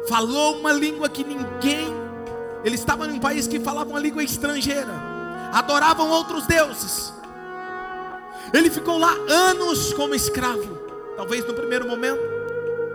falou 0.08 0.58
uma 0.58 0.72
língua 0.72 1.08
que 1.08 1.22
ninguém, 1.22 1.86
ele 2.64 2.74
estava 2.74 3.06
em 3.06 3.12
um 3.12 3.20
país 3.20 3.46
que 3.46 3.60
falava 3.60 3.90
uma 3.90 4.00
língua 4.00 4.24
estrangeira, 4.24 4.92
adoravam 5.52 6.10
outros 6.10 6.46
deuses, 6.46 7.12
ele 8.52 8.70
ficou 8.70 8.98
lá 8.98 9.12
anos 9.28 9.92
como 9.92 10.14
escravo, 10.14 10.78
talvez 11.16 11.46
no 11.46 11.54
primeiro 11.54 11.86
momento, 11.86 12.31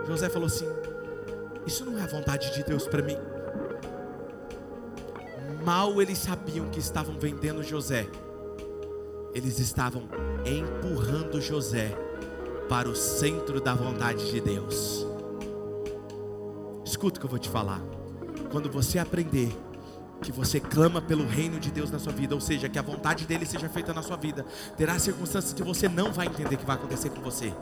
José 0.08 0.30
falou 0.30 0.46
assim: 0.46 0.66
Isso 1.66 1.84
não 1.84 1.98
é 1.98 2.02
a 2.02 2.06
vontade 2.06 2.52
de 2.54 2.64
Deus 2.64 2.88
para 2.88 3.02
mim. 3.02 3.18
Mal 5.62 6.00
eles 6.00 6.16
sabiam 6.16 6.70
que 6.70 6.78
estavam 6.78 7.18
vendendo 7.18 7.62
José, 7.62 8.08
eles 9.34 9.58
estavam 9.58 10.08
empurrando 10.46 11.40
José 11.42 11.94
para 12.70 12.88
o 12.88 12.96
centro 12.96 13.60
da 13.60 13.74
vontade 13.74 14.30
de 14.30 14.40
Deus. 14.40 15.06
Escuta 16.84 17.18
o 17.18 17.20
que 17.20 17.26
eu 17.26 17.30
vou 17.30 17.38
te 17.38 17.50
falar. 17.50 17.82
Quando 18.50 18.70
você 18.70 18.98
aprender 18.98 19.54
que 20.22 20.32
você 20.32 20.58
clama 20.58 21.02
pelo 21.02 21.26
reino 21.26 21.60
de 21.60 21.70
Deus 21.70 21.90
na 21.90 21.98
sua 21.98 22.12
vida, 22.12 22.34
ou 22.34 22.40
seja, 22.40 22.68
que 22.68 22.78
a 22.78 22.82
vontade 22.82 23.26
dele 23.26 23.44
seja 23.44 23.68
feita 23.68 23.92
na 23.92 24.02
sua 24.02 24.16
vida, 24.16 24.44
terá 24.76 24.98
circunstâncias 24.98 25.52
que 25.52 25.62
você 25.62 25.86
não 25.86 26.12
vai 26.12 26.26
entender 26.26 26.56
que 26.56 26.64
vai 26.64 26.76
acontecer 26.76 27.10
com 27.10 27.20
você. 27.20 27.52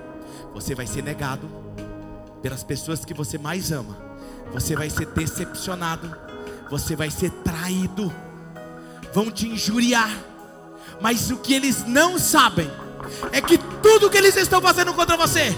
Você 0.54 0.74
vai 0.74 0.86
ser 0.86 1.02
negado, 1.02 1.48
pelas 2.42 2.62
pessoas 2.62 3.04
que 3.04 3.14
você 3.14 3.38
mais 3.38 3.72
ama. 3.72 3.96
Você 4.52 4.76
vai 4.76 4.88
ser 4.88 5.06
decepcionado, 5.06 6.14
você 6.70 6.94
vai 6.94 7.10
ser 7.10 7.30
traído, 7.30 8.12
vão 9.12 9.30
te 9.30 9.48
injuriar. 9.48 10.10
Mas 11.00 11.30
o 11.30 11.36
que 11.36 11.54
eles 11.54 11.84
não 11.86 12.18
sabem 12.18 12.70
é 13.32 13.40
que 13.40 13.58
tudo 13.58 14.10
que 14.10 14.16
eles 14.16 14.36
estão 14.36 14.60
fazendo 14.60 14.94
contra 14.94 15.16
você 15.16 15.54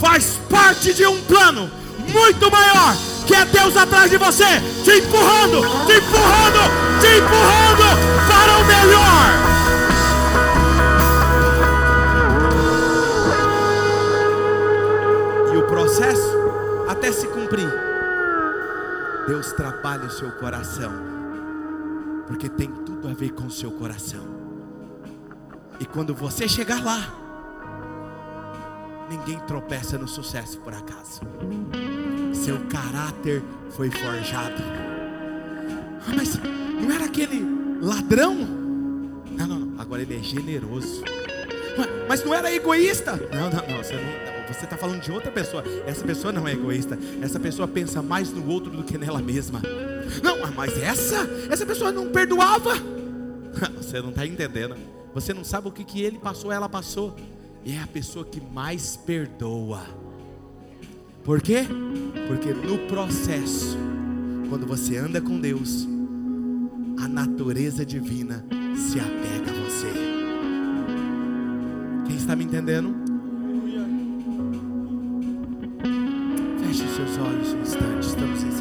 faz 0.00 0.38
parte 0.50 0.92
de 0.92 1.06
um 1.06 1.22
plano 1.24 1.70
muito 2.08 2.50
maior, 2.50 2.96
que 3.26 3.34
é 3.34 3.44
Deus 3.44 3.76
atrás 3.76 4.10
de 4.10 4.16
você, 4.16 4.60
te 4.84 4.98
empurrando, 4.98 5.60
te 5.86 5.96
empurrando, 5.96 7.00
te 7.00 7.18
empurrando 7.18 8.28
para 8.28 8.58
o 8.58 8.64
melhor. 8.64 9.51
Processo 15.82 16.38
até 16.88 17.10
se 17.10 17.26
cumprir, 17.26 17.68
Deus 19.26 19.52
trabalha 19.52 20.04
o 20.04 20.10
seu 20.10 20.30
coração, 20.30 20.92
porque 22.28 22.48
tem 22.48 22.68
tudo 22.68 23.08
a 23.08 23.12
ver 23.12 23.32
com 23.32 23.46
o 23.46 23.50
seu 23.50 23.72
coração. 23.72 24.24
E 25.80 25.84
quando 25.84 26.14
você 26.14 26.46
chegar 26.46 26.84
lá, 26.84 27.00
ninguém 29.10 29.40
tropeça 29.40 29.98
no 29.98 30.06
sucesso 30.06 30.58
por 30.58 30.72
acaso. 30.72 31.20
Seu 32.32 32.60
caráter 32.66 33.42
foi 33.70 33.90
forjado. 33.90 34.62
Ah, 36.06 36.12
mas 36.14 36.38
não 36.80 36.92
era 36.92 37.06
aquele 37.06 37.44
ladrão? 37.80 38.36
Não, 38.36 39.46
não, 39.48 39.58
não. 39.58 39.80
Agora 39.80 40.00
ele 40.00 40.16
é 40.16 40.22
generoso. 40.22 41.02
Mas 42.08 42.24
não 42.24 42.34
era 42.34 42.52
egoísta? 42.52 43.16
Não, 43.32 43.50
não, 43.50 43.68
não. 43.68 43.82
Você 43.82 43.94
não 43.94 44.32
você 44.52 44.64
está 44.64 44.76
falando 44.76 45.00
de 45.00 45.10
outra 45.10 45.30
pessoa. 45.30 45.64
Essa 45.86 46.04
pessoa 46.04 46.32
não 46.32 46.46
é 46.46 46.52
egoísta. 46.52 46.98
Essa 47.20 47.40
pessoa 47.40 47.66
pensa 47.66 48.02
mais 48.02 48.30
no 48.30 48.46
outro 48.48 48.70
do 48.70 48.84
que 48.84 48.98
nela 48.98 49.20
mesma. 49.20 49.62
Não, 50.22 50.38
mas 50.52 50.76
essa, 50.78 51.28
essa 51.50 51.64
pessoa 51.64 51.90
não 51.90 52.10
perdoava. 52.10 52.72
Você 53.78 54.00
não 54.00 54.10
está 54.10 54.26
entendendo. 54.26 54.76
Você 55.14 55.32
não 55.32 55.44
sabe 55.44 55.68
o 55.68 55.72
que, 55.72 55.84
que 55.84 56.02
ele 56.02 56.18
passou, 56.18 56.52
ela 56.52 56.68
passou. 56.68 57.16
E 57.64 57.72
é 57.72 57.80
a 57.80 57.86
pessoa 57.86 58.24
que 58.24 58.40
mais 58.40 58.96
perdoa. 58.96 59.82
Por 61.24 61.40
quê? 61.40 61.66
Porque 62.26 62.52
no 62.52 62.78
processo, 62.88 63.76
quando 64.48 64.66
você 64.66 64.96
anda 64.96 65.20
com 65.20 65.40
Deus, 65.40 65.86
a 66.98 67.06
natureza 67.06 67.86
divina 67.86 68.44
se 68.76 68.98
apega 68.98 69.51
está 72.22 72.36
me 72.36 72.44
entendendo? 72.44 72.94
seus 76.72 77.18
olhos 77.18 77.52
um 77.52 77.60
instante. 77.60 78.51